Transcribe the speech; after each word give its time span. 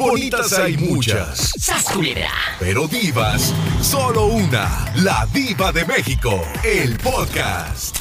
Bonitas 0.00 0.54
hay 0.54 0.78
muchas. 0.78 1.52
¡Sasculera! 1.58 2.30
Pero 2.58 2.88
divas, 2.88 3.52
solo 3.82 4.28
una. 4.28 4.90
La 4.96 5.28
diva 5.30 5.72
de 5.72 5.84
México. 5.84 6.42
El 6.64 6.96
podcast. 6.96 7.98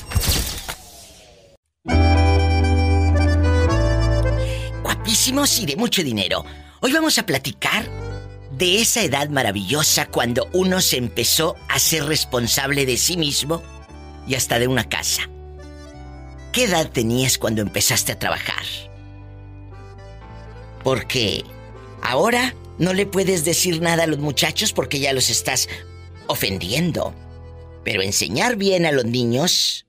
Guapísimos 4.81 5.59
y 5.59 5.65
de 5.65 5.75
mucho 5.75 6.01
dinero. 6.01 6.45
Hoy 6.79 6.93
vamos 6.93 7.17
a 7.17 7.25
platicar 7.25 7.85
de 8.57 8.79
esa 8.79 9.01
edad 9.01 9.27
maravillosa 9.27 10.05
cuando 10.05 10.47
uno 10.53 10.79
se 10.79 10.95
empezó 10.95 11.57
a 11.67 11.79
ser 11.79 12.05
responsable 12.05 12.85
de 12.85 12.95
sí 12.95 13.17
mismo 13.17 13.61
y 14.25 14.35
hasta 14.35 14.57
de 14.57 14.69
una 14.69 14.87
casa. 14.87 15.23
¿Qué 16.53 16.63
edad 16.63 16.89
tenías 16.89 17.37
cuando 17.37 17.61
empezaste 17.61 18.13
a 18.13 18.19
trabajar? 18.19 18.63
Porque 20.81 21.43
ahora 22.01 22.55
no 22.77 22.93
le 22.93 23.05
puedes 23.05 23.45
decir 23.45 23.81
nada 23.81 24.03
a 24.03 24.07
los 24.07 24.19
muchachos 24.19 24.73
porque 24.73 24.99
ya 24.99 25.13
los 25.13 25.29
estás 25.29 25.67
ofendiendo. 26.27 27.13
Pero 27.83 28.01
enseñar 28.01 28.55
bien 28.55 28.85
a 28.85 28.91
los 28.91 29.05
niños 29.05 29.85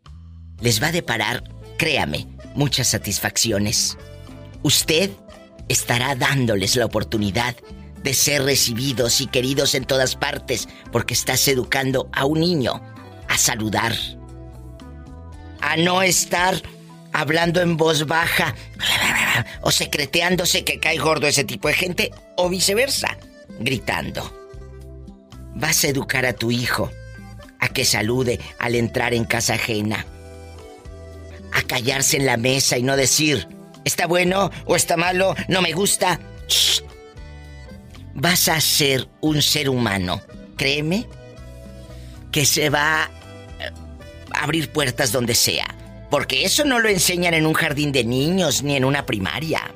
les 0.60 0.82
va 0.82 0.88
a 0.88 0.92
deparar, 0.92 1.45
créame, 1.78 2.27
muchas 2.54 2.88
satisfacciones. 2.88 3.96
Usted 4.62 5.10
estará 5.68 6.15
dándoles 6.15 6.77
la 6.77 6.87
oportunidad 6.87 7.54
de 8.02 8.15
ser 8.15 8.42
recibidos 8.42 9.20
y 9.20 9.27
queridos 9.27 9.74
en 9.74 9.84
todas 9.84 10.16
partes 10.16 10.68
porque 10.90 11.15
estás 11.15 11.46
educando 11.48 12.09
a 12.12 12.24
un 12.24 12.40
niño 12.40 12.80
a 13.29 13.38
saludar, 13.38 13.95
a 15.60 15.77
no 15.77 16.02
estar 16.02 16.60
hablando 17.12 17.60
en 17.60 17.77
voz 17.77 18.06
baja 18.06 18.55
o 19.62 19.70
secreteándose 19.70 20.64
que 20.64 20.78
cae 20.78 20.98
gordo 20.98 21.27
ese 21.27 21.45
tipo 21.45 21.68
de 21.68 21.74
gente 21.74 22.10
o 22.37 22.48
viceversa, 22.48 23.16
gritando. 23.59 24.37
Vas 25.54 25.84
a 25.84 25.88
educar 25.88 26.26
a 26.26 26.32
tu 26.32 26.51
hijo 26.51 26.90
a 27.59 27.68
que 27.68 27.84
salude 27.84 28.40
al 28.59 28.74
entrar 28.74 29.15
en 29.15 29.24
casa 29.24 29.54
ajena, 29.54 30.07
a 31.52 31.62
callarse 31.62 32.16
en 32.16 32.26
la 32.26 32.37
mesa 32.37 32.79
y 32.79 32.82
no 32.82 32.96
decir, 32.96 33.46
¿está 33.84 34.06
bueno 34.06 34.51
o 34.65 34.77
está 34.77 34.96
malo? 34.96 35.34
¿No 35.49 35.60
me 35.60 35.73
gusta? 35.73 36.21
Vas 38.15 38.49
a 38.49 38.60
ser 38.60 39.09
un 39.21 39.43
ser 39.43 39.68
humano, 39.68 40.23
créeme, 40.56 41.06
que 42.32 42.46
se 42.46 42.71
va 42.71 43.04
a 43.04 43.10
abrir 44.43 44.71
puertas 44.71 45.12
donde 45.12 45.34
sea. 45.34 45.66
Porque 46.10 46.44
eso 46.44 46.64
no 46.64 46.80
lo 46.80 46.88
enseñan 46.88 47.34
en 47.34 47.46
un 47.46 47.52
jardín 47.52 47.92
de 47.92 48.04
niños 48.04 48.62
ni 48.62 48.76
en 48.76 48.84
una 48.84 49.06
primaria. 49.06 49.72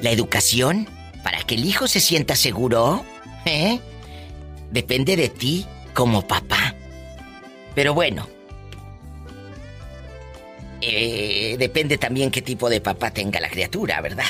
La 0.00 0.10
educación, 0.10 0.88
para 1.24 1.42
que 1.42 1.54
el 1.54 1.64
hijo 1.64 1.88
se 1.88 2.00
sienta 2.00 2.36
seguro, 2.36 3.04
¿eh? 3.46 3.80
Depende 4.70 5.16
de 5.16 5.30
ti 5.30 5.66
como 5.94 6.26
papá. 6.26 6.74
Pero 7.74 7.94
bueno, 7.94 8.28
eh, 10.80 11.56
depende 11.58 11.98
también 11.98 12.30
qué 12.30 12.42
tipo 12.42 12.68
de 12.68 12.80
papá 12.80 13.10
tenga 13.10 13.40
la 13.40 13.48
criatura, 13.48 14.00
¿verdad? 14.00 14.26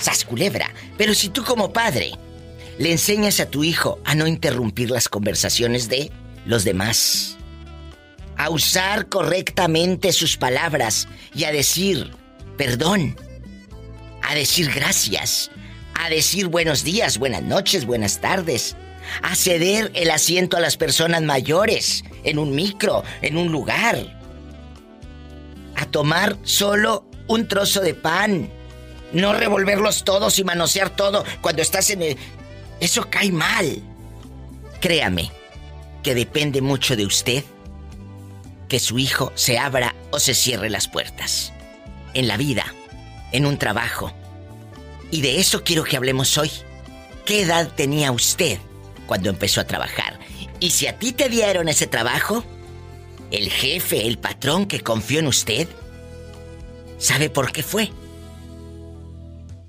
Sas 0.00 0.24
culebra. 0.24 0.70
Pero 0.98 1.14
si 1.14 1.28
tú 1.28 1.44
como 1.44 1.72
padre 1.72 2.12
le 2.78 2.90
enseñas 2.90 3.40
a 3.40 3.46
tu 3.46 3.62
hijo 3.62 4.00
a 4.04 4.14
no 4.14 4.26
interrumpir 4.26 4.90
las 4.90 5.08
conversaciones 5.08 5.88
de 5.88 6.10
los 6.44 6.64
demás, 6.64 7.38
a 8.36 8.50
usar 8.50 9.08
correctamente 9.08 10.12
sus 10.12 10.36
palabras 10.36 11.08
y 11.34 11.44
a 11.44 11.52
decir 11.52 12.12
perdón, 12.56 13.16
a 14.22 14.34
decir 14.34 14.70
gracias, 14.72 15.50
a 15.94 16.08
decir 16.08 16.48
buenos 16.48 16.84
días, 16.84 17.18
buenas 17.18 17.42
noches, 17.42 17.86
buenas 17.86 18.20
tardes, 18.20 18.76
a 19.22 19.34
ceder 19.34 19.90
el 19.94 20.10
asiento 20.10 20.56
a 20.56 20.60
las 20.60 20.76
personas 20.76 21.22
mayores 21.22 22.04
en 22.24 22.38
un 22.38 22.54
micro, 22.54 23.02
en 23.20 23.36
un 23.36 23.50
lugar, 23.50 23.98
a 25.76 25.86
tomar 25.86 26.36
solo 26.44 27.04
un 27.26 27.48
trozo 27.48 27.80
de 27.80 27.94
pan, 27.94 28.50
no 29.12 29.32
revolverlos 29.32 30.04
todos 30.04 30.38
y 30.38 30.44
manosear 30.44 30.90
todo 30.90 31.24
cuando 31.40 31.62
estás 31.62 31.90
en 31.90 32.02
el... 32.02 32.16
Eso 32.80 33.08
cae 33.10 33.30
mal. 33.30 33.82
Créame 34.80 35.30
que 36.02 36.14
depende 36.14 36.60
mucho 36.60 36.96
de 36.96 37.06
usted 37.06 37.44
que 38.72 38.80
su 38.80 38.98
hijo 38.98 39.32
se 39.34 39.58
abra 39.58 39.94
o 40.12 40.18
se 40.18 40.32
cierre 40.32 40.70
las 40.70 40.88
puertas. 40.88 41.52
En 42.14 42.26
la 42.26 42.38
vida, 42.38 42.64
en 43.30 43.44
un 43.44 43.58
trabajo. 43.58 44.14
Y 45.10 45.20
de 45.20 45.40
eso 45.40 45.62
quiero 45.62 45.84
que 45.84 45.98
hablemos 45.98 46.38
hoy. 46.38 46.50
¿Qué 47.26 47.42
edad 47.42 47.70
tenía 47.76 48.12
usted 48.12 48.58
cuando 49.06 49.28
empezó 49.28 49.60
a 49.60 49.66
trabajar? 49.66 50.18
Y 50.58 50.70
si 50.70 50.86
a 50.86 50.98
ti 50.98 51.12
te 51.12 51.28
dieron 51.28 51.68
ese 51.68 51.86
trabajo, 51.86 52.44
el 53.30 53.50
jefe, 53.50 54.06
el 54.06 54.16
patrón 54.16 54.64
que 54.64 54.80
confió 54.80 55.18
en 55.18 55.26
usted, 55.26 55.68
¿sabe 56.96 57.28
por 57.28 57.52
qué 57.52 57.62
fue? 57.62 57.92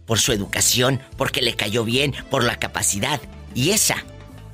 Por 0.05 0.17
su 0.17 0.31
educación, 0.31 1.01
porque 1.17 1.41
le 1.41 1.57
cayó 1.57 1.83
bien, 1.83 2.15
por 2.31 2.45
la 2.45 2.55
capacidad. 2.55 3.19
Y 3.53 3.71
esa 3.71 3.97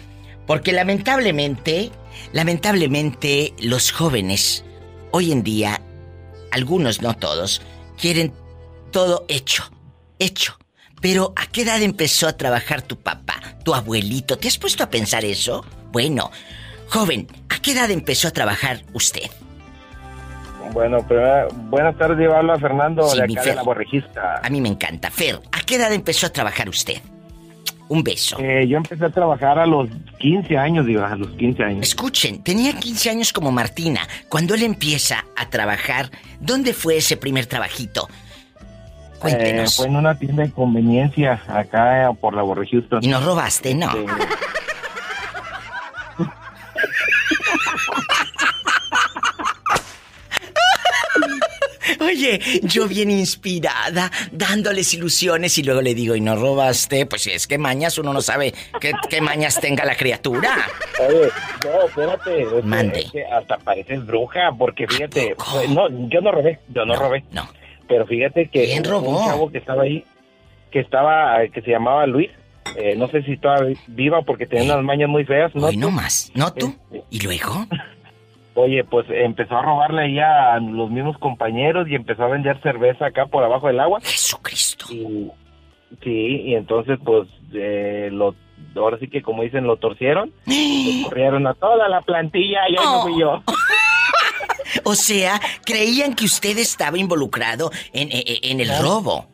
porque 0.47 0.73
lamentablemente, 0.73 1.91
lamentablemente 2.33 3.53
los 3.61 3.93
jóvenes 3.93 4.65
hoy 5.11 5.33
en 5.33 5.43
día, 5.43 5.83
algunos 6.51 7.03
no 7.03 7.13
todos, 7.13 7.61
quieren 8.01 8.33
todo 8.91 9.27
hecho, 9.29 9.71
hecho. 10.19 10.57
Pero 11.05 11.35
¿a 11.37 11.45
qué 11.45 11.65
edad 11.65 11.83
empezó 11.83 12.27
a 12.27 12.33
trabajar 12.33 12.81
tu 12.81 12.97
papá, 12.97 13.35
tu 13.63 13.75
abuelito? 13.75 14.39
¿Te 14.39 14.49
has 14.49 14.57
puesto 14.57 14.83
a 14.83 14.89
pensar 14.89 15.23
eso? 15.23 15.63
Bueno, 15.93 16.31
joven, 16.89 17.27
¿a 17.51 17.59
qué 17.59 17.73
edad 17.73 17.91
empezó 17.91 18.29
a 18.29 18.31
trabajar 18.31 18.81
usted? 18.95 19.31
Bueno, 20.73 21.05
pero, 21.07 21.49
buenas 21.69 21.99
tardes, 21.99 22.17
llevarlo 22.17 22.55
a 22.55 22.59
Fernando 22.59 23.07
de 23.15 23.23
acá 23.23 23.43
de 23.43 23.55
la 23.55 23.63
borrejista. 23.63 24.41
A 24.43 24.49
mí 24.49 24.63
me 24.63 24.71
encanta. 24.71 25.11
Fer, 25.11 25.41
¿a 25.53 25.61
qué 25.61 25.75
edad 25.75 25.93
empezó 25.93 26.27
a 26.27 26.31
trabajar 26.31 26.71
usted? 26.71 27.03
Un 27.89 28.03
beso. 28.03 28.39
Eh, 28.41 28.67
yo 28.67 28.79
empecé 28.79 29.05
a 29.05 29.11
trabajar 29.11 29.59
a 29.59 29.67
los 29.67 29.91
15 30.21 30.57
años, 30.57 30.87
digo, 30.87 31.05
a 31.05 31.15
los 31.17 31.29
15 31.33 31.65
años. 31.65 31.87
Escuchen, 31.87 32.43
tenía 32.43 32.73
15 32.73 33.11
años 33.11 33.31
como 33.31 33.53
Martina. 33.53 34.09
Cuando 34.31 34.55
él 34.55 34.63
empieza 34.63 35.27
a 35.37 35.51
trabajar, 35.51 36.11
¿dónde 36.41 36.73
fue 36.73 36.97
ese 36.97 37.19
primer 37.19 37.45
trabajito? 37.45 38.09
Eh, 39.27 39.65
fue 39.75 39.87
en 39.87 39.97
una 39.97 40.19
tienda 40.19 40.43
de 40.43 40.51
conveniencia 40.53 41.43
acá 41.49 42.11
eh, 42.11 42.15
por 42.21 42.35
la 42.35 42.43
Borre 42.43 42.67
Houston. 42.71 43.03
¿Y 43.03 43.09
nos 43.09 43.25
robaste? 43.25 43.75
No. 43.75 43.91
Oye, 52.01 52.41
yo 52.63 52.87
bien 52.87 53.11
inspirada, 53.11 54.11
dándoles 54.31 54.95
ilusiones 54.95 55.59
y 55.59 55.63
luego 55.63 55.83
le 55.83 55.95
digo, 55.95 56.15
¿y 56.15 56.21
no 56.21 56.37
robaste? 56.37 57.07
Pues 57.07 57.23
si 57.23 57.33
es 57.33 57.47
que 57.47 57.59
mañas, 57.59 57.99
uno 57.99 58.13
no 58.13 58.21
sabe 58.21 58.55
qué, 58.81 59.21
mañas 59.21 59.61
tenga 59.61 59.85
la 59.85 59.97
criatura. 59.97 60.67
Oye, 61.01 61.29
no, 61.65 61.87
espérate. 61.87 62.63
Mande. 62.63 63.07
hasta 63.33 63.59
pareces 63.59 64.05
bruja, 64.07 64.53
porque 64.57 64.87
fíjate, 64.87 65.37
no, 65.69 65.89
yo 66.09 66.21
no 66.21 66.31
robé, 66.31 66.61
yo 66.69 66.85
no, 66.85 66.95
robé. 66.95 67.25
No. 67.33 67.49
Pero 67.89 68.07
fíjate 68.07 68.49
que 68.49 68.65
¿Quién 68.65 68.85
robó? 68.85 69.19
un 69.19 69.27
chavo 69.27 69.51
que 69.51 69.59
estaba 69.59 69.83
ahí, 69.83 70.05
que 70.71 70.81
estaba, 70.81 71.47
que 71.49 71.61
se 71.63 71.71
llamaba 71.71 72.07
Luis, 72.07 72.31
eh, 72.77 72.95
no 72.97 73.09
sé 73.09 73.23
si 73.23 73.33
estaba 73.33 73.67
viva 73.89 74.23
porque 74.23 74.47
tenía 74.47 74.73
unas 74.75 74.85
mañas 74.85 75.09
muy 75.09 75.25
feas, 75.25 75.55
¿no? 75.55 75.71
no 75.73 75.91
más, 75.91 76.33
¿no 76.35 76.53
tú? 76.53 76.75
Este, 76.91 77.05
¿Y 77.11 77.21
luego? 77.21 77.67
Oye, 78.55 78.85
pues 78.85 79.07
empezó 79.11 79.57
a 79.57 79.63
robarle 79.63 80.03
ahí 80.03 80.19
a 80.21 80.59
los 80.61 80.89
mismos 80.89 81.19
compañeros 81.19 81.89
y 81.89 81.97
empezó 81.97 82.23
a 82.23 82.29
vender 82.29 82.61
cerveza 82.63 83.07
acá 83.07 83.27
por 83.27 83.43
abajo 83.43 83.67
del 83.67 83.81
agua. 83.81 84.01
Jesucristo. 84.01 84.87
Y, 84.91 85.31
sí, 86.03 86.43
y 86.45 86.55
entonces 86.55 86.99
pues 87.05 87.29
eh, 87.53 88.11
lo, 88.13 88.37
ahora 88.77 88.99
sí 88.99 89.09
que 89.09 89.23
como 89.23 89.43
dicen, 89.43 89.67
lo 89.67 89.77
torcieron. 89.77 90.33
lo 90.47 91.05
corrieron 91.09 91.47
a 91.49 91.55
toda 91.55 91.89
la 91.89 92.01
plantilla 92.03 92.69
y 92.69 92.77
ahí 92.77 92.85
no 92.85 93.03
fui 93.03 93.21
yo. 93.21 93.43
O 94.83 94.95
sea, 94.95 95.41
creían 95.65 96.15
que 96.15 96.25
usted 96.25 96.59
estaba 96.59 96.99
involucrado 96.99 97.71
en, 97.93 98.09
en 98.11 98.61
el 98.61 98.71
robo. 98.81 99.27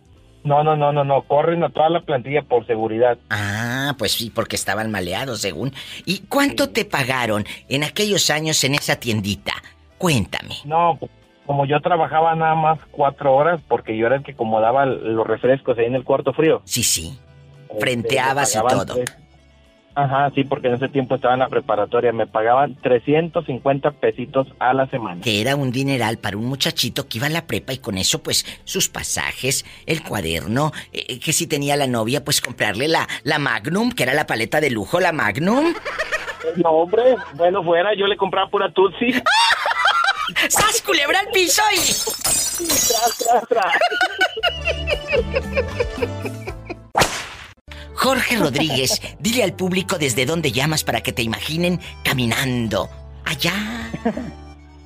No, 0.42 0.64
no, 0.64 0.74
no, 0.74 0.92
no, 0.92 1.04
no, 1.04 1.22
corren 1.22 1.62
a 1.64 1.68
toda 1.68 1.90
la 1.90 2.00
plantilla 2.00 2.42
por 2.42 2.66
seguridad. 2.66 3.18
Ah, 3.28 3.94
pues 3.98 4.12
sí, 4.12 4.30
porque 4.30 4.56
estaban 4.56 4.90
maleados, 4.90 5.40
según. 5.40 5.72
¿Y 6.06 6.20
cuánto 6.28 6.70
te 6.70 6.84
pagaron 6.84 7.44
en 7.68 7.84
aquellos 7.84 8.30
años 8.30 8.64
en 8.64 8.74
esa 8.74 8.96
tiendita? 8.96 9.52
Cuéntame. 9.98 10.56
No, 10.64 10.98
como 11.44 11.66
yo 11.66 11.80
trabajaba 11.80 12.34
nada 12.34 12.54
más 12.54 12.78
cuatro 12.90 13.34
horas, 13.34 13.60
porque 13.68 13.96
yo 13.96 14.06
era 14.06 14.16
el 14.16 14.22
que 14.22 14.32
acomodaba 14.32 14.86
los 14.86 15.26
refrescos 15.26 15.76
ahí 15.76 15.84
en 15.84 15.94
el 15.94 16.04
cuarto 16.04 16.32
frío. 16.32 16.62
Sí, 16.64 16.82
sí. 16.82 17.18
Este, 17.68 17.80
Frenteabas 17.80 18.54
y 18.54 18.58
todo. 18.60 18.94
Ajá, 20.02 20.30
sí, 20.34 20.44
porque 20.44 20.68
en 20.68 20.74
ese 20.74 20.88
tiempo 20.88 21.16
estaba 21.16 21.34
en 21.34 21.40
la 21.40 21.48
preparatoria. 21.48 22.10
Me 22.12 22.26
pagaban 22.26 22.74
350 22.76 23.90
pesitos 23.92 24.46
a 24.58 24.72
la 24.72 24.86
semana. 24.86 25.20
Que 25.20 25.42
era 25.42 25.56
un 25.56 25.70
dineral 25.70 26.16
para 26.16 26.38
un 26.38 26.46
muchachito 26.46 27.06
que 27.06 27.18
iba 27.18 27.26
a 27.26 27.30
la 27.30 27.46
prepa 27.46 27.74
y 27.74 27.78
con 27.78 27.98
eso, 27.98 28.22
pues, 28.22 28.46
sus 28.64 28.88
pasajes, 28.88 29.66
el 29.84 30.02
cuaderno, 30.02 30.72
eh, 30.92 31.20
que 31.20 31.34
si 31.34 31.46
tenía 31.46 31.76
la 31.76 31.86
novia, 31.86 32.24
pues 32.24 32.40
comprarle 32.40 32.88
la, 32.88 33.06
la 33.24 33.38
Magnum, 33.38 33.92
que 33.92 34.04
era 34.04 34.14
la 34.14 34.26
paleta 34.26 34.60
de 34.60 34.70
lujo, 34.70 35.00
la 35.00 35.12
Magnum. 35.12 35.74
No, 36.56 36.70
hombre, 36.70 37.16
bueno, 37.34 37.62
fuera, 37.62 37.94
yo 37.94 38.06
le 38.06 38.16
compraba 38.16 38.48
pura 38.48 38.72
Tutsi. 38.72 39.12
¡Sas, 40.48 40.80
culebra 40.80 41.20
al 41.20 41.28
piso 41.28 41.62
y... 41.74 41.78
Tras, 42.66 43.18
tras, 43.18 43.48
tras. 43.48 43.74
Jorge 48.00 48.36
Rodríguez, 48.36 48.98
dile 49.20 49.42
al 49.42 49.52
público 49.52 49.98
desde 49.98 50.24
dónde 50.24 50.52
llamas 50.52 50.84
para 50.84 51.02
que 51.02 51.12
te 51.12 51.22
imaginen 51.22 51.78
caminando. 52.02 52.88
Allá. 53.26 53.90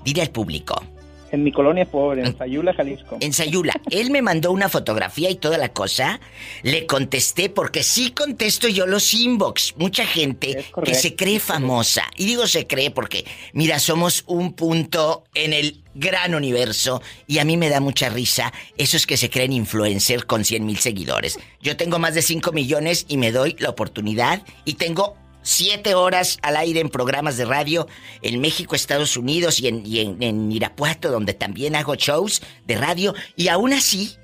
Dile 0.04 0.22
al 0.22 0.30
público. 0.30 0.82
En 1.30 1.44
mi 1.44 1.52
colonia 1.52 1.84
pobre, 1.84 2.24
en 2.24 2.36
Sayula, 2.36 2.74
Jalisco. 2.74 3.18
En 3.20 3.32
Sayula. 3.32 3.80
Él 3.90 4.10
me 4.10 4.20
mandó 4.20 4.50
una 4.50 4.68
fotografía 4.68 5.30
y 5.30 5.36
toda 5.36 5.58
la 5.58 5.68
cosa. 5.68 6.20
Le 6.62 6.86
contesté 6.86 7.48
porque 7.50 7.84
sí 7.84 8.10
contesto 8.10 8.66
yo 8.66 8.84
los 8.86 9.14
inbox. 9.14 9.74
Mucha 9.76 10.06
gente 10.06 10.64
que 10.84 10.94
se 10.94 11.14
cree 11.14 11.38
famosa. 11.38 12.02
Y 12.16 12.26
digo 12.26 12.48
se 12.48 12.66
cree 12.66 12.90
porque, 12.90 13.24
mira, 13.52 13.78
somos 13.78 14.24
un 14.26 14.54
punto 14.54 15.22
en 15.34 15.52
el 15.52 15.83
gran 15.94 16.34
universo 16.34 17.02
y 17.26 17.38
a 17.38 17.44
mí 17.44 17.56
me 17.56 17.68
da 17.68 17.80
mucha 17.80 18.08
risa 18.08 18.52
esos 18.76 19.06
que 19.06 19.16
se 19.16 19.30
creen 19.30 19.52
influencer 19.52 20.26
con 20.26 20.44
100 20.44 20.66
mil 20.66 20.78
seguidores. 20.78 21.38
Yo 21.60 21.76
tengo 21.76 21.98
más 21.98 22.14
de 22.14 22.22
5 22.22 22.52
millones 22.52 23.06
y 23.08 23.16
me 23.16 23.32
doy 23.32 23.56
la 23.58 23.70
oportunidad 23.70 24.42
y 24.64 24.74
tengo 24.74 25.16
7 25.42 25.94
horas 25.94 26.38
al 26.42 26.56
aire 26.56 26.80
en 26.80 26.88
programas 26.88 27.36
de 27.36 27.44
radio 27.44 27.86
en 28.22 28.40
México, 28.40 28.74
Estados 28.74 29.16
Unidos 29.16 29.60
y, 29.60 29.68
en, 29.68 30.52
Irapuato, 30.52 31.10
donde 31.10 31.34
también 31.34 31.76
hago 31.76 31.94
shows 31.94 32.42
de 32.66 32.76
radio 32.76 33.14
y 33.36 33.48
aún 33.48 33.72
así 33.72 34.16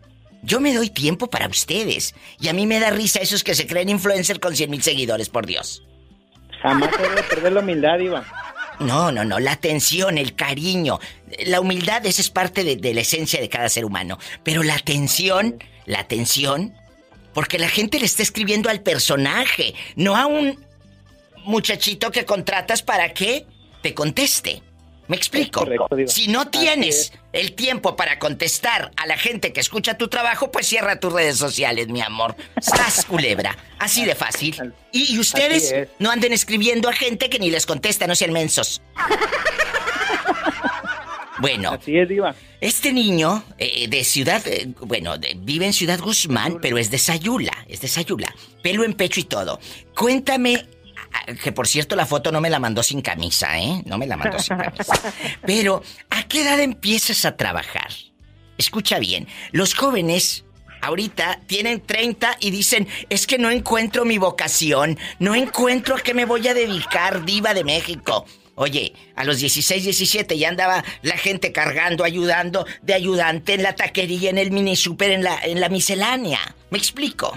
yo 0.42 0.58
me 0.58 0.74
doy 0.74 0.88
tiempo 0.88 1.28
para 1.28 1.46
ustedes. 1.48 2.14
Y 2.40 2.48
a 2.48 2.54
mí 2.54 2.66
me 2.66 2.80
da 2.80 2.90
risa 2.90 3.20
esos 3.20 3.44
que 3.44 3.54
se 3.54 3.66
creen 3.66 3.90
influencer 3.90 4.40
con 4.40 4.56
100 4.56 4.70
mil 4.70 4.82
seguidores, 4.82 5.28
por 5.28 5.44
Dios. 5.44 5.84
Jamás 6.62 6.90
perder 7.28 7.52
la 7.52 7.60
humildad, 7.60 7.98
Iván. 7.98 8.24
No, 8.80 9.12
no, 9.12 9.24
no, 9.24 9.38
la 9.38 9.52
atención, 9.52 10.16
el 10.16 10.34
cariño. 10.34 10.98
La 11.46 11.60
humildad, 11.60 12.04
esa 12.06 12.22
es 12.22 12.30
parte 12.30 12.64
de, 12.64 12.94
la 12.94 13.02
esencia 13.02 13.38
de 13.38 13.48
cada 13.50 13.68
ser 13.68 13.84
humano. 13.84 14.18
Pero 14.42 14.62
la 14.62 14.74
atención, 14.74 15.62
la 15.84 16.00
atención, 16.00 16.74
porque 17.34 17.58
la 17.58 17.68
gente 17.68 17.98
le 17.98 18.06
está 18.06 18.22
escribiendo 18.22 18.70
al 18.70 18.80
personaje, 18.80 19.74
no 19.96 20.16
a 20.16 20.26
un 20.26 20.58
muchachito 21.44 22.10
que 22.10 22.24
contratas 22.24 22.82
para 22.82 23.12
que 23.12 23.46
te 23.82 23.92
conteste. 23.92 24.62
¿Me 25.10 25.16
explico? 25.16 25.66
si 26.06 26.28
no 26.28 26.46
tienes 26.46 27.12
el 27.32 27.54
tiempo 27.54 27.96
para 27.96 28.20
contestar 28.20 28.92
a 28.96 29.08
la 29.08 29.18
gente 29.18 29.52
que 29.52 29.58
escucha 29.58 29.98
tu 29.98 30.06
trabajo, 30.06 30.52
pues 30.52 30.68
cierra 30.68 31.00
tus 31.00 31.12
redes 31.12 31.36
sociales, 31.36 31.88
mi 31.88 32.00
amor. 32.00 32.36
Estás 32.54 33.04
culebra. 33.08 33.58
Así 33.80 34.04
de 34.04 34.14
fácil. 34.14 34.72
Y, 34.92 35.18
ustedes 35.18 35.74
no 35.98 36.12
anden 36.12 36.32
escribiendo 36.32 36.88
a 36.88 36.92
gente 36.92 37.28
que 37.28 37.40
ni 37.40 37.50
les 37.50 37.66
contesta, 37.66 38.06
no 38.06 38.14
sean 38.14 38.32
mensos. 38.32 38.80
Bueno, 41.40 41.70
Así 41.70 41.96
es, 41.96 42.06
Diva. 42.06 42.34
este 42.60 42.92
niño 42.92 43.42
eh, 43.56 43.88
de 43.88 44.04
ciudad, 44.04 44.46
eh, 44.46 44.74
bueno, 44.82 45.14
vive 45.38 45.64
en 45.64 45.72
Ciudad 45.72 45.98
Guzmán, 45.98 46.58
pero 46.60 46.76
es 46.76 46.90
de 46.90 46.98
Sayula, 46.98 47.64
es 47.66 47.80
de 47.80 47.88
Sayula, 47.88 48.34
pelo 48.62 48.84
en 48.84 48.92
pecho 48.92 49.20
y 49.20 49.24
todo. 49.24 49.58
Cuéntame 49.96 50.66
que 51.42 51.52
por 51.52 51.66
cierto 51.66 51.96
la 51.96 52.06
foto 52.06 52.32
no 52.32 52.40
me 52.40 52.50
la 52.50 52.58
mandó 52.58 52.82
sin 52.82 53.02
camisa, 53.02 53.58
¿eh? 53.58 53.82
No 53.84 53.98
me 53.98 54.06
la 54.06 54.16
mandó 54.16 54.38
sin 54.38 54.56
camisa. 54.56 54.94
Pero, 55.46 55.82
¿a 56.10 56.22
qué 56.24 56.42
edad 56.42 56.60
empiezas 56.60 57.24
a 57.24 57.36
trabajar? 57.36 57.88
Escucha 58.58 58.98
bien, 58.98 59.26
los 59.52 59.74
jóvenes 59.74 60.44
ahorita 60.82 61.40
tienen 61.46 61.80
30 61.80 62.36
y 62.40 62.50
dicen, 62.50 62.88
es 63.08 63.26
que 63.26 63.38
no 63.38 63.50
encuentro 63.50 64.04
mi 64.04 64.18
vocación, 64.18 64.98
no 65.18 65.34
encuentro 65.34 65.96
a 65.96 66.00
qué 66.00 66.14
me 66.14 66.24
voy 66.24 66.46
a 66.48 66.54
dedicar, 66.54 67.24
diva 67.24 67.54
de 67.54 67.64
México. 67.64 68.26
Oye, 68.56 68.92
a 69.16 69.24
los 69.24 69.38
16, 69.38 69.84
17 69.84 70.36
ya 70.36 70.50
andaba 70.50 70.84
la 71.00 71.16
gente 71.16 71.50
cargando, 71.52 72.04
ayudando, 72.04 72.66
de 72.82 72.92
ayudante 72.92 73.54
en 73.54 73.62
la 73.62 73.74
taquería, 73.74 74.28
en 74.28 74.36
el 74.36 74.50
mini 74.50 74.76
super, 74.76 75.10
en 75.10 75.22
la, 75.22 75.38
en 75.42 75.60
la 75.60 75.70
miscelánea. 75.70 76.40
¿Me 76.68 76.76
explico? 76.76 77.34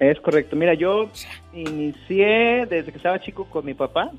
Es 0.00 0.18
correcto. 0.20 0.56
Mira, 0.56 0.74
yo 0.74 1.08
inicié 1.52 2.66
desde 2.66 2.90
que 2.90 2.96
estaba 2.96 3.20
chico 3.20 3.44
con 3.46 3.64
mi 3.64 3.74
papá. 3.74 4.10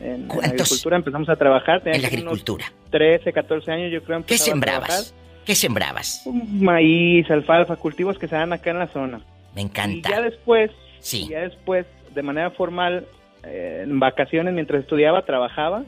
En, 0.00 0.30
agricultura 0.30 0.96
empezamos 0.96 1.28
a 1.28 1.36
trabajar. 1.36 1.82
En 1.84 2.00
la 2.02 2.08
agricultura. 2.08 2.72
13, 2.90 3.32
14 3.32 3.70
años 3.70 3.92
yo 3.92 4.02
creo. 4.02 4.24
¿Qué 4.24 4.38
sembrabas? 4.38 5.14
¿Qué 5.44 5.54
sembrabas? 5.54 6.22
Maíz, 6.26 7.30
alfalfa, 7.30 7.76
cultivos 7.76 8.18
que 8.18 8.28
se 8.28 8.36
dan 8.36 8.52
acá 8.52 8.70
en 8.70 8.78
la 8.78 8.86
zona. 8.88 9.20
Me 9.54 9.62
encanta. 9.62 10.08
Y 10.08 10.12
ya 10.12 10.22
después, 10.22 10.70
sí. 11.00 11.28
ya 11.28 11.40
después, 11.40 11.86
de 12.14 12.22
manera 12.22 12.50
formal, 12.50 13.06
eh, 13.44 13.80
en 13.84 13.98
vacaciones, 13.98 14.54
mientras 14.54 14.82
estudiaba, 14.82 15.24
trabajaba. 15.24 15.84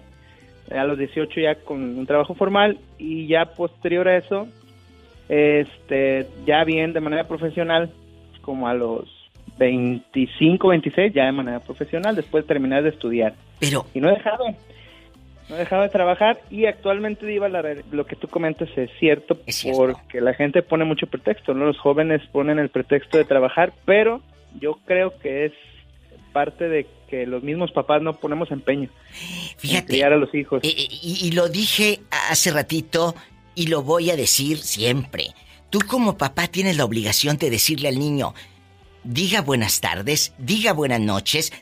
A 0.71 0.85
los 0.85 0.97
18 0.99 1.41
ya 1.41 1.57
con 1.57 1.99
un 1.99 2.07
trabajo 2.07 2.35
formal 2.35 2.79
y 2.97 3.27
ya 3.27 3.47
posterior 3.47 4.09
a 4.09 4.17
eso, 4.17 4.49
este, 5.29 6.27
ya 6.47 6.65
bien 6.65 6.93
de 6.93 7.01
manera 7.01 7.29
profesional, 7.29 7.93
como 8.41 8.69
a 8.69 8.75
los 8.75 9.22
25, 9.59 10.69
26 10.69 11.13
ya 11.13 11.27
de 11.27 11.33
manera 11.33 11.61
profesional 11.61 12.17
después 12.17 12.45
de 12.45 12.49
terminar 12.49 12.83
de 12.83 12.91
estudiar. 12.91 13.35
Pero... 13.59 13.87
Y 13.95 14.01
no 14.01 14.09
he 14.09 14.15
dejado. 14.15 14.45
No 15.49 15.57
he 15.57 15.59
dejado 15.59 15.83
de 15.83 15.89
trabajar 15.89 16.41
y 16.51 16.67
actualmente, 16.67 17.27
Diva, 17.27 17.49
lo 17.49 18.07
que 18.07 18.17
tú 18.17 18.29
comentas 18.29 18.69
es 18.77 18.91
cierto, 18.99 19.39
porque 19.75 20.21
la 20.21 20.35
gente 20.35 20.63
pone 20.63 20.85
mucho 20.85 21.07
pretexto, 21.07 21.53
¿no? 21.53 21.67
Los 21.67 21.79
jóvenes 21.79 22.23
ponen 22.33 22.59
el 22.59 22.71
pretexto 22.71 23.19
de 23.19 23.25
trabajar, 23.25 23.73
pero 23.85 24.23
yo 24.61 24.79
creo 24.87 25.13
que 25.19 25.47
es 25.47 25.53
parte 26.33 26.69
de 26.69 26.87
que 27.11 27.27
los 27.27 27.43
mismos 27.43 27.73
papás 27.73 28.01
no 28.01 28.15
ponemos 28.15 28.51
empeño 28.51 28.89
Fíjate, 29.59 29.81
en 29.81 29.87
criar 29.87 30.13
a 30.15 30.17
los 30.17 30.35
hijos. 30.35 30.63
y 30.63 31.31
lo 31.33 31.49
dije 31.49 32.01
hace 32.31 32.51
ratito 32.51 33.15
y 33.55 33.67
lo 33.67 33.83
voy 33.83 34.11
a 34.11 34.17
decir 34.17 34.59
siempre. 34.59 35.27
Tú 35.71 35.81
como 35.87 36.17
papá 36.17 36.49
tienes 36.49 36.77
la 36.77 36.85
obligación 36.85 37.37
de 37.37 37.51
decirle 37.51 37.89
al 37.89 37.99
niño, 37.99 38.35
diga 39.05 39.41
buenas 39.43 39.81
tardes, 39.81 40.33
diga 40.39 40.73
buenas 40.73 41.01
noches, 41.01 41.53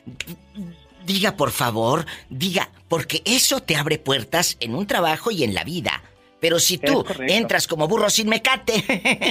diga 1.05 1.35
por 1.35 1.51
favor, 1.51 2.05
diga, 2.29 2.69
porque 2.87 3.21
eso 3.25 3.61
te 3.61 3.75
abre 3.75 3.97
puertas 3.97 4.57
en 4.59 4.75
un 4.75 4.87
trabajo 4.87 5.31
y 5.31 5.43
en 5.43 5.53
la 5.53 5.63
vida. 5.63 6.03
Pero 6.39 6.59
si 6.59 6.79
tú 6.79 7.05
entras 7.27 7.67
como 7.67 7.87
burro 7.87 8.09
sin 8.09 8.27
mecate, 8.27 8.83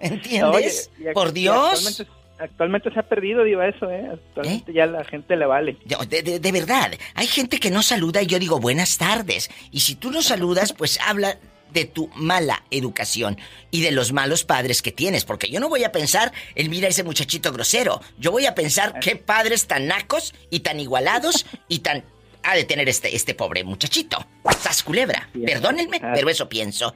¿entiendes? 0.00 0.90
por 1.12 1.32
Dios. 1.32 2.06
Actualmente, 2.38 2.90
se 2.90 3.00
ha 3.00 3.02
perdido, 3.02 3.44
digo 3.44 3.62
eso, 3.62 3.90
¿eh? 3.90 4.08
Actualmente 4.12 4.70
¿Eh? 4.70 4.74
ya 4.74 4.86
la 4.86 5.04
gente 5.04 5.36
le 5.36 5.46
vale. 5.46 5.76
De, 6.08 6.38
de, 6.38 6.52
verdad, 6.52 6.92
hay 7.14 7.26
gente 7.26 7.58
que 7.58 7.70
no 7.70 7.82
saluda 7.82 8.22
y 8.22 8.26
yo 8.26 8.38
digo 8.38 8.60
buenas 8.60 8.98
tardes. 8.98 9.50
Y 9.70 9.80
si 9.80 9.94
tú 9.94 10.10
no 10.10 10.20
saludas, 10.20 10.72
pues 10.74 10.98
habla 11.00 11.38
de 11.76 11.84
tu 11.84 12.08
mala 12.14 12.64
educación 12.70 13.38
y 13.70 13.82
de 13.82 13.90
los 13.90 14.12
malos 14.12 14.44
padres 14.44 14.80
que 14.80 14.92
tienes, 14.92 15.26
porque 15.26 15.50
yo 15.50 15.60
no 15.60 15.68
voy 15.68 15.84
a 15.84 15.92
pensar 15.92 16.32
en 16.54 16.70
mira 16.70 16.88
ese 16.88 17.04
muchachito 17.04 17.52
grosero, 17.52 18.00
yo 18.18 18.32
voy 18.32 18.46
a 18.46 18.54
pensar 18.54 18.98
qué 18.98 19.16
padres 19.16 19.66
tan 19.66 19.86
nacos 19.86 20.34
y 20.50 20.60
tan 20.60 20.80
igualados 20.80 21.44
y 21.68 21.80
tan 21.80 22.02
ha 22.42 22.54
de 22.54 22.64
tener 22.64 22.88
este, 22.88 23.14
este 23.14 23.34
pobre 23.34 23.62
muchachito. 23.64 24.24
Sas 24.58 24.82
culebra, 24.82 25.28
perdónenme, 25.44 26.00
pero 26.00 26.30
eso 26.30 26.48
pienso. 26.48 26.94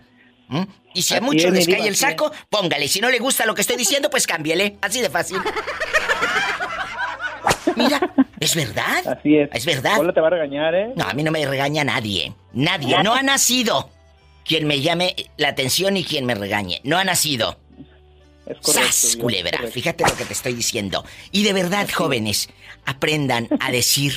¿Mm? 0.49 0.63
Y 0.95 1.03
si 1.03 1.15
a 1.15 1.21
muchos 1.21 1.53
les 1.53 1.67
cae 1.67 1.87
el 1.87 1.97
saco, 1.97 2.33
póngale. 2.49 2.89
Si 2.89 3.01
no 3.01 3.11
le 3.11 3.19
gusta 3.19 3.47
lo 3.47 3.55
que 3.55 3.61
estoy 3.61 3.77
diciendo, 3.77 4.11
pues 4.11 4.27
cámbiale. 4.27 4.79
Así 4.81 5.01
de 5.01 5.11
fácil. 5.11 5.39
Mira, 7.77 8.01
es 8.39 8.55
verdad. 8.55 9.19
Así 9.19 9.37
es. 9.37 9.51
Es 9.53 9.67
verdad. 9.67 9.99
Hola 9.99 10.13
te 10.13 10.21
va 10.21 10.29
a 10.29 10.31
regañar, 10.31 10.75
¿eh? 10.75 10.93
No, 10.95 11.05
a 11.05 11.15
mí 11.15 11.25
no 11.25 11.33
me 11.33 11.45
regaña 11.45 11.85
nadie. 11.85 12.33
Nadie. 12.53 13.03
No 13.03 13.15
ha 13.15 13.23
nacido 13.23 13.91
quien 14.50 14.66
me 14.66 14.80
llame 14.80 15.14
la 15.37 15.47
atención 15.47 15.97
y 15.97 16.02
quien 16.02 16.26
me 16.26 16.35
regañe. 16.35 16.80
No 16.83 16.99
ha 16.99 17.04
nacido. 17.04 17.61
Es 18.45 18.59
correcto. 18.59 18.92
¡Sas, 18.92 19.14
culebra! 19.14 19.61
Fíjate 19.71 20.02
lo 20.02 20.16
que 20.16 20.25
te 20.25 20.33
estoy 20.33 20.54
diciendo. 20.54 21.04
Y 21.30 21.45
de 21.45 21.52
verdad, 21.52 21.88
jóvenes, 21.88 22.49
aprendan 22.85 23.47
a 23.61 23.71
decir 23.71 24.12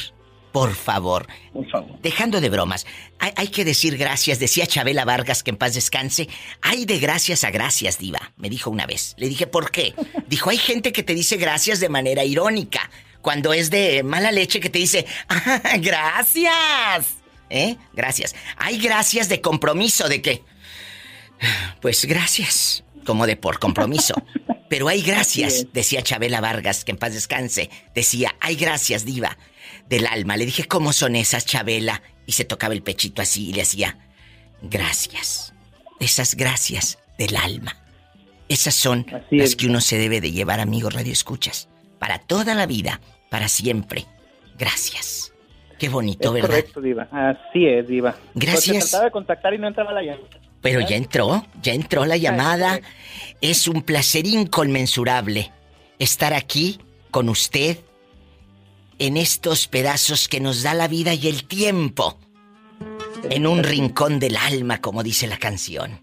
por 0.51 0.73
favor. 0.73 1.27
Por 1.53 1.69
favor. 1.69 2.01
Dejando 2.01 2.41
de 2.41 2.49
bromas, 2.49 2.87
hay, 3.19 3.31
hay, 3.35 3.47
que 3.49 3.63
decir 3.63 3.95
gracias, 3.95 4.39
decía 4.39 4.65
Chabela 4.65 5.05
Vargas 5.05 5.43
que 5.43 5.51
en 5.51 5.57
paz 5.57 5.75
descanse. 5.75 6.27
Hay 6.61 6.85
de 6.85 6.97
gracias 6.97 7.43
a 7.43 7.51
gracias, 7.51 7.99
diva, 7.99 8.33
me 8.35 8.49
dijo 8.49 8.71
una 8.71 8.87
vez. 8.87 9.13
Le 9.17 9.29
dije, 9.29 9.45
¿por 9.45 9.69
qué? 9.69 9.93
Dijo, 10.27 10.49
hay 10.49 10.57
gente 10.57 10.91
que 10.91 11.03
te 11.03 11.13
dice 11.13 11.37
gracias 11.37 11.79
de 11.79 11.89
manera 11.89 12.23
irónica. 12.23 12.89
Cuando 13.21 13.53
es 13.53 13.69
de 13.69 14.01
mala 14.01 14.31
leche 14.31 14.59
que 14.59 14.71
te 14.71 14.79
dice, 14.79 15.05
ah, 15.29 15.61
gracias. 15.79 17.22
¿Eh? 17.49 17.77
Gracias. 17.93 18.35
Hay 18.57 18.77
gracias 18.77 19.29
de 19.29 19.41
compromiso, 19.41 20.09
de 20.09 20.21
que... 20.21 20.43
Pues 21.81 22.05
gracias, 22.05 22.83
como 23.05 23.27
de 23.27 23.35
por 23.35 23.59
compromiso. 23.59 24.13
Pero 24.69 24.87
hay 24.87 25.01
gracias, 25.01 25.67
decía 25.73 26.01
Chabela 26.01 26.41
Vargas, 26.41 26.83
que 26.83 26.91
en 26.91 26.97
paz 26.97 27.13
descanse. 27.13 27.69
Decía, 27.93 28.35
hay 28.39 28.55
gracias, 28.55 29.05
diva 29.05 29.37
del 29.87 30.07
alma. 30.07 30.37
Le 30.37 30.45
dije, 30.45 30.65
¿cómo 30.65 30.93
son 30.93 31.15
esas, 31.15 31.45
Chabela? 31.45 32.01
Y 32.25 32.31
se 32.31 32.45
tocaba 32.45 32.73
el 32.73 32.81
pechito 32.81 33.21
así 33.21 33.49
y 33.49 33.53
le 33.53 33.61
hacía, 33.61 33.97
gracias. 34.61 35.53
Esas 35.99 36.35
gracias 36.35 36.97
del 37.17 37.35
alma. 37.35 37.77
Esas 38.49 38.75
son 38.75 39.05
así 39.13 39.37
las 39.37 39.49
es. 39.49 39.55
que 39.55 39.67
uno 39.67 39.81
se 39.81 39.97
debe 39.97 40.21
de 40.21 40.31
llevar, 40.31 40.59
amigos 40.59 40.93
Radio 40.93 41.13
Escuchas. 41.13 41.69
Para 41.99 42.19
toda 42.19 42.55
la 42.55 42.65
vida, 42.65 42.99
para 43.29 43.47
siempre. 43.47 44.05
Gracias. 44.57 45.32
Qué 45.83 45.89
bonito, 45.89 46.29
es 46.29 46.33
¿verdad? 46.35 46.47
Correcto, 46.47 46.79
Diva. 46.79 47.09
Así 47.11 47.65
es, 47.65 47.85
Diva. 47.85 48.15
Gracias. 48.35 48.67
Porque 48.67 48.79
trataba 48.79 49.03
de 49.03 49.11
contactar 49.11 49.53
y 49.53 49.57
no 49.57 49.67
entraba 49.67 49.91
la 49.91 50.01
llamada. 50.01 50.29
Pero 50.61 50.79
ya 50.79 50.95
entró, 50.95 51.45
ya 51.61 51.73
entró 51.73 52.05
la 52.05 52.15
llamada. 52.15 52.79
Es 53.41 53.67
un 53.67 53.81
placer 53.81 54.25
inconmensurable 54.25 55.51
estar 55.99 56.33
aquí 56.33 56.79
con 57.11 57.27
usted 57.27 57.79
en 58.97 59.17
estos 59.17 59.67
pedazos 59.67 60.29
que 60.29 60.39
nos 60.39 60.63
da 60.63 60.73
la 60.73 60.87
vida 60.87 61.15
y 61.15 61.27
el 61.27 61.43
tiempo. 61.49 62.17
En 63.29 63.45
un 63.45 63.61
rincón 63.61 64.21
del 64.21 64.37
alma, 64.37 64.79
como 64.79 65.03
dice 65.03 65.27
la 65.27 65.37
canción. 65.37 65.99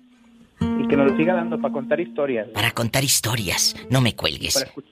Y 0.60 0.88
que 0.88 0.96
nos 0.96 1.10
lo 1.10 1.16
siga 1.16 1.32
dando 1.32 1.58
para 1.58 1.72
contar 1.72 1.98
historias. 2.00 2.48
Para 2.48 2.72
contar 2.72 3.02
historias, 3.02 3.74
no 3.88 4.02
me 4.02 4.14
cuelgues. 4.14 4.62
Para 4.62 4.72
uh 4.74 4.82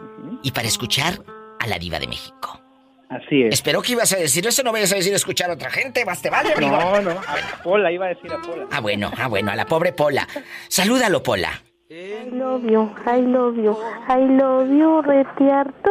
-huh. 0.00 0.40
Y 0.42 0.50
para 0.50 0.66
escuchar 0.66 1.22
a 1.60 1.68
la 1.68 1.78
diva 1.78 2.00
de 2.00 2.08
México. 2.08 2.67
Así 3.08 3.42
es. 3.42 3.54
Espero 3.54 3.80
que 3.80 3.92
ibas 3.92 4.12
a 4.12 4.18
decir 4.18 4.46
eso, 4.46 4.62
no 4.62 4.72
vayas 4.72 4.92
a 4.92 4.96
decir 4.96 5.14
escuchar 5.14 5.50
a 5.50 5.54
otra 5.54 5.70
gente, 5.70 6.04
más 6.04 6.20
te 6.20 6.28
vale, 6.28 6.52
amigo. 6.52 6.72
No, 6.72 7.00
no, 7.00 7.10
a 7.12 7.62
Pola, 7.62 7.90
iba 7.90 8.06
a 8.06 8.08
decir 8.10 8.30
a 8.32 8.40
Pola. 8.40 8.66
Ah, 8.70 8.80
bueno, 8.80 9.10
ah, 9.16 9.28
bueno, 9.28 9.50
a 9.50 9.56
la 9.56 9.66
pobre 9.66 9.92
Pola. 9.92 10.28
Salúdalo, 10.68 11.22
Pola. 11.22 11.62
I 11.90 12.28
love 12.30 12.64
you, 12.64 12.94
I 13.06 13.22
love 13.22 13.56
you, 13.56 13.74
I 14.08 14.20
love 14.36 14.68
you, 14.68 15.00
retiarto. 15.00 15.90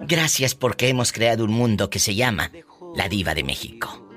Gracias 0.00 0.54
porque 0.54 0.88
hemos 0.88 1.12
creado 1.12 1.44
un 1.44 1.52
mundo 1.52 1.90
que 1.90 1.98
se 1.98 2.14
llama 2.14 2.50
La 2.94 3.08
Diva 3.10 3.34
de 3.34 3.44
México. 3.44 4.08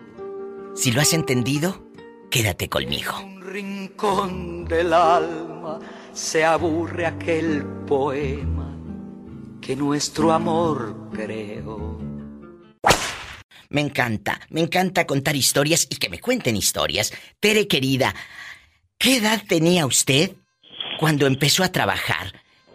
Si 0.75 0.93
lo 0.93 1.01
has 1.01 1.13
entendido, 1.13 1.83
quédate 2.29 2.69
conmigo. 2.69 3.11
En 3.19 3.25
un 3.25 3.41
rincón 3.41 4.65
del 4.65 4.93
alma 4.93 5.79
se 6.13 6.45
aburre 6.45 7.05
aquel 7.05 7.65
poema 7.85 8.60
que 9.61 9.75
nuestro 9.75 10.31
amor 10.31 10.95
creó. 11.13 11.97
Me 13.69 13.79
encanta, 13.79 14.39
me 14.49 14.59
encanta 14.59 15.05
contar 15.05 15.35
historias 15.35 15.87
y 15.89 15.95
que 15.95 16.09
me 16.09 16.19
cuenten 16.19 16.57
historias. 16.57 17.13
Tere 17.39 17.67
querida, 17.67 18.13
¿qué 18.97 19.17
edad 19.17 19.39
tenía 19.47 19.85
usted 19.85 20.31
cuando 20.99 21.25
empezó 21.27 21.63
a 21.63 21.71
trabajar? 21.71 22.33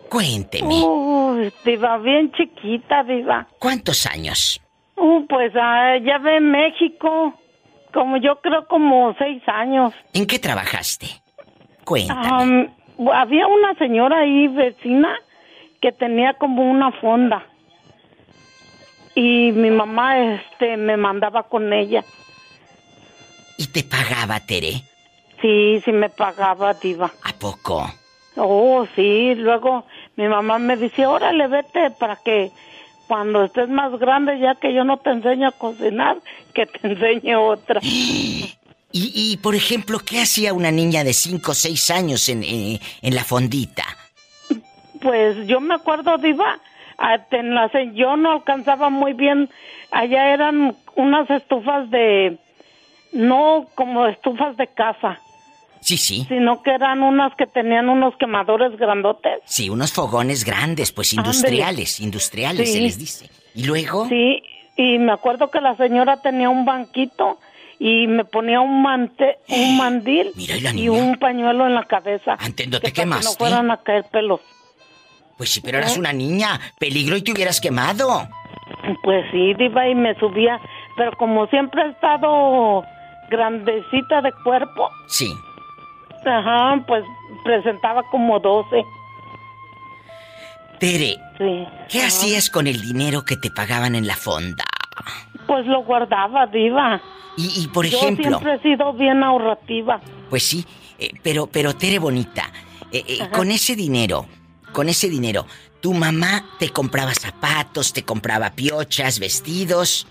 Cuénteme. 0.08 0.74
Uh, 0.74 1.50
diva, 1.64 1.98
bien 1.98 2.32
chiquita, 2.32 3.02
diva. 3.02 3.46
¿Cuántos 3.58 4.06
años? 4.06 4.60
Uh, 4.96 5.26
pues 5.26 5.52
uh, 5.54 6.02
ya 6.02 6.18
ve 6.18 6.40
México, 6.40 7.34
como 7.92 8.16
yo 8.16 8.40
creo 8.40 8.66
como 8.68 9.14
seis 9.18 9.42
años. 9.48 9.92
¿En 10.14 10.26
qué 10.26 10.38
trabajaste? 10.38 11.08
Cuéntame. 11.84 12.70
Um, 12.96 13.10
había 13.12 13.46
una 13.46 13.74
señora 13.74 14.20
ahí 14.20 14.48
vecina 14.48 15.14
que 15.80 15.92
tenía 15.92 16.34
como 16.34 16.70
una 16.70 16.92
fonda 16.92 17.46
y 19.16 19.50
mi 19.52 19.70
mamá 19.70 20.34
este 20.34 20.76
me 20.76 20.96
mandaba 20.96 21.44
con 21.44 21.72
ella. 21.72 22.04
¿Y 23.56 23.66
te 23.68 23.82
pagaba, 23.82 24.38
Tere? 24.40 24.82
Sí, 25.40 25.80
sí 25.84 25.90
me 25.92 26.10
pagaba, 26.10 26.74
diva. 26.74 27.10
¿A 27.22 27.32
poco? 27.32 27.90
Oh, 28.36 28.86
sí, 28.94 29.34
luego 29.34 29.86
mi 30.16 30.28
mamá 30.28 30.58
me 30.58 30.76
dice, 30.76 31.06
órale, 31.06 31.48
vete 31.48 31.90
para 31.92 32.16
que 32.16 32.50
cuando 33.08 33.44
estés 33.44 33.70
más 33.70 33.98
grande, 33.98 34.38
ya 34.38 34.54
que 34.56 34.74
yo 34.74 34.84
no 34.84 34.98
te 34.98 35.10
enseño 35.10 35.48
a 35.48 35.52
cocinar, 35.52 36.18
que 36.52 36.66
te 36.66 36.78
enseñe 36.88 37.34
otra. 37.34 37.80
Y, 38.92 39.12
y 39.14 39.36
por 39.38 39.54
ejemplo, 39.54 39.98
¿qué 39.98 40.22
hacía 40.22 40.54
una 40.54 40.70
niña 40.70 41.04
de 41.04 41.12
5 41.12 41.50
o 41.50 41.54
6 41.54 41.90
años 41.90 42.30
en, 42.30 42.42
en, 42.42 42.80
en, 43.02 43.14
la 43.14 43.24
fondita? 43.24 43.84
Pues 45.06 45.46
yo 45.46 45.60
me 45.60 45.74
acuerdo, 45.74 46.18
Diva, 46.18 46.58
en 47.30 47.54
la, 47.54 47.70
yo 47.94 48.16
no 48.16 48.32
alcanzaba 48.32 48.90
muy 48.90 49.12
bien, 49.12 49.48
allá 49.92 50.34
eran 50.34 50.74
unas 50.96 51.30
estufas 51.30 51.88
de, 51.92 52.38
no 53.12 53.68
como 53.76 54.08
estufas 54.08 54.56
de 54.56 54.66
casa. 54.66 55.20
Sí, 55.78 55.96
sí. 55.96 56.26
Sino 56.28 56.60
que 56.60 56.72
eran 56.72 57.04
unas 57.04 57.36
que 57.36 57.46
tenían 57.46 57.88
unos 57.88 58.16
quemadores 58.16 58.76
grandotes. 58.76 59.42
Sí, 59.44 59.70
unos 59.70 59.92
fogones 59.92 60.44
grandes, 60.44 60.90
pues 60.90 61.12
industriales, 61.12 62.00
industriales 62.00 62.66
sí. 62.66 62.74
se 62.74 62.80
les 62.80 62.98
dice. 62.98 63.30
¿Y 63.54 63.62
luego? 63.62 64.08
Sí, 64.08 64.42
y 64.76 64.98
me 64.98 65.12
acuerdo 65.12 65.52
que 65.52 65.60
la 65.60 65.76
señora 65.76 66.20
tenía 66.20 66.48
un 66.48 66.64
banquito 66.64 67.38
y 67.78 68.08
me 68.08 68.24
ponía 68.24 68.60
un 68.60 68.82
mante, 68.82 69.38
un 69.50 69.76
mandil 69.76 70.32
Mira, 70.34 70.56
¿y, 70.56 70.88
un 70.88 71.16
pañuelo 71.16 71.64
en 71.64 71.74
la 71.74 71.84
cabeza. 71.84 72.36
Antes 72.40 72.66
no 72.68 72.80
te 72.80 72.88
que 72.88 73.02
quemaste. 73.02 73.26
no 73.26 73.32
fueran 73.34 73.70
a 73.70 73.76
caer 73.76 74.06
pelos. 74.10 74.40
Pues 75.36 75.52
sí, 75.52 75.60
pero 75.60 75.78
eras 75.78 75.96
una 75.96 76.12
niña. 76.12 76.60
Peligro 76.78 77.16
y 77.16 77.22
te 77.22 77.32
hubieras 77.32 77.60
quemado. 77.60 78.28
Pues 79.02 79.24
sí, 79.30 79.54
diva, 79.54 79.88
y 79.88 79.94
me 79.94 80.14
subía. 80.18 80.60
Pero 80.96 81.12
como 81.18 81.46
siempre 81.48 81.82
he 81.82 81.90
estado 81.90 82.82
grandecita 83.30 84.22
de 84.22 84.32
cuerpo. 84.44 84.88
Sí. 85.08 85.32
Ajá, 86.24 86.82
pues 86.86 87.04
presentaba 87.44 88.02
como 88.10 88.40
12. 88.40 88.84
Tere, 90.80 91.16
sí. 91.38 91.66
¿qué 91.88 91.98
Ajá. 91.98 92.08
hacías 92.08 92.50
con 92.50 92.66
el 92.66 92.80
dinero 92.80 93.24
que 93.24 93.36
te 93.36 93.50
pagaban 93.50 93.94
en 93.94 94.06
la 94.06 94.16
fonda? 94.16 94.64
Pues 95.46 95.66
lo 95.66 95.82
guardaba, 95.84 96.46
diva. 96.46 97.00
Y, 97.36 97.62
y 97.62 97.68
por 97.68 97.86
ejemplo... 97.86 98.24
Yo 98.24 98.38
siempre 98.38 98.54
he 98.54 98.62
sido 98.62 98.92
bien 98.94 99.22
ahorrativa. 99.22 100.00
Pues 100.28 100.42
sí, 100.42 100.66
eh, 100.98 101.10
pero, 101.22 101.46
pero 101.46 101.74
Tere 101.74 101.98
bonita, 101.98 102.50
eh, 102.90 103.04
eh, 103.06 103.18
con 103.30 103.50
ese 103.50 103.76
dinero, 103.76 104.26
con 104.76 104.90
ese 104.90 105.08
dinero, 105.08 105.46
tu 105.80 105.94
mamá 105.94 106.44
te 106.58 106.68
compraba 106.68 107.14
zapatos, 107.14 107.94
te 107.94 108.02
compraba 108.02 108.50
piochas, 108.50 109.18
vestidos. 109.18 110.06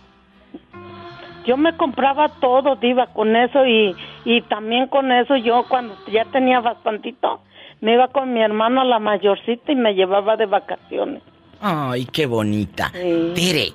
Yo 1.46 1.56
me 1.56 1.78
compraba 1.78 2.30
todo, 2.30 2.76
diva, 2.76 3.06
con 3.14 3.36
eso 3.36 3.64
y, 3.64 3.96
y 4.26 4.42
también 4.42 4.88
con 4.88 5.12
eso 5.12 5.36
yo 5.36 5.66
cuando 5.70 5.96
ya 6.12 6.26
tenía 6.26 6.62
bastantito, 6.62 7.42
me 7.80 7.94
iba 7.94 8.08
con 8.08 8.34
mi 8.34 8.42
hermano 8.42 8.82
a 8.82 8.86
la 8.86 8.98
mayorcita 8.98 9.72
y 9.72 9.76
me 9.76 9.94
llevaba 9.94 10.36
de 10.36 10.48
vacaciones. 10.48 11.22
Ay, 11.62 12.06
qué 12.06 12.26
bonita. 12.26 12.92
Sí. 12.92 13.34
Tere, 13.36 13.68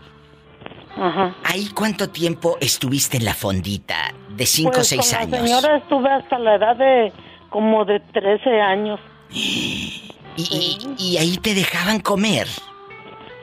Ajá. 0.97 1.37
¿ahí 1.45 1.69
cuánto 1.73 2.09
tiempo 2.09 2.59
estuviste 2.61 3.17
en 3.17 3.27
la 3.27 3.35
fondita? 3.35 4.13
¿De 4.31 4.45
5 4.45 4.71
o 4.71 4.73
pues 4.73 4.89
6 4.89 5.09
con 5.09 5.21
años? 5.21 5.31
La 5.31 5.47
señora 5.47 5.77
estuve 5.77 6.11
hasta 6.11 6.37
la 6.41 6.57
edad 6.57 6.75
de 6.75 7.13
como 7.49 7.85
de 7.85 8.01
13 8.01 8.61
años. 8.61 8.99
¿Y, 10.37 10.45
sí. 10.45 10.79
y, 10.99 11.15
y 11.15 11.17
ahí 11.19 11.37
te 11.39 11.55
dejaban 11.55 12.01
comer? 12.01 12.47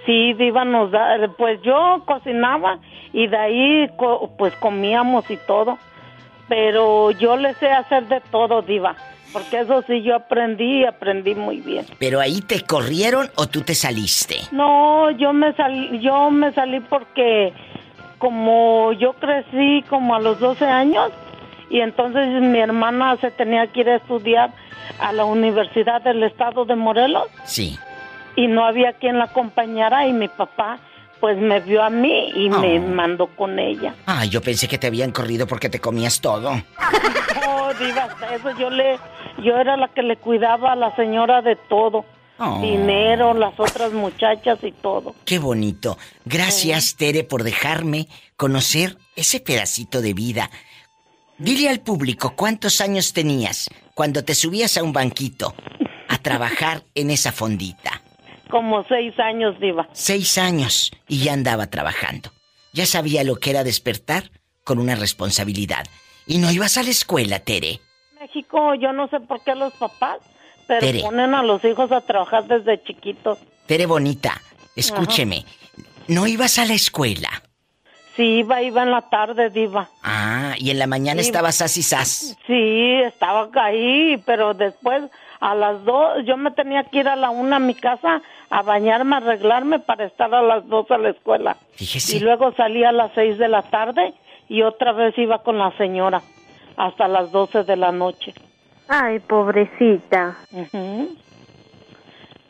Sí, 0.06 0.34
diva, 0.34 0.64
nos 0.64 0.90
pues 1.38 1.62
yo 1.64 2.02
cocinaba 2.06 2.80
y 3.12 3.28
de 3.28 3.38
ahí 3.38 3.90
pues 4.38 4.54
comíamos 4.56 5.30
y 5.30 5.38
todo. 5.38 5.78
pero 6.48 7.12
yo 7.12 7.36
le 7.36 7.54
sé 7.56 7.70
hacer 7.70 8.08
de 8.08 8.22
todo, 8.32 8.62
diva. 8.62 8.96
Porque 9.34 9.60
eso 9.60 9.84
sí 9.86 10.02
yo 10.04 10.16
aprendí 10.16 10.80
y 10.80 10.86
aprendí 10.86 11.36
muy 11.36 11.60
bien. 11.60 11.86
¿Pero 12.00 12.22
ahí 12.22 12.40
te 12.40 12.62
corrieron 12.62 13.30
o 13.36 13.46
tú 13.48 13.62
te 13.62 13.76
saliste? 13.76 14.38
No, 14.54 15.12
yo 15.12 15.34
me 15.34 15.52
salí, 15.54 16.00
yo 16.00 16.32
me 16.32 16.54
salí 16.54 16.80
porque 16.80 17.52
como 18.18 18.94
yo 18.94 19.14
crecí 19.14 19.84
como 19.90 20.16
a 20.16 20.20
los 20.22 20.40
12 20.40 20.66
años 20.66 21.12
y 21.70 21.82
entonces 21.82 22.42
mi 22.42 22.58
hermana 22.60 23.18
se 23.18 23.30
tenía 23.32 23.68
que 23.68 23.82
ir 23.82 23.90
a 23.90 23.96
estudiar 23.98 24.52
a 25.00 25.12
la 25.14 25.26
Universidad 25.26 26.02
del 26.02 26.24
Estado 26.24 26.66
de 26.66 26.76
Morelos. 26.76 27.24
Sí. 27.46 27.78
Y 28.36 28.48
no 28.48 28.66
había 28.66 28.94
quien 28.94 29.18
la 29.18 29.26
acompañara 29.26 30.08
y 30.08 30.14
mi 30.14 30.28
papá 30.28 30.80
pues 31.20 31.36
me 31.38 31.60
vio 31.62 31.82
a 31.84 31.90
mí 31.90 32.30
y 32.36 32.48
me 32.50 32.78
Oh. 32.78 32.82
mandó 32.84 33.26
con 33.28 33.58
ella. 33.58 33.96
Ah, 34.06 34.26
yo 34.26 34.40
pensé 34.42 34.68
que 34.68 34.78
te 34.78 34.86
habían 34.88 35.12
corrido 35.12 35.48
porque 35.48 35.68
te 35.70 35.80
comías 35.80 36.22
todo. 36.22 36.52
No, 36.52 37.68
hasta 37.70 38.36
eso 38.36 38.52
yo 38.60 38.70
le, 38.70 39.00
yo 39.44 39.58
era 39.58 39.78
la 39.78 39.88
que 39.88 40.04
le 40.04 40.18
cuidaba 40.18 40.74
a 40.74 40.76
la 40.76 40.96
señora 40.96 41.42
de 41.42 41.56
todo. 41.56 42.06
Oh. 42.40 42.60
Dinero, 42.62 43.34
las 43.34 43.60
otras 43.60 43.94
muchachas 43.94 44.60
y 44.64 44.72
todo. 44.72 45.16
Qué 45.26 45.40
bonito. 45.40 45.98
Gracias, 46.24 46.96
Tere, 46.96 47.24
por 47.24 47.42
dejarme 47.44 48.08
conocer 48.36 48.98
ese 49.16 49.40
pedacito 49.40 50.02
de 50.04 50.14
vida. 50.14 50.52
Dile 51.40 51.70
al 51.70 51.80
público 51.80 52.34
cuántos 52.36 52.80
años 52.80 53.14
tenías 53.14 53.70
cuando 53.98 54.24
te 54.24 54.36
subías 54.36 54.78
a 54.78 54.84
un 54.84 54.94
banquito 54.94 55.56
a 56.08 56.20
trabajar 56.20 56.84
en 56.94 57.10
esa 57.10 57.32
fondita. 57.32 58.04
Como 58.48 58.84
seis 58.84 59.18
años, 59.18 59.60
diva. 59.60 59.90
Seis 59.92 60.38
años 60.38 60.92
y 61.08 61.24
ya 61.24 61.34
andaba 61.34 61.66
trabajando. 61.72 62.30
Ya 62.74 62.86
sabía 62.86 63.24
lo 63.24 63.38
que 63.38 63.50
era 63.50 63.64
despertar 63.64 64.30
con 64.64 64.78
una 64.78 64.94
responsabilidad. 64.94 65.84
Y 66.28 66.38
no 66.38 66.52
ibas 66.52 66.78
a 66.78 66.84
la 66.84 66.92
escuela, 66.92 67.40
Tere. 67.40 67.80
México, 68.22 68.76
yo 68.76 68.94
no 68.94 69.08
sé 69.08 69.20
por 69.20 69.44
qué 69.44 69.56
los 69.56 69.74
papás, 69.74 70.20
pero 70.68 70.82
Tere. 70.82 71.02
ponen 71.02 71.34
a 71.34 71.42
los 71.42 71.66
hijos 71.66 71.92
a 71.92 72.02
trabajar 72.02 72.46
desde 72.46 72.84
chiquitos. 72.84 73.40
Tere 73.66 73.88
bonita, 73.88 74.40
escúcheme. 74.76 75.44
¿No 76.08 76.28
ibas 76.28 76.60
a 76.60 76.66
la 76.66 76.76
escuela? 76.76 77.42
Sí, 78.18 78.40
iba, 78.40 78.62
iba 78.62 78.84
en 78.84 78.92
la 78.92 79.04
tarde, 79.04 79.50
diva. 79.52 79.88
Ah, 80.04 80.56
y 80.58 80.72
en 80.72 80.80
la 80.80 80.88
mañana 80.88 81.22
Sí. 81.22 81.28
estabas 81.30 81.62
así 81.62 81.82
sas. 81.84 82.36
Sí, 82.48 82.96
estaba 83.06 83.48
ahí, 83.64 84.18
pero 84.26 84.54
después 84.54 85.04
a 85.40 85.54
las 85.56 85.84
dos, 85.86 86.26
yo 86.26 86.36
me 86.36 86.50
tenía 86.52 86.84
que 86.84 86.98
ir 87.00 87.08
a 87.08 87.16
la 87.16 87.30
una 87.30 87.56
a 87.58 87.60
mi 87.60 87.76
casa 87.76 88.22
a 88.50 88.62
bañarme, 88.64 89.16
a 89.16 89.20
arreglarme 89.20 89.78
para 89.80 90.06
estar 90.06 90.34
a 90.34 90.42
las 90.42 90.68
dos 90.68 90.90
a 90.92 90.98
la 90.98 91.10
escuela. 91.12 91.58
Fíjese. 91.76 92.18
Y 92.18 92.20
luego 92.20 92.52
salía 92.54 92.90
a 92.90 92.92
las 92.92 93.12
seis 93.14 93.38
de 93.38 93.48
la 93.48 93.62
tarde 93.62 94.14
y 94.50 94.64
otra 94.64 94.92
vez 94.94 95.16
iba 95.18 95.44
con 95.44 95.58
la 95.60 95.72
señora 95.78 96.22
hasta 96.76 97.08
las 97.08 97.32
doce 97.32 97.64
de 97.64 97.76
la 97.78 97.92
noche. 97.92 98.34
Ay, 98.88 99.20
pobrecita. 99.20 100.38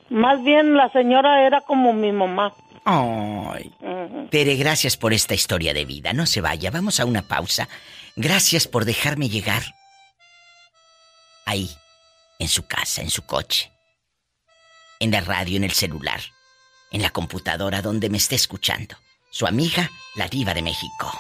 Más 0.10 0.42
bien 0.44 0.76
la 0.78 0.90
señora 0.90 1.46
era 1.46 1.62
como 1.62 1.92
mi 1.92 2.12
mamá. 2.12 2.54
Ay. 2.90 3.74
Tere, 4.32 4.56
gracias 4.56 4.96
por 4.96 5.12
esta 5.12 5.34
historia 5.34 5.74
de 5.74 5.84
vida. 5.84 6.14
No 6.14 6.26
se 6.26 6.40
vaya, 6.40 6.72
vamos 6.72 7.02
a 7.02 7.06
una 7.06 7.22
pausa. 7.22 7.68
Gracias 8.16 8.66
por 8.66 8.86
dejarme 8.86 9.28
llegar. 9.28 9.62
Ahí, 11.46 11.70
en 12.40 12.48
su 12.48 12.66
casa, 12.66 13.02
en 13.02 13.10
su 13.10 13.24
coche. 13.24 13.74
En 15.02 15.12
la 15.12 15.20
radio, 15.20 15.58
en 15.58 15.66
el 15.66 15.74
celular. 15.74 16.22
En 16.90 17.02
la 17.02 17.10
computadora 17.10 17.82
donde 17.82 18.10
me 18.10 18.18
esté 18.18 18.36
escuchando. 18.36 18.96
Su 19.32 19.46
amiga, 19.46 19.92
la 20.16 20.30
diva 20.30 20.54
de 20.54 20.62
México. 20.62 21.12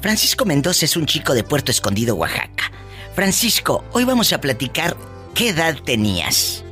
Francisco 0.00 0.44
Mendoza 0.44 0.84
es 0.84 0.96
un 0.96 1.06
chico 1.06 1.32
de 1.32 1.44
Puerto 1.44 1.70
Escondido, 1.70 2.16
Oaxaca. 2.16 2.72
Francisco, 3.14 3.84
hoy 3.92 4.02
vamos 4.02 4.32
a 4.32 4.40
platicar 4.40 4.96
qué 5.38 5.50
edad 5.50 5.76
tenías 5.84 6.64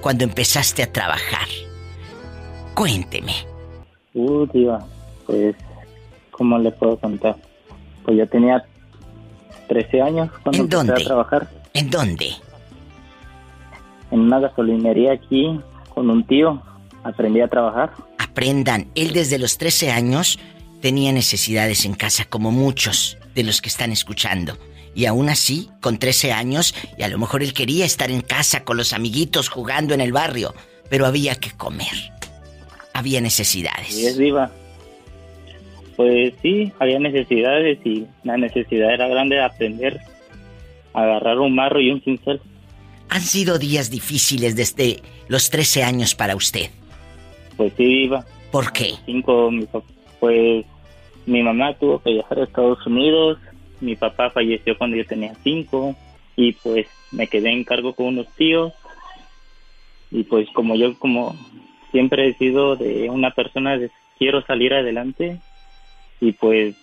cuando 0.00 0.24
empezaste 0.24 0.82
a 0.82 0.90
trabajar. 0.90 1.46
Cuénteme. 2.74 3.34
Uh, 4.14 4.46
diva, 4.46 4.86
pues, 5.26 5.54
¿cómo 6.30 6.58
le 6.58 6.72
puedo 6.72 6.98
contar? 6.98 7.36
Pues 8.02 8.16
yo 8.16 8.26
tenía 8.26 8.64
13 9.68 10.00
años 10.00 10.30
cuando 10.42 10.56
¿En 10.56 10.64
empecé 10.64 10.76
dónde? 10.76 11.02
a 11.02 11.04
trabajar 11.04 11.48
¿En 11.74 11.90
dónde? 11.90 12.30
en 14.10 14.20
una 14.20 14.40
gasolinería 14.40 15.12
aquí 15.12 15.60
con 15.92 16.08
un 16.08 16.24
tío. 16.26 16.62
Aprendí 17.02 17.42
a 17.42 17.48
trabajar. 17.48 17.92
Aprendan, 18.18 18.86
él 18.94 19.12
desde 19.12 19.38
los 19.38 19.58
13 19.58 19.90
años 19.90 20.38
tenía 20.80 21.12
necesidades 21.12 21.84
en 21.84 21.94
casa 21.94 22.24
como 22.24 22.50
muchos 22.52 23.18
de 23.34 23.44
los 23.44 23.60
que 23.60 23.68
están 23.68 23.92
escuchando. 23.92 24.56
Y 24.94 25.06
aún 25.06 25.28
así, 25.28 25.70
con 25.80 25.98
13 25.98 26.32
años, 26.32 26.74
y 26.96 27.02
a 27.02 27.08
lo 27.08 27.18
mejor 27.18 27.42
él 27.42 27.52
quería 27.52 27.84
estar 27.84 28.10
en 28.10 28.20
casa 28.20 28.64
con 28.64 28.76
los 28.76 28.92
amiguitos 28.92 29.48
jugando 29.48 29.92
en 29.94 30.00
el 30.00 30.12
barrio, 30.12 30.54
pero 30.88 31.06
había 31.06 31.34
que 31.34 31.50
comer. 31.52 32.12
Había 32.92 33.14
Y 33.14 33.16
es 33.18 33.22
necesidades. 33.22 34.18
diva. 34.18 34.50
Pues 35.96 36.34
sí, 36.42 36.72
había 36.78 36.98
necesidades 36.98 37.78
y 37.84 38.06
la 38.24 38.36
necesidad 38.36 38.92
era 38.92 39.08
grande 39.08 39.36
de 39.36 39.42
aprender 39.42 40.00
a 40.92 41.02
agarrar 41.02 41.38
un 41.38 41.54
marro 41.54 41.80
y 41.80 41.90
un 41.90 42.00
cincel. 42.02 42.40
Han 43.08 43.20
sido 43.22 43.58
días 43.58 43.90
difíciles 43.90 44.56
desde 44.56 45.00
los 45.28 45.50
13 45.50 45.84
años 45.84 46.14
para 46.14 46.34
usted. 46.36 46.70
Pues 47.56 47.72
sí, 47.76 47.84
diva. 47.84 48.24
¿Por 48.50 48.72
qué? 48.72 48.94
Cinco, 49.06 49.50
pues 50.20 50.64
mi 51.26 51.42
mamá 51.42 51.74
tuvo 51.74 52.00
que 52.02 52.12
viajar 52.12 52.38
a 52.40 52.44
Estados 52.44 52.84
Unidos, 52.86 53.38
mi 53.84 53.96
papá 53.96 54.30
falleció 54.30 54.76
cuando 54.76 54.96
yo 54.96 55.06
tenía 55.06 55.34
cinco 55.42 55.94
y 56.36 56.52
pues 56.52 56.86
me 57.12 57.26
quedé 57.28 57.50
en 57.50 57.64
cargo 57.64 57.94
con 57.94 58.06
unos 58.06 58.26
tíos. 58.34 58.72
Y 60.10 60.24
pues 60.24 60.48
como 60.50 60.74
yo 60.76 60.98
como 60.98 61.36
siempre 61.90 62.28
he 62.28 62.34
sido 62.34 62.76
de 62.76 63.10
una 63.10 63.30
persona 63.30 63.78
de 63.78 63.90
quiero 64.18 64.42
salir 64.42 64.74
adelante 64.74 65.40
y 66.20 66.32
pues 66.32 66.74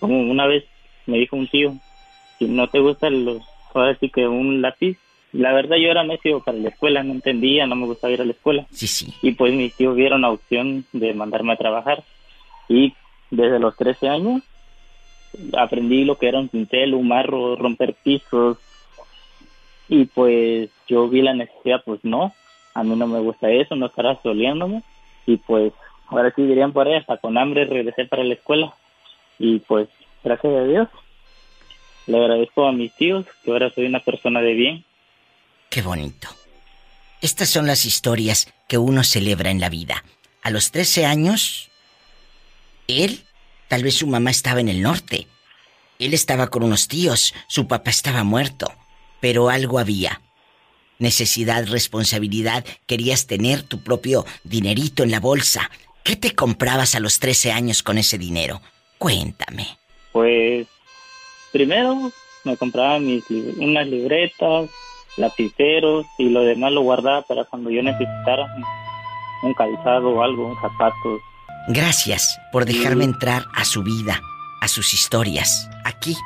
como 0.00 0.20
una 0.20 0.46
vez 0.46 0.64
me 1.06 1.18
dijo 1.18 1.36
un 1.36 1.48
tío 1.48 1.74
si 2.38 2.46
no 2.46 2.68
te 2.68 2.78
gusta 2.78 3.10
los 3.10 3.42
ahora 3.74 3.96
sí 4.00 4.08
que 4.08 4.26
un 4.26 4.62
lápiz 4.62 4.96
la 5.32 5.52
verdad 5.52 5.76
yo 5.76 5.90
era 5.90 6.04
necio 6.04 6.40
para 6.40 6.58
la 6.58 6.70
escuela 6.70 7.02
no 7.02 7.12
entendía 7.12 7.66
no 7.66 7.76
me 7.76 7.86
gustaba 7.86 8.12
ir 8.12 8.20
a 8.20 8.24
la 8.24 8.32
escuela. 8.32 8.66
Sí, 8.70 8.86
sí. 8.86 9.12
y 9.22 9.32
pues 9.32 9.52
mis 9.52 9.74
tíos 9.74 9.94
vieron 9.94 10.22
la 10.22 10.30
opción 10.30 10.84
de 10.92 11.12
mandarme 11.14 11.52
a 11.52 11.56
trabajar. 11.56 12.02
Y 12.68 12.94
desde 13.30 13.58
los 13.58 13.76
13 13.76 14.08
años 14.08 14.42
aprendí 15.56 16.04
lo 16.04 16.18
que 16.18 16.28
era 16.28 16.38
un 16.38 16.48
pincel, 16.48 16.94
un 16.94 17.08
marro, 17.08 17.56
romper 17.56 17.94
pisos 17.94 18.58
y 19.88 20.04
pues 20.06 20.70
yo 20.86 21.08
vi 21.08 21.22
la 21.22 21.34
necesidad, 21.34 21.82
pues 21.84 22.00
no, 22.02 22.32
a 22.74 22.82
mí 22.82 22.94
no 22.96 23.06
me 23.06 23.20
gusta 23.20 23.50
eso, 23.50 23.76
no 23.76 23.86
estarás 23.86 24.22
doliéndome 24.22 24.82
y 25.26 25.36
pues 25.36 25.72
ahora 26.08 26.32
sí 26.34 26.42
dirían 26.42 26.72
por 26.72 26.86
ahí, 26.86 26.94
hasta 26.94 27.16
con 27.18 27.38
hambre 27.38 27.64
regresé 27.64 28.04
para 28.04 28.24
la 28.24 28.34
escuela 28.34 28.74
y 29.38 29.60
pues 29.60 29.88
gracias 30.24 30.52
a 30.54 30.64
Dios 30.64 30.88
le 32.06 32.18
agradezco 32.18 32.66
a 32.66 32.72
mis 32.72 32.92
tíos 32.94 33.26
que 33.44 33.50
ahora 33.50 33.70
soy 33.70 33.86
una 33.86 34.00
persona 34.00 34.40
de 34.40 34.54
bien 34.54 34.84
Qué 35.68 35.82
bonito. 35.82 36.28
Estas 37.20 37.50
son 37.50 37.66
las 37.66 37.84
historias 37.84 38.52
que 38.68 38.78
uno 38.78 39.04
celebra 39.04 39.50
en 39.50 39.60
la 39.60 39.68
vida. 39.68 40.04
A 40.42 40.50
los 40.50 40.70
13 40.70 41.04
años, 41.04 41.70
él, 42.86 43.22
tal 43.68 43.82
vez 43.82 43.94
su 43.96 44.06
mamá 44.06 44.30
estaba 44.30 44.60
en 44.60 44.68
el 44.68 44.82
norte. 44.82 45.26
Él 45.98 46.14
estaba 46.14 46.48
con 46.48 46.62
unos 46.62 46.88
tíos, 46.88 47.34
su 47.48 47.66
papá 47.66 47.90
estaba 47.90 48.24
muerto, 48.24 48.72
pero 49.20 49.48
algo 49.50 49.78
había. 49.78 50.20
Necesidad, 50.98 51.66
responsabilidad, 51.68 52.64
querías 52.86 53.26
tener 53.26 53.62
tu 53.62 53.82
propio 53.82 54.24
dinerito 54.44 55.02
en 55.04 55.10
la 55.10 55.20
bolsa. 55.20 55.70
¿Qué 56.02 56.16
te 56.16 56.34
comprabas 56.34 56.94
a 56.94 57.00
los 57.00 57.20
13 57.20 57.52
años 57.52 57.82
con 57.82 57.98
ese 57.98 58.18
dinero? 58.18 58.60
Cuéntame. 58.98 59.68
Pues 60.12 60.66
primero 61.52 62.10
me 62.44 62.56
compraba 62.56 62.98
mis 62.98 63.24
unas 63.58 63.86
libretas, 63.86 64.70
lapiceros 65.16 66.06
y 66.18 66.30
lo 66.30 66.42
demás 66.42 66.72
lo 66.72 66.80
guardaba 66.82 67.22
para 67.22 67.44
cuando 67.44 67.70
yo 67.70 67.82
necesitara 67.82 68.44
un- 68.56 69.48
un 69.48 69.54
calzado 69.54 70.10
o 70.10 70.22
algo, 70.22 70.56
zapatos. 70.60 71.20
Gracias 71.70 72.40
por 72.50 72.64
dejarme 72.64 73.04
entrar 73.04 73.44
a 73.54 73.62
su 73.66 73.82
vida, 73.82 74.22
a 74.62 74.68
sus 74.68 74.94
historias, 74.94 75.68
aquí, 75.84 76.16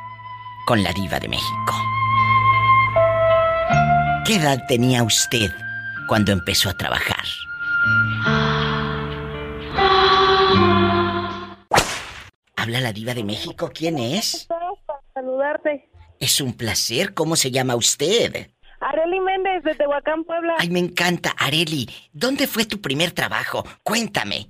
con 0.68 0.85
la 0.85 0.92
diva 0.92 1.18
de 1.18 1.28
México. 1.28 1.74
¿Qué 4.24 4.37
edad 4.37 4.62
tenía 4.68 5.02
usted 5.02 5.50
cuando 6.07 6.31
empezó 6.31 6.70
a 6.70 6.76
trabajar? 6.76 7.24
Habla 12.55 12.81
la 12.81 12.92
diva 12.92 13.12
de 13.12 13.24
México, 13.24 13.72
¿quién 13.74 13.98
es? 13.98 14.46
Saludarte. 15.12 15.90
Es 16.20 16.40
un 16.40 16.52
placer, 16.52 17.14
¿cómo 17.14 17.35
se 17.35 17.50
llama 17.50 17.74
usted? 17.74 18.52
Areli 18.78 19.18
Méndez 19.18 19.64
de 19.64 19.74
Tehuacán, 19.74 20.22
Puebla. 20.22 20.55
Ay, 20.59 20.70
me 20.70 20.78
encanta, 20.78 21.35
Areli. 21.37 21.90
¿Dónde 22.12 22.46
fue 22.46 22.64
tu 22.64 22.81
primer 22.81 23.11
trabajo? 23.11 23.64
Cuéntame. 23.83 24.46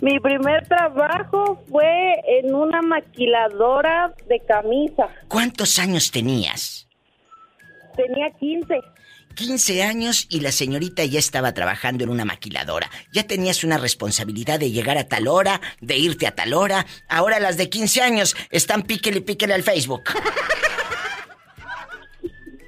Mi 0.00 0.18
primer 0.18 0.66
trabajo 0.66 1.62
fue 1.68 2.14
en 2.26 2.54
una 2.54 2.80
maquiladora 2.80 4.14
de 4.28 4.40
camisa. 4.40 5.08
¿Cuántos 5.28 5.78
años 5.78 6.10
tenías? 6.10 6.88
Tenía 7.96 8.30
15. 8.38 8.80
15 9.34 9.82
años 9.82 10.26
y 10.30 10.40
la 10.40 10.52
señorita 10.52 11.04
ya 11.04 11.18
estaba 11.18 11.52
trabajando 11.52 12.04
en 12.04 12.10
una 12.10 12.24
maquiladora. 12.24 12.90
Ya 13.12 13.24
tenías 13.24 13.62
una 13.62 13.78
responsabilidad 13.78 14.58
de 14.58 14.70
llegar 14.70 14.96
a 14.98 15.06
tal 15.06 15.28
hora, 15.28 15.60
de 15.80 15.98
irte 15.98 16.26
a 16.26 16.34
tal 16.34 16.54
hora. 16.54 16.86
Ahora 17.08 17.38
las 17.38 17.56
de 17.56 17.68
15 17.68 18.02
años 18.02 18.36
están 18.50 18.82
píquele 18.82 19.18
y 19.18 19.22
píquele 19.22 19.54
al 19.54 19.62
Facebook. 19.62 20.04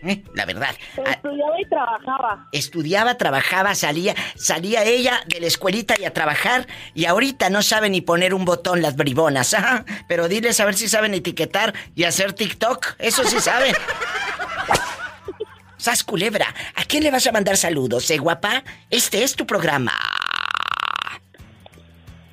¿Eh? 0.04 0.24
La 0.34 0.44
verdad. 0.46 0.74
Ah, 1.06 1.12
Estudiaba 1.12 1.60
y 1.60 1.64
trabajaba. 1.66 2.48
Estudiaba, 2.50 3.14
trabajaba, 3.16 3.74
salía, 3.76 4.14
salía 4.34 4.82
ella 4.82 5.20
de 5.28 5.40
la 5.40 5.46
escuelita 5.46 5.94
y 5.98 6.04
a 6.04 6.12
trabajar 6.12 6.66
y 6.92 7.04
ahorita 7.04 7.50
no 7.50 7.62
sabe 7.62 7.88
ni 7.88 8.00
poner 8.00 8.34
un 8.34 8.44
botón 8.44 8.82
las 8.82 8.96
bribonas, 8.96 9.54
ajá. 9.54 9.84
Pero 10.08 10.28
diles 10.28 10.58
a 10.60 10.64
ver 10.64 10.74
si 10.74 10.88
saben 10.88 11.14
etiquetar 11.14 11.72
y 11.94 12.04
hacer 12.04 12.32
TikTok, 12.32 12.96
eso 12.98 13.22
sí 13.24 13.38
saben. 13.40 13.74
Sas 15.76 16.04
culebra, 16.04 16.46
¿a 16.76 16.84
quién 16.84 17.02
le 17.02 17.10
vas 17.10 17.26
a 17.26 17.32
mandar 17.32 17.56
saludos, 17.56 18.08
eh, 18.10 18.18
guapa? 18.18 18.62
Este 18.90 19.24
es 19.24 19.34
tu 19.34 19.46
programa. 19.46 19.92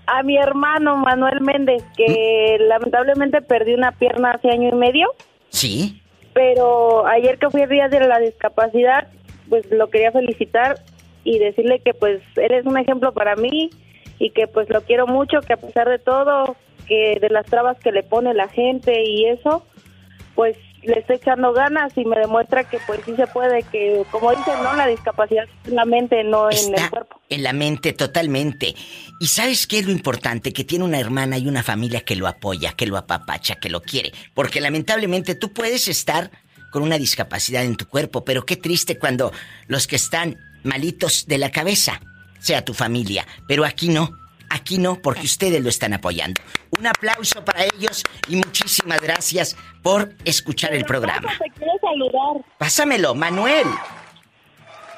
A 0.06 0.24
mi 0.24 0.38
hermano 0.38 0.98
Manuel 0.98 1.42
Méndez, 1.42 1.84
que 1.96 2.58
lamentablemente 2.60 3.42
perdió 3.42 3.76
una 3.76 3.92
pierna 3.92 4.32
hace 4.32 4.50
año 4.50 4.70
y 4.70 4.76
medio. 4.76 5.08
¿Sí? 5.50 6.02
Pero 6.40 7.06
ayer 7.06 7.38
que 7.38 7.50
fui 7.50 7.64
el 7.64 7.70
día 7.70 7.90
de 7.90 8.00
la 8.00 8.18
discapacidad, 8.18 9.10
pues 9.50 9.70
lo 9.72 9.90
quería 9.90 10.14
felicitar 10.14 10.80
y 11.26 11.38
decirle 11.38 11.82
que 11.82 11.94
pues 11.94 12.22
él 12.38 12.54
es 12.54 12.66
un 12.66 12.78
ejemplo 12.78 13.12
para 13.12 13.36
mí 13.36 13.70
y 14.20 14.30
que 14.30 14.48
pues 14.48 14.70
lo 14.70 14.80
quiero 14.84 15.06
mucho, 15.06 15.42
que 15.42 15.52
a 15.52 15.58
pesar 15.58 15.90
de 15.90 16.00
todo, 16.00 16.56
que 16.88 17.18
de 17.20 17.28
las 17.28 17.46
trabas 17.46 17.78
que 17.80 17.92
le 17.92 18.04
pone 18.04 18.34
la 18.34 18.48
gente 18.48 19.04
y 19.04 19.26
eso, 19.26 19.66
pues 20.34 20.56
le 20.84 21.00
está 21.00 21.14
echando 21.14 21.54
ganas 21.54 21.92
y 21.98 22.06
me 22.06 22.18
demuestra 22.20 22.64
que 22.64 22.80
pues 22.86 23.02
sí 23.06 23.16
se 23.16 23.28
puede, 23.28 23.64
que 23.64 24.04
como 24.12 24.32
dicen, 24.32 24.64
¿no? 24.64 24.74
La 24.76 24.88
discapacidad 24.88 25.46
es 25.46 25.70
en 25.70 25.76
la 25.76 25.86
mente, 25.86 26.24
no 26.24 26.50
en 26.50 26.76
el 26.76 26.90
cuerpo. 26.90 27.22
En 27.30 27.44
la 27.44 27.54
mente, 27.54 27.94
totalmente. 27.94 28.76
¿Y 29.20 29.28
sabes 29.28 29.68
qué 29.68 29.80
es 29.80 29.86
lo 29.86 29.92
importante? 29.92 30.54
Que 30.54 30.64
tiene 30.64 30.86
una 30.86 31.00
hermana 31.00 31.38
y 31.38 31.48
una 31.48 31.64
familia 31.64 32.02
que 32.02 32.16
lo 32.16 32.28
apoya, 32.28 32.74
que 32.74 32.88
lo 32.88 32.98
apapacha, 32.98 33.56
que 33.56 33.70
lo 33.70 33.82
quiere. 33.82 34.14
Porque 34.34 34.62
lamentablemente 34.62 35.36
tú 35.36 35.54
puedes 35.54 35.88
estar 35.88 36.32
con 36.72 36.84
una 36.84 36.98
discapacidad 36.98 37.64
en 37.64 37.76
tu 37.76 37.88
cuerpo, 37.88 38.24
pero 38.24 38.46
qué 38.46 38.56
triste 38.56 38.98
cuando 38.98 39.32
los 39.68 39.88
que 39.88 39.96
están 39.96 40.38
malitos 40.64 41.26
de 41.28 41.38
la 41.38 41.52
cabeza 41.52 42.00
sea 42.40 42.64
tu 42.64 42.74
familia. 42.74 43.28
Pero 43.48 43.66
aquí 43.66 43.90
no. 43.90 44.19
Aquí 44.50 44.78
no, 44.78 45.02
porque 45.02 45.26
ustedes 45.26 45.62
lo 45.62 45.70
están 45.70 45.94
apoyando. 45.94 46.42
Un 46.78 46.88
aplauso 46.88 47.44
para 47.46 47.66
ellos 47.66 48.04
y 48.28 48.36
muchísimas 48.36 49.00
gracias 49.02 49.56
por 49.82 50.14
escuchar 50.26 50.74
el 50.74 50.86
programa. 50.86 51.32
Te 51.38 51.52
quiero 51.52 51.74
saludar. 51.82 52.46
Pásamelo, 52.58 53.16
Manuel. 53.16 53.68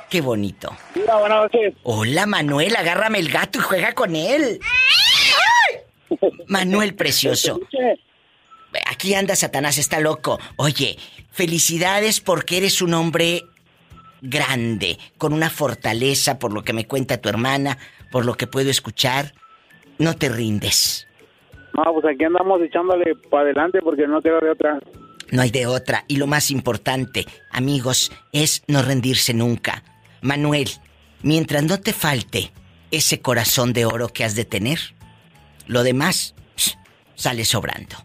Qué 0.09 0.21
bonito. 0.21 0.75
Hola, 0.95 1.15
buenas 1.17 1.37
noches. 1.43 1.73
Hola, 1.83 2.25
Manuel, 2.25 2.75
agárrame 2.75 3.19
el 3.19 3.31
gato 3.31 3.59
y 3.59 3.61
juega 3.61 3.93
con 3.93 4.15
él. 4.15 4.59
¡Ay! 4.61 6.17
Manuel 6.47 6.95
precioso. 6.95 7.59
Aquí 8.87 9.13
anda 9.13 9.35
Satanás, 9.35 9.77
está 9.77 9.99
loco. 9.99 10.39
Oye, 10.57 10.97
felicidades 11.31 12.19
porque 12.19 12.57
eres 12.57 12.81
un 12.81 12.93
hombre 12.93 13.45
grande, 14.21 14.97
con 15.17 15.33
una 15.33 15.49
fortaleza 15.49 16.39
por 16.39 16.53
lo 16.53 16.63
que 16.63 16.73
me 16.73 16.87
cuenta 16.87 17.21
tu 17.21 17.29
hermana, 17.29 17.77
por 18.11 18.25
lo 18.25 18.35
que 18.35 18.47
puedo 18.47 18.69
escuchar. 18.69 19.33
No 20.01 20.15
te 20.15 20.29
rindes. 20.29 21.07
No, 21.75 21.83
pues 21.93 22.15
aquí 22.15 22.23
andamos 22.23 22.59
echándole 22.63 23.13
para 23.29 23.43
adelante 23.43 23.81
porque 23.83 24.07
no 24.07 24.19
queda 24.19 24.39
de 24.39 24.49
otra. 24.49 24.79
No 25.29 25.43
hay 25.43 25.51
de 25.51 25.67
otra. 25.67 26.05
Y 26.07 26.15
lo 26.15 26.25
más 26.25 26.49
importante, 26.49 27.27
amigos, 27.51 28.11
es 28.31 28.63
no 28.65 28.81
rendirse 28.81 29.35
nunca. 29.35 29.83
Manuel, 30.21 30.69
mientras 31.21 31.63
no 31.65 31.79
te 31.79 31.93
falte 31.93 32.51
ese 32.89 33.21
corazón 33.21 33.73
de 33.73 33.85
oro 33.85 34.07
que 34.07 34.23
has 34.23 34.33
de 34.33 34.43
tener, 34.43 34.79
lo 35.67 35.83
demás 35.83 36.33
sale 37.13 37.45
sobrando. 37.45 37.95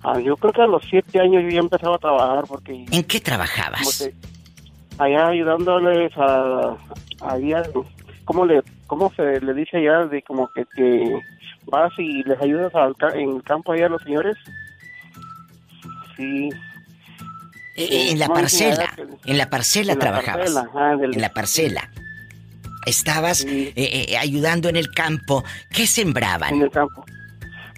ah, 0.02 0.18
yo 0.18 0.36
creo 0.36 0.52
que 0.52 0.62
a 0.62 0.66
los 0.66 0.82
siete 0.88 1.20
años 1.20 1.42
yo 1.44 1.50
ya 1.50 1.60
empezaba 1.60 1.96
a 1.96 1.98
trabajar 1.98 2.44
porque 2.48 2.84
¿En 2.90 3.04
qué 3.04 3.20
trabajabas? 3.20 4.10
allá 4.98 5.28
ayudándoles 5.28 6.10
a 6.16 6.76
allá 7.20 7.62
cómo 8.24 8.46
le 8.46 8.62
cómo 8.86 9.12
se 9.14 9.40
le 9.40 9.52
dice 9.54 9.76
allá 9.76 10.06
de 10.06 10.22
como 10.22 10.48
que, 10.54 10.64
que 10.74 11.18
vas 11.66 11.92
y 11.98 12.22
les 12.22 12.40
ayudas 12.40 12.74
al 12.74 12.94
en 13.14 13.36
el 13.36 13.42
campo 13.42 13.72
allá 13.72 13.86
a 13.86 13.90
los 13.90 14.02
señores 14.02 14.36
sí 16.16 16.48
Eh, 17.78 18.10
en 18.10 18.18
la 18.18 18.28
parcela. 18.28 18.94
En 19.26 19.36
la 19.36 19.50
parcela 19.50 19.92
En 19.92 19.98
la 19.98 20.04
trabajabas. 20.04 20.50
parcela, 20.54 20.96
del- 20.96 21.14
En 21.14 21.20
la 21.20 21.32
parcela. 21.34 21.90
Estabas 22.86 23.44
eh, 23.44 23.72
eh, 23.76 24.16
ayudando 24.16 24.68
en 24.70 24.76
el 24.76 24.90
campo. 24.92 25.44
¿Qué 25.70 25.82
en 25.82 25.88
sembraban? 25.88 26.62
el 26.62 26.70
campo 26.70 27.04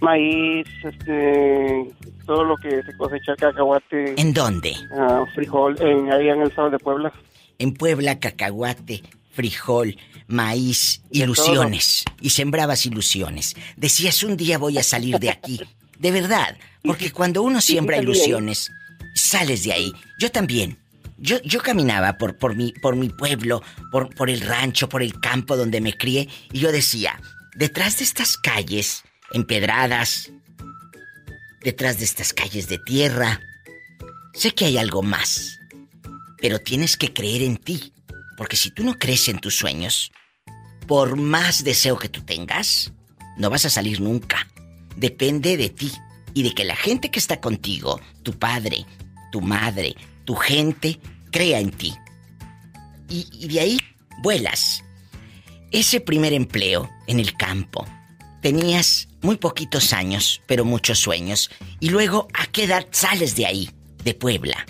maíz 0.00 0.64
este 0.84 1.90
todo 2.24 2.44
lo 2.44 2.56
que 2.58 2.70
se 2.84 2.96
cosecha 2.96 3.34
cacahuate 3.36 4.14
¿En 4.20 4.32
dónde? 4.32 4.72
ah, 4.96 5.24
frijol 5.34 5.74
en 5.80 6.12
allá 6.12 6.34
en 6.34 6.42
el 6.42 6.48
estado 6.48 6.70
de 6.70 6.78
Puebla 6.78 7.12
En 7.58 7.74
Puebla, 7.74 8.20
cacahuate, 8.20 9.02
frijol, 9.32 9.96
maíz, 10.28 11.02
ilusiones. 11.10 12.04
Y 12.20 12.30
sembrabas 12.30 12.86
ilusiones. 12.86 13.56
Decías, 13.76 14.22
un 14.22 14.36
día 14.36 14.58
voy 14.58 14.78
a 14.78 14.84
salir 14.84 15.18
de 15.18 15.30
aquí. 15.30 15.60
De 15.98 16.10
verdad. 16.10 16.56
Porque 16.82 17.10
cuando 17.10 17.42
uno 17.42 17.60
siembra 17.60 17.98
ilusiones, 17.98 18.70
sales 19.14 19.64
de 19.64 19.72
ahí. 19.72 19.92
Yo 20.18 20.30
también. 20.30 20.78
Yo, 21.20 21.42
yo 21.42 21.60
caminaba 21.60 22.16
por, 22.16 22.36
por, 22.38 22.54
mi, 22.54 22.72
por 22.72 22.94
mi 22.94 23.08
pueblo, 23.08 23.60
por, 23.90 24.14
por 24.14 24.30
el 24.30 24.40
rancho, 24.40 24.88
por 24.88 25.02
el 25.02 25.18
campo 25.18 25.56
donde 25.56 25.80
me 25.80 25.96
crié, 25.96 26.28
y 26.52 26.60
yo 26.60 26.70
decía, 26.70 27.20
detrás 27.56 27.98
de 27.98 28.04
estas 28.04 28.36
calles 28.36 29.02
empedradas, 29.32 30.30
detrás 31.64 31.98
de 31.98 32.04
estas 32.04 32.32
calles 32.32 32.68
de 32.68 32.78
tierra, 32.78 33.40
sé 34.32 34.52
que 34.52 34.66
hay 34.66 34.78
algo 34.78 35.02
más, 35.02 35.58
pero 36.40 36.60
tienes 36.60 36.96
que 36.96 37.12
creer 37.12 37.42
en 37.42 37.56
ti, 37.56 37.92
porque 38.36 38.56
si 38.56 38.70
tú 38.70 38.84
no 38.84 38.96
crees 38.96 39.28
en 39.28 39.40
tus 39.40 39.56
sueños, 39.56 40.12
por 40.86 41.16
más 41.16 41.64
deseo 41.64 41.98
que 41.98 42.08
tú 42.08 42.22
tengas, 42.22 42.92
no 43.36 43.50
vas 43.50 43.64
a 43.64 43.70
salir 43.70 44.00
nunca. 44.00 44.46
Depende 44.98 45.56
de 45.56 45.68
ti 45.70 45.92
y 46.34 46.42
de 46.42 46.52
que 46.52 46.64
la 46.64 46.74
gente 46.74 47.08
que 47.08 47.20
está 47.20 47.40
contigo, 47.40 48.00
tu 48.24 48.32
padre, 48.32 48.84
tu 49.30 49.40
madre, 49.40 49.94
tu 50.24 50.34
gente, 50.34 50.98
crea 51.30 51.60
en 51.60 51.70
ti. 51.70 51.94
Y, 53.08 53.46
de 53.46 53.60
ahí 53.60 53.78
vuelas. 54.22 54.84
Ese 55.70 56.00
primer 56.00 56.32
empleo 56.32 56.88
en 57.06 57.20
el 57.20 57.36
campo, 57.36 57.86
tenías 58.42 59.08
muy 59.22 59.36
poquitos 59.36 59.92
años, 59.92 60.42
pero 60.48 60.64
muchos 60.64 60.98
sueños. 60.98 61.48
Y 61.78 61.90
luego, 61.90 62.26
¿a 62.34 62.46
qué 62.46 62.64
edad 62.64 62.84
sales 62.90 63.36
de 63.36 63.46
ahí, 63.46 63.70
de 64.02 64.14
Puebla? 64.14 64.66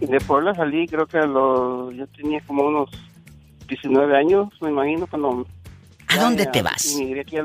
De 0.00 0.18
Puebla 0.18 0.56
salí, 0.56 0.88
creo 0.88 1.06
que 1.06 1.18
a 1.18 1.26
los. 1.26 1.94
Yo 1.94 2.06
tenía 2.08 2.40
como 2.40 2.64
unos 2.64 2.90
19 3.68 4.16
años, 4.16 4.48
me 4.60 4.70
imagino, 4.70 5.06
cuando. 5.06 5.46
¿A 6.08 6.18
dónde 6.18 6.46
te 6.46 6.62
vas? 6.62 6.96
aquí 7.20 7.36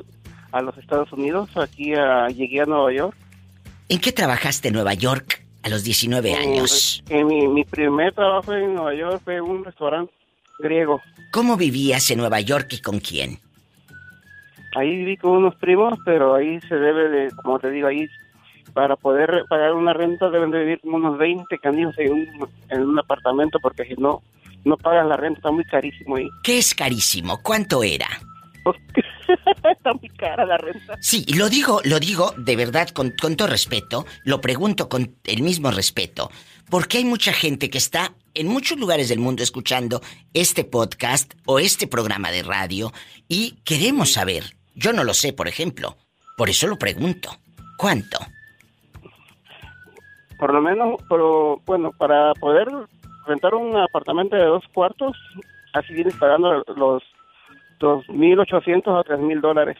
a, 0.51 0.61
los 0.61 0.77
Estados 0.77 1.11
Unidos, 1.13 1.49
aquí 1.57 1.93
llegué 2.35 2.61
a 2.61 2.65
Nueva 2.65 2.93
York. 2.93 3.15
¿En 3.87 3.99
qué 3.99 4.11
trabajaste 4.11 4.67
en 4.67 4.75
Nueva 4.75 4.93
York 4.93 5.43
a 5.63 5.69
los 5.69 5.83
19 5.83 6.33
años? 6.33 7.03
En 7.09 7.27
mi, 7.27 7.47
mi 7.47 7.63
primer 7.63 8.13
trabajo 8.13 8.53
en 8.53 8.75
Nueva 8.75 8.93
York 8.93 9.21
fue 9.23 9.41
un 9.41 9.63
restaurante 9.63 10.13
griego. 10.59 11.01
¿Cómo 11.31 11.57
vivías 11.57 12.11
en 12.11 12.19
Nueva 12.19 12.39
York 12.41 12.67
y 12.73 12.81
con 12.81 12.99
quién? 12.99 13.39
Ahí 14.75 14.89
viví 14.97 15.17
con 15.17 15.31
unos 15.31 15.55
primos, 15.55 15.97
pero 16.05 16.35
ahí 16.35 16.59
se 16.61 16.75
debe 16.75 17.09
de, 17.09 17.31
como 17.43 17.59
te 17.59 17.71
digo, 17.71 17.87
ahí 17.87 18.07
para 18.73 18.95
poder 18.95 19.45
pagar 19.49 19.73
una 19.73 19.93
renta 19.93 20.29
deben 20.29 20.51
de 20.51 20.59
vivir 20.59 20.79
como 20.81 20.97
unos 20.97 21.17
20 21.17 21.57
canijos 21.57 21.95
en 21.97 22.13
un, 22.13 22.27
en 22.69 22.81
un 22.81 22.99
apartamento 22.99 23.59
porque 23.59 23.83
si 23.85 23.95
no, 23.95 24.21
no 24.63 24.77
pagas 24.77 25.07
la 25.07 25.17
renta, 25.17 25.39
está 25.39 25.51
muy 25.51 25.65
carísimo 25.65 26.17
ahí. 26.17 26.29
¿Qué 26.43 26.59
es 26.59 26.75
carísimo? 26.75 27.39
¿Cuánto 27.41 27.83
era? 27.83 28.07
está 29.71 29.93
muy 29.93 30.09
cara 30.09 30.45
la 30.45 30.57
renta. 30.57 30.97
Sí, 31.01 31.25
lo 31.35 31.49
digo, 31.49 31.81
lo 31.83 31.99
digo 31.99 32.33
de 32.37 32.55
verdad 32.55 32.89
con, 32.89 33.13
con 33.19 33.35
todo 33.35 33.47
respeto, 33.47 34.05
lo 34.23 34.41
pregunto 34.41 34.89
con 34.89 35.15
el 35.25 35.41
mismo 35.41 35.71
respeto, 35.71 36.31
porque 36.69 36.99
hay 36.99 37.05
mucha 37.05 37.33
gente 37.33 37.69
que 37.69 37.77
está 37.77 38.13
en 38.33 38.47
muchos 38.47 38.79
lugares 38.79 39.09
del 39.09 39.19
mundo 39.19 39.43
escuchando 39.43 40.01
este 40.33 40.63
podcast 40.63 41.33
o 41.45 41.59
este 41.59 41.87
programa 41.87 42.31
de 42.31 42.43
radio 42.43 42.93
y 43.27 43.57
queremos 43.63 44.13
saber 44.13 44.59
yo 44.79 44.93
no 44.93 45.03
lo 45.03 45.13
sé, 45.13 45.33
por 45.33 45.47
ejemplo. 45.47 45.97
Por 46.37 46.49
eso 46.49 46.65
lo 46.67 46.77
pregunto. 46.77 47.29
¿Cuánto? 47.77 48.17
Por 50.39 50.53
lo 50.53 50.61
menos, 50.61 51.01
pero 51.09 51.61
bueno, 51.65 51.91
para 51.97 52.33
poder 52.35 52.67
rentar 53.27 53.53
un 53.55 53.75
apartamento 53.75 54.37
de 54.37 54.45
dos 54.45 54.63
cuartos, 54.73 55.17
así 55.73 55.93
vienes 55.93 56.15
pagando 56.15 56.63
los 56.77 57.03
2.800 57.79 58.99
a 58.99 59.03
3.000 59.03 59.41
dólares. 59.41 59.77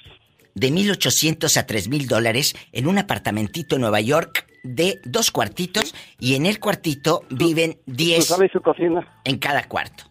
De 0.56 0.70
1.800 0.70 1.58
a 1.58 1.68
3.000 1.68 2.08
dólares 2.08 2.56
en 2.72 2.88
un 2.88 2.98
apartamentito 2.98 3.76
en 3.76 3.82
Nueva 3.82 4.02
York 4.02 4.48
de 4.64 5.00
dos 5.06 5.32
cuartitos 5.32 5.96
y 6.20 6.36
en 6.36 6.46
el 6.46 6.60
cuartito 6.60 7.22
viven 7.30 7.78
10 7.86 8.26
sala 8.26 8.46
y 8.46 8.50
su 8.50 8.62
cocina. 8.62 9.08
en 9.24 9.38
cada 9.38 9.64
cuarto. 9.68 10.04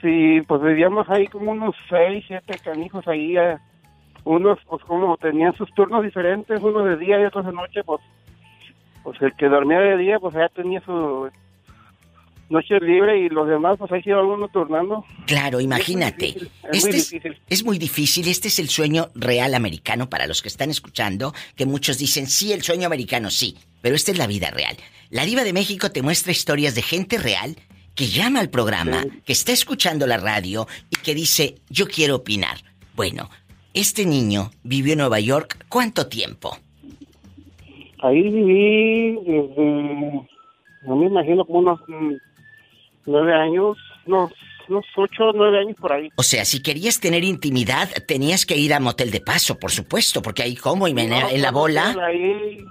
Sí, 0.00 0.40
pues 0.46 0.62
vivíamos 0.62 1.08
ahí 1.08 1.26
como 1.28 1.52
unos 1.52 1.74
seis, 1.88 2.24
siete 2.26 2.58
canijos 2.62 3.06
ahí. 3.08 3.36
Eh, 3.36 3.56
unos, 4.24 4.58
pues 4.66 4.82
como 4.84 5.16
tenían 5.16 5.54
sus 5.56 5.72
turnos 5.74 6.02
diferentes, 6.02 6.62
unos 6.62 6.84
de 6.86 6.96
día 6.96 7.20
y 7.20 7.24
otros 7.24 7.46
de 7.46 7.52
noche, 7.52 7.84
pues, 7.84 8.00
pues 9.02 9.20
el 9.20 9.34
que 9.36 9.48
dormía 9.48 9.78
de 9.78 9.96
día, 9.98 10.18
pues 10.18 10.34
ya 10.34 10.48
tenía 10.48 10.80
su 10.80 11.30
noche 12.54 12.80
libre 12.80 13.18
y 13.20 13.28
los 13.28 13.46
demás, 13.46 13.76
pues 13.78 13.92
ahí 13.92 14.02
se 14.02 14.10
iban 14.10 14.24
uno 14.24 14.48
turnando. 14.48 15.04
Claro, 15.26 15.60
imagínate. 15.60 16.28
Es, 16.28 16.40
muy 16.40 16.48
este 16.72 16.92
difícil. 16.92 17.38
es 17.50 17.64
muy 17.64 17.78
difícil. 17.78 18.28
Este 18.28 18.48
es 18.48 18.58
el 18.58 18.68
sueño 18.68 19.08
real 19.14 19.54
americano 19.54 20.08
para 20.08 20.26
los 20.26 20.40
que 20.40 20.48
están 20.48 20.70
escuchando, 20.70 21.34
que 21.56 21.66
muchos 21.66 21.98
dicen, 21.98 22.26
sí, 22.26 22.52
el 22.52 22.62
sueño 22.62 22.86
americano, 22.86 23.30
sí, 23.30 23.56
pero 23.82 23.94
esta 23.94 24.12
es 24.12 24.18
la 24.18 24.26
vida 24.26 24.50
real. 24.50 24.76
La 25.10 25.26
Diva 25.26 25.44
de 25.44 25.52
México 25.52 25.90
te 25.90 26.02
muestra 26.02 26.32
historias 26.32 26.74
de 26.74 26.82
gente 26.82 27.18
real 27.18 27.56
que 27.94 28.06
llama 28.06 28.40
al 28.40 28.50
programa, 28.50 29.04
que 29.24 29.32
está 29.32 29.52
escuchando 29.52 30.06
la 30.06 30.16
radio 30.16 30.66
y 30.90 30.96
que 31.02 31.14
dice, 31.14 31.56
yo 31.68 31.86
quiero 31.86 32.16
opinar. 32.16 32.56
Bueno, 32.96 33.28
este 33.72 34.06
niño 34.06 34.50
vivió 34.62 34.92
en 34.92 35.00
Nueva 35.00 35.20
York 35.20 35.66
cuánto 35.68 36.06
tiempo? 36.06 36.56
Ahí 38.02 38.22
viví 38.22 39.18
desde, 39.24 40.28
no 40.86 40.96
me 40.96 41.06
imagino 41.06 41.44
como 41.44 41.60
unos 41.60 41.80
mm, 41.88 42.14
nueve 43.06 43.34
años, 43.34 43.76
unos, 44.06 44.32
unos 44.68 44.84
ocho, 44.96 45.32
nueve 45.34 45.58
años 45.60 45.76
por 45.80 45.92
ahí. 45.92 46.10
O 46.16 46.22
sea, 46.22 46.44
si 46.44 46.62
querías 46.62 47.00
tener 47.00 47.24
intimidad, 47.24 47.88
tenías 48.06 48.46
que 48.46 48.56
ir 48.56 48.74
a 48.74 48.80
motel 48.80 49.10
de 49.10 49.20
paso, 49.20 49.58
por 49.58 49.70
supuesto, 49.70 50.22
porque 50.22 50.42
ahí 50.42 50.56
como 50.56 50.88
y 50.88 50.92
en 50.98 51.42
la 51.42 51.50
bola. 51.50 51.94
Ahí 52.06 52.64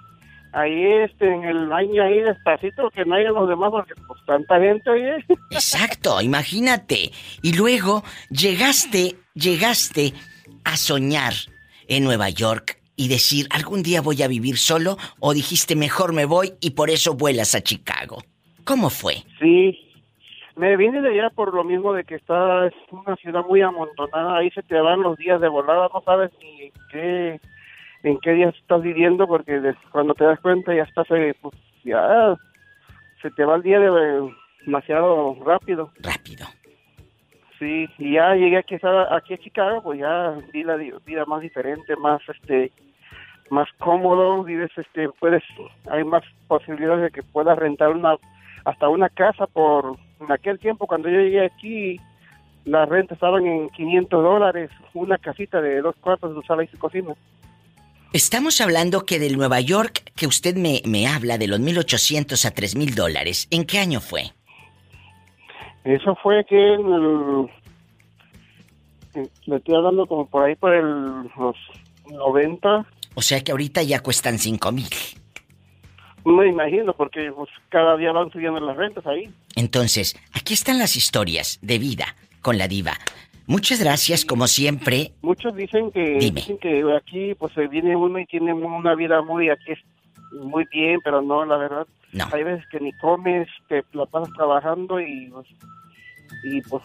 ahí 0.54 0.86
este 1.04 1.26
en 1.26 1.43
el 1.43 1.67
baño 1.67 2.04
ahí 2.04 2.19
despacito 2.19 2.89
que 2.91 3.04
no 3.06 3.15
haya 3.15 3.32
los 3.32 3.50
demás 3.50 3.72
porque 3.72 3.93
pues 4.08 4.19
tanta 4.26 4.60
gente 4.60 4.89
oye. 4.89 5.26
Exacto, 5.52 6.22
imagínate. 6.22 7.12
Y 7.41 7.54
luego 7.54 8.04
llegaste, 8.30 9.15
llegaste 9.34 10.13
a 10.63 10.78
soñar 10.78 11.34
en 11.88 12.04
Nueva 12.04 12.30
York 12.30 12.80
y 12.96 13.08
decir 13.08 13.48
algún 13.50 13.84
día 13.84 14.02
voy 14.02 14.22
a 14.22 14.28
vivir 14.28 14.58
solo 14.58 14.98
o 15.19 15.34
dijiste 15.34 15.76
mejor 15.76 16.13
me 16.13 16.26
voy 16.26 16.54
y 16.62 16.72
por 16.72 16.89
eso 16.89 17.15
vuelas 17.15 17.56
a 17.56 17.62
Chicago. 17.62 18.24
¿Cómo 18.63 18.89
fue? 18.89 19.24
Sí, 19.39 19.78
me 20.56 20.78
vine 20.78 21.02
de 21.02 21.10
allá 21.10 21.30
por 21.30 21.54
lo 21.54 21.63
mismo 21.63 21.94
de 21.94 22.04
que 22.04 22.16
está 22.16 22.68
es 22.68 22.74
una 22.92 23.16
ciudad 23.16 23.44
muy 23.46 23.62
amontonada, 23.62 24.38
ahí 24.38 24.50
se 24.52 24.63
te 24.63 24.80
van 24.80 25.02
los 25.02 25.18
días 25.18 25.42
de 25.42 25.48
volada, 25.48 25.89
no 25.94 26.02
sabes 26.02 26.32
ni 26.42 26.72
qué 26.92 27.39
en 28.04 28.20
qué 28.20 28.32
días 28.34 28.54
estás 28.56 28.82
viviendo 28.82 29.28
porque 29.28 29.74
cuando 29.92 30.13
te 30.13 30.26
das 30.26 30.39
cuenta 30.39 30.76
ya 30.76 30.84
estás, 30.84 31.10
eh, 31.12 31.34
pues, 31.42 31.56
ya 31.84 32.36
se 33.22 33.32
te 33.32 33.46
va 33.46 33.56
el 33.56 33.63
día 33.63 33.80
de, 33.80 34.34
demasiado 34.66 35.38
rápido. 35.46 35.92
Rápido. 36.02 36.46
Sí, 37.58 37.88
y 37.98 38.13
ya 38.13 38.36
llegué 38.36 38.58
aquí, 38.58 38.76
aquí 38.76 39.34
a 39.34 39.38
Chicago, 39.38 39.82
pues 39.84 40.00
ya 40.00 40.36
vi 40.52 40.63
la 40.63 40.76
vida 40.76 41.26
más 41.26 41.42
diferente, 41.42 41.96
más 41.96 42.22
este 42.28 42.72
más 43.50 43.70
cómodo, 43.78 44.44
vives 44.44 44.72
este 44.76 45.10
puedes 45.20 45.44
hay 45.89 46.04
más 46.04 46.24
posibilidades 46.48 47.04
de 47.04 47.12
que 47.12 47.24
puedas 47.24 47.58
rentar 47.58 47.89
una 47.89 48.18
hasta 48.65 48.89
una 48.89 49.10
casa 49.10 49.47
por 49.47 49.97
en 50.19 50.32
aquel 50.32 50.60
tiempo 50.60 50.88
cuando 50.88 51.10
yo 51.10 51.19
llegué 51.19 51.45
aquí 51.45 51.99
las 52.65 52.88
rentas 52.88 53.17
estaban 53.17 53.45
en 53.45 53.69
500 53.69 54.23
dólares, 54.23 54.71
una 54.93 55.17
casita 55.17 55.62
de 55.62 55.82
dos 55.82 55.95
cuartos, 55.97 56.34
dos 56.34 56.45
sala 56.45 56.63
y 56.63 56.67
cocina. 56.78 57.13
Estamos 58.13 58.62
hablando 58.62 59.06
que 59.06 59.19
del 59.19 59.38
Nueva 59.38 59.60
York 59.60 60.12
que 60.15 60.28
usted 60.28 60.56
me, 60.56 60.82
me 60.86 61.08
habla 61.08 61.38
de 61.38 61.47
los 61.47 61.60
1.800 61.60 62.45
a 62.45 62.54
3.000 62.54 62.93
dólares, 62.93 63.47
¿en 63.52 63.65
qué 63.65 63.80
año 63.80 63.99
fue? 63.99 64.32
Eso 65.84 66.15
fue 66.21 66.45
que 66.45 66.73
en 66.76 66.86
el... 66.86 67.49
Le 69.45 69.58
estoy 69.58 69.76
hablando 69.76 70.08
como 70.08 70.26
por 70.28 70.43
ahí 70.43 70.56
por 70.56 70.73
el, 70.73 71.30
los 71.38 71.56
90. 72.10 72.86
O 73.15 73.21
sea 73.21 73.43
que 73.43 73.52
ahorita 73.52 73.84
ya 73.84 73.99
cuestan 73.99 74.36
5.000. 74.36 75.22
Me 76.25 76.47
imagino, 76.47 76.93
porque 76.93 77.31
pues, 77.31 77.49
cada 77.69 77.97
día 77.97 78.12
van 78.12 78.31
subiendo 78.31 78.59
las 78.59 78.77
rentas 78.77 79.05
ahí. 79.05 79.29
Entonces, 79.55 80.15
aquí 80.33 80.53
están 80.53 80.79
las 80.79 80.95
historias 80.95 81.59
de 81.62 81.79
vida 81.79 82.15
con 82.41 82.57
la 82.57 82.67
diva. 82.67 82.93
Muchas 83.45 83.81
gracias, 83.81 84.23
como 84.23 84.47
siempre. 84.47 85.12
Muchos 85.21 85.55
dicen 85.55 85.91
que, 85.91 86.17
dicen 86.17 86.57
que 86.59 86.83
aquí 86.95 87.36
pues 87.36 87.53
se 87.53 87.67
viene 87.67 87.95
uno 87.95 88.19
y 88.19 88.25
tiene 88.25 88.53
una 88.53 88.95
vida 88.95 89.21
muy 89.21 89.49
aquí 89.49 89.73
muy 90.31 90.65
bien, 90.71 90.99
pero 91.03 91.21
no, 91.21 91.45
la 91.45 91.57
verdad. 91.57 91.88
No. 92.12 92.25
Hay 92.31 92.43
veces 92.43 92.65
que 92.71 92.79
ni 92.79 92.91
comes, 92.93 93.47
que 93.67 93.83
la 93.93 94.05
pasas 94.05 94.33
trabajando 94.36 94.99
y 94.99 95.29
pues, 95.29 95.47
y 96.43 96.62
pues 96.62 96.83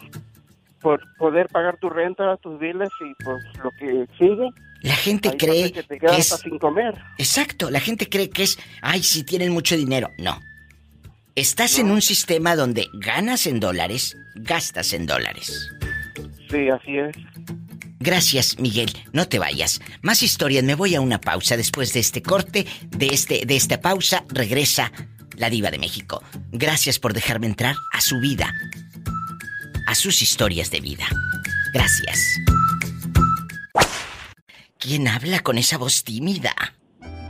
por 0.81 1.01
poder 1.17 1.47
pagar 1.49 1.77
tu 1.77 1.89
renta, 1.89 2.37
tus 2.37 2.59
biles 2.59 2.89
y 3.01 3.23
pues 3.23 3.43
lo 3.63 3.71
que 3.71 4.05
sigue. 4.17 4.49
La 4.81 4.95
gente 4.95 5.35
cree 5.35 5.71
que 5.71 5.83
te 5.83 5.99
quedas 5.99 6.39
sin 6.41 6.57
comer. 6.57 6.95
Exacto, 7.17 7.69
la 7.69 7.79
gente 7.79 8.07
cree 8.07 8.29
que 8.29 8.43
es, 8.43 8.57
ay, 8.81 9.03
si 9.03 9.23
tienen 9.23 9.51
mucho 9.51 9.75
dinero. 9.75 10.11
No. 10.17 10.39
Estás 11.35 11.79
en 11.79 11.91
un 11.91 12.01
sistema 12.01 12.55
donde 12.55 12.87
ganas 12.93 13.45
en 13.47 13.59
dólares, 13.59 14.17
gastas 14.35 14.93
en 14.93 15.05
dólares. 15.05 15.69
Sí, 16.49 16.69
así 16.69 16.97
es. 16.97 17.15
Gracias, 17.99 18.57
Miguel. 18.59 18.91
No 19.11 19.27
te 19.27 19.39
vayas. 19.39 19.81
Más 20.01 20.23
historias. 20.23 20.63
Me 20.63 20.75
voy 20.75 20.95
a 20.95 21.01
una 21.01 21.19
pausa 21.19 21.57
después 21.57 21.93
de 21.93 21.99
este 21.99 22.21
corte, 22.21 22.65
de 22.89 23.07
este, 23.07 23.45
de 23.45 23.55
esta 23.55 23.81
pausa. 23.81 24.23
Regresa 24.29 24.91
la 25.35 25.49
diva 25.49 25.69
de 25.69 25.79
México. 25.79 26.23
Gracias 26.51 26.99
por 26.99 27.13
dejarme 27.13 27.47
entrar 27.47 27.75
a 27.93 28.01
su 28.01 28.19
vida, 28.19 28.53
a 29.89 29.95
sus 29.95 30.21
historias 30.21 30.69
de 30.69 30.81
vida. 30.81 31.07
Gracias. 31.73 32.37
¿Quién 34.77 35.07
habla 35.07 35.39
con 35.39 35.57
esa 35.57 35.79
voz 35.79 36.03
tímida? 36.03 36.53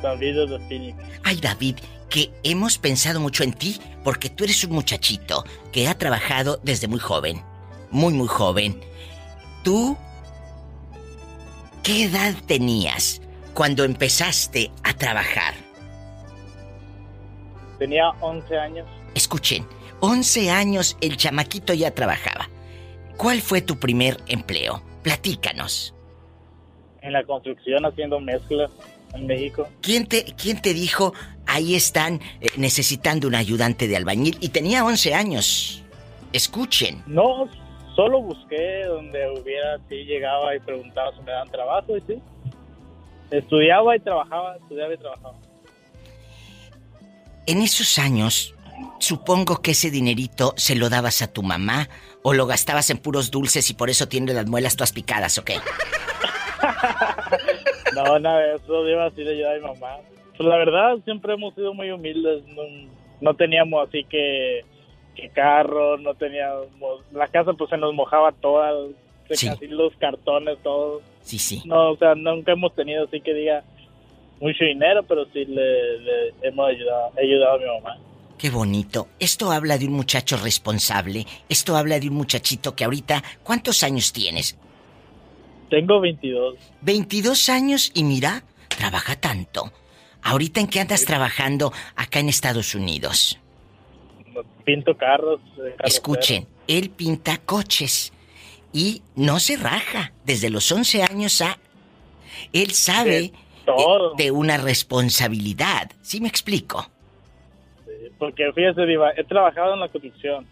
David 0.03 0.35
de 0.35 0.59
Phoenix. 0.67 0.97
Ay, 1.23 1.37
David, 1.37 1.77
que 2.09 2.33
hemos 2.43 2.77
pensado 2.77 3.21
mucho 3.21 3.43
en 3.43 3.53
ti 3.53 3.79
porque 4.03 4.29
tú 4.29 4.43
eres 4.43 4.61
un 4.65 4.73
muchachito 4.73 5.45
que 5.71 5.87
ha 5.87 5.97
trabajado 5.97 6.59
desde 6.61 6.89
muy 6.89 6.99
joven. 6.99 7.41
Muy, 7.91 8.13
muy 8.13 8.27
joven. 8.27 8.81
¿Tú 9.63 9.97
qué 11.81 12.03
edad 12.03 12.33
tenías 12.45 13.21
cuando 13.53 13.85
empezaste 13.85 14.69
a 14.83 14.93
trabajar? 14.93 15.53
Tenía 17.77 18.09
11 18.19 18.57
años. 18.57 18.87
Escuchen, 19.15 19.65
11 20.01 20.51
años 20.51 20.97
el 21.01 21.17
chamaquito 21.17 21.73
ya 21.73 21.91
trabajaba. 21.91 22.49
¿Cuál 23.17 23.41
fue 23.41 23.61
tu 23.61 23.77
primer 23.79 24.17
empleo? 24.27 24.81
Platícanos. 25.03 25.93
En 27.01 27.13
la 27.13 27.23
construcción 27.23 27.85
haciendo 27.85 28.19
mezclas 28.19 28.71
en 29.13 29.27
México. 29.27 29.67
¿Quién 29.81 30.07
te, 30.07 30.23
quién 30.23 30.61
te 30.61 30.73
dijo, 30.73 31.13
ahí 31.45 31.75
están 31.75 32.21
eh, 32.39 32.47
necesitando 32.57 33.27
un 33.27 33.35
ayudante 33.35 33.87
de 33.87 33.97
albañil? 33.97 34.37
Y 34.39 34.49
tenía 34.49 34.85
11 34.85 35.13
años. 35.13 35.83
Escuchen. 36.31 37.03
No, 37.07 37.49
solo 37.95 38.21
busqué 38.21 38.85
donde 38.85 39.29
hubiera, 39.31 39.77
sí, 39.89 39.95
llegaba 40.05 40.55
y 40.55 40.59
preguntaba 40.59 41.11
si 41.15 41.21
me 41.21 41.31
daban 41.31 41.49
trabajo 41.49 41.97
y 41.97 42.01
sí. 42.01 42.21
Estudiaba 43.31 43.95
y 43.95 43.99
trabajaba, 43.99 44.55
estudiaba 44.57 44.93
y 44.93 44.97
trabajaba. 44.97 45.35
En 47.45 47.61
esos 47.61 47.97
años, 47.97 48.55
supongo 48.99 49.61
que 49.61 49.71
ese 49.71 49.91
dinerito 49.91 50.53
se 50.57 50.75
lo 50.75 50.89
dabas 50.89 51.21
a 51.21 51.31
tu 51.31 51.43
mamá 51.43 51.89
o 52.23 52.33
lo 52.33 52.45
gastabas 52.45 52.89
en 52.89 52.97
puros 52.97 53.31
dulces 53.31 53.69
y 53.69 53.73
por 53.73 53.89
eso 53.89 54.07
tienes 54.07 54.35
las 54.35 54.47
muelas 54.47 54.75
todas 54.75 54.91
picadas, 54.91 55.37
¿ok? 55.37 55.51
no, 57.95 58.19
nada 58.19 58.55
eso 58.55 58.87
iba 58.87 59.05
así 59.05 59.23
de 59.23 59.31
ayudar 59.33 59.55
a 59.55 59.59
mi 59.59 59.65
mamá. 59.67 59.97
Pues 60.37 60.47
la 60.47 60.57
verdad, 60.57 60.97
siempre 61.03 61.33
hemos 61.33 61.53
sido 61.55 61.73
muy 61.73 61.91
humildes. 61.91 62.43
No, 62.47 62.63
no 63.21 63.33
teníamos 63.33 63.87
así 63.87 64.03
que, 64.05 64.63
que 65.15 65.29
carro, 65.29 65.97
no 65.97 66.13
teníamos... 66.15 66.69
La 67.11 67.27
casa 67.27 67.53
pues 67.53 67.69
se 67.69 67.77
nos 67.77 67.93
mojaba 67.93 68.31
toda, 68.31 68.71
se 69.27 69.35
Sí. 69.35 69.47
casi 69.47 69.67
los 69.67 69.93
cartones, 69.97 70.57
todo. 70.63 71.01
Sí, 71.21 71.37
sí. 71.37 71.61
No, 71.65 71.91
o 71.91 71.97
sea, 71.97 72.15
nunca 72.15 72.53
hemos 72.53 72.73
tenido 72.73 73.05
así 73.05 73.21
que 73.21 73.33
diga 73.33 73.63
mucho 74.39 74.63
dinero, 74.63 75.03
pero 75.03 75.25
sí 75.25 75.45
le, 75.45 75.99
le 75.99 76.33
hemos 76.41 76.69
ayudado, 76.69 77.11
he 77.17 77.21
ayudado 77.25 77.55
a 77.55 77.59
mi 77.59 77.65
mamá. 77.65 77.97
Qué 78.39 78.49
bonito. 78.49 79.09
Esto 79.19 79.51
habla 79.51 79.77
de 79.77 79.85
un 79.85 79.93
muchacho 79.93 80.37
responsable. 80.37 81.27
Esto 81.49 81.75
habla 81.75 81.99
de 81.99 82.07
un 82.07 82.15
muchachito 82.15 82.73
que 82.73 82.85
ahorita... 82.85 83.21
¿Cuántos 83.43 83.83
años 83.83 84.13
tienes? 84.13 84.57
Tengo 85.69 85.99
22. 85.99 86.55
22 86.81 87.49
años 87.49 87.91
y 87.93 88.03
mira, 88.05 88.45
trabaja 88.69 89.17
tanto. 89.17 89.73
¿Ahorita 90.23 90.61
en 90.61 90.67
qué 90.67 90.79
andas 90.79 91.03
trabajando 91.03 91.73
acá 91.97 92.19
en 92.21 92.29
Estados 92.29 92.75
Unidos? 92.75 93.37
Pinto 94.63 94.95
carros. 94.95 95.41
eh. 95.57 95.75
Escuchen, 95.83 96.47
él 96.67 96.91
pinta 96.91 97.39
coches 97.39 98.13
y 98.71 99.01
no 99.15 99.41
se 99.41 99.57
raja. 99.57 100.13
Desde 100.23 100.49
los 100.49 100.71
11 100.71 101.03
años 101.03 101.41
a... 101.41 101.57
Él 102.53 102.71
sabe 102.71 103.33
todo. 103.65 104.15
de 104.15 104.31
una 104.31 104.55
responsabilidad. 104.55 105.91
¿Sí 106.01 106.21
me 106.21 106.29
explico? 106.29 106.89
Porque 108.19 108.51
fíjese, 108.53 108.85
Diva, 108.85 109.11
he 109.15 109.23
trabajado 109.23 109.73
en 109.73 109.79
la 109.79 109.87
construcción. 109.87 110.45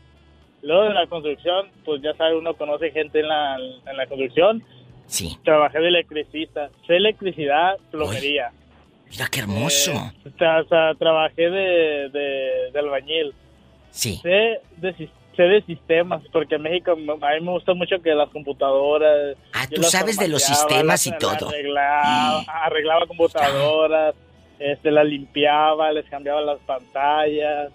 Luego 0.63 0.83
de 0.85 0.93
la 0.93 1.05
construcción, 1.05 1.67
pues 1.85 2.01
ya 2.01 2.13
sabe, 2.15 2.35
uno 2.35 2.55
conoce 2.55 2.89
gente 2.91 3.19
en 3.19 3.27
la, 3.27 3.57
en 3.57 3.97
la 3.97 4.07
construcción. 4.07 4.63
Sí. 5.05 5.37
Trabajé 5.43 5.79
de 5.79 5.89
electricista. 5.89 6.69
Sé 6.87 6.95
electricidad, 6.95 7.75
plomería. 7.91 8.51
Mira 9.09 9.27
qué 9.31 9.39
hermoso. 9.41 9.91
Eh, 10.25 10.29
tra- 10.37 10.65
o 10.65 10.67
sea, 10.67 10.93
trabajé 10.95 11.49
de, 11.49 12.09
de, 12.09 12.71
de 12.73 12.79
albañil. 12.79 13.33
Sí. 13.91 14.19
Sé 14.21 14.59
de, 14.77 15.09
sé 15.35 15.43
de 15.43 15.61
sistemas, 15.61 16.21
porque 16.33 16.55
en 16.55 16.63
México 16.63 16.91
a 16.91 16.95
mí 16.95 17.05
me 17.41 17.51
gusta 17.51 17.73
mucho 17.73 18.01
que 18.01 18.13
las 18.15 18.29
computadoras... 18.29 19.37
Ah, 19.53 19.65
tú 19.73 19.83
sabes 19.83 20.17
de 20.17 20.27
los 20.27 20.41
sistemas 20.43 21.05
y 21.07 21.11
todo. 21.17 21.49
Arreglaba, 21.49 22.43
arreglaba 22.65 23.05
computadoras, 23.05 24.15
este, 24.59 24.91
las 24.91 25.05
limpiaba, 25.05 25.91
les 25.91 26.05
cambiaba 26.09 26.41
las 26.41 26.59
pantallas, 26.59 27.71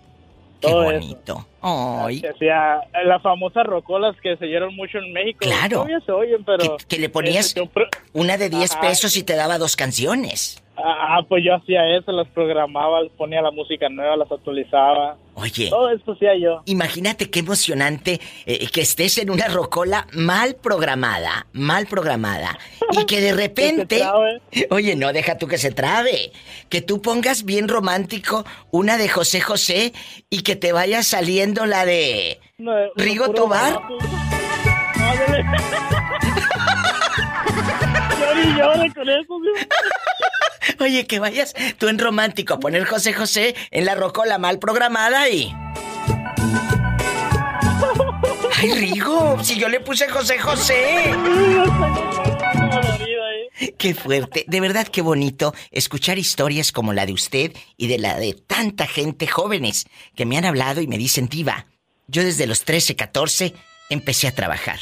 Qué 0.62 0.68
todo 0.68 0.84
bonito. 0.84 1.46
Ay, 1.60 2.18
eso. 2.18 2.28
Hacía 2.30 2.80
las 3.04 3.20
famosas 3.20 3.66
rocolas 3.66 4.14
que 4.22 4.36
se 4.36 4.44
oyeron 4.44 4.76
mucho 4.76 4.98
en 4.98 5.12
México. 5.12 5.40
Claro. 5.40 5.84
Se 6.06 6.12
oyen, 6.12 6.44
pero... 6.44 6.76
que 6.88 6.98
le 6.98 7.08
ponías 7.08 7.46
este, 7.46 7.68
una 8.12 8.36
de 8.36 8.48
10 8.48 8.70
Ajá. 8.70 8.80
pesos 8.80 9.16
y 9.16 9.24
te 9.24 9.34
daba 9.34 9.58
dos 9.58 9.74
canciones. 9.74 10.61
Ah, 10.76 11.20
pues 11.28 11.44
yo 11.44 11.54
hacía 11.54 11.96
eso, 11.96 12.12
las 12.12 12.26
programaba, 12.28 13.00
ponía 13.16 13.42
la 13.42 13.50
música 13.50 13.88
nueva, 13.90 14.16
las 14.16 14.32
actualizaba. 14.32 15.16
Oye. 15.34 15.68
Todo 15.68 15.90
esto 15.90 16.12
hacía 16.12 16.36
yo. 16.36 16.62
Imagínate 16.64 17.30
qué 17.30 17.40
emocionante 17.40 18.20
eh, 18.46 18.66
que 18.72 18.80
estés 18.80 19.18
en 19.18 19.30
una 19.30 19.48
rocola 19.48 20.06
mal 20.12 20.56
programada, 20.56 21.46
mal 21.52 21.86
programada, 21.86 22.58
y 22.92 23.04
que 23.04 23.20
de 23.20 23.32
repente... 23.34 23.98
trabe. 23.98 24.40
Oye, 24.70 24.96
no, 24.96 25.12
deja 25.12 25.36
tú 25.36 25.46
que 25.46 25.58
se 25.58 25.72
trabe. 25.72 26.32
Que 26.70 26.80
tú 26.80 27.02
pongas 27.02 27.44
bien 27.44 27.68
romántico 27.68 28.44
una 28.70 28.96
de 28.96 29.08
José 29.08 29.40
José 29.40 29.92
y 30.30 30.42
que 30.42 30.56
te 30.56 30.72
vaya 30.72 31.02
saliendo 31.02 31.66
la 31.66 31.84
de... 31.84 32.40
No, 32.56 32.72
¿Rigo 32.96 33.30
Tobar? 33.32 33.78
con 38.94 39.08
eso. 39.08 39.34
Oye, 40.80 41.06
que 41.06 41.18
vayas 41.18 41.54
tú 41.78 41.88
en 41.88 41.98
romántico 41.98 42.54
a 42.54 42.60
poner 42.60 42.84
José 42.84 43.12
José 43.12 43.54
en 43.70 43.84
la 43.84 43.94
rocola 43.94 44.38
mal 44.38 44.58
programada 44.58 45.28
y... 45.28 45.54
¡Ay, 48.60 48.70
Rigo! 48.72 49.42
Si 49.42 49.58
yo 49.58 49.68
le 49.68 49.80
puse 49.80 50.08
José 50.08 50.38
José. 50.38 51.12
Qué 53.78 53.94
fuerte, 53.94 54.44
de 54.46 54.60
verdad 54.60 54.86
qué 54.88 55.02
bonito 55.02 55.54
escuchar 55.70 56.18
historias 56.18 56.72
como 56.72 56.92
la 56.92 57.06
de 57.06 57.12
usted 57.12 57.52
y 57.76 57.86
de 57.88 57.98
la 57.98 58.18
de 58.18 58.34
tanta 58.34 58.86
gente 58.86 59.26
jóvenes 59.26 59.86
que 60.14 60.24
me 60.26 60.36
han 60.36 60.44
hablado 60.44 60.80
y 60.80 60.86
me 60.86 60.98
dicen, 60.98 61.28
diva, 61.28 61.66
yo 62.06 62.22
desde 62.22 62.46
los 62.46 62.64
13, 62.64 62.96
14 62.96 63.54
empecé 63.90 64.28
a 64.28 64.34
trabajar 64.34 64.78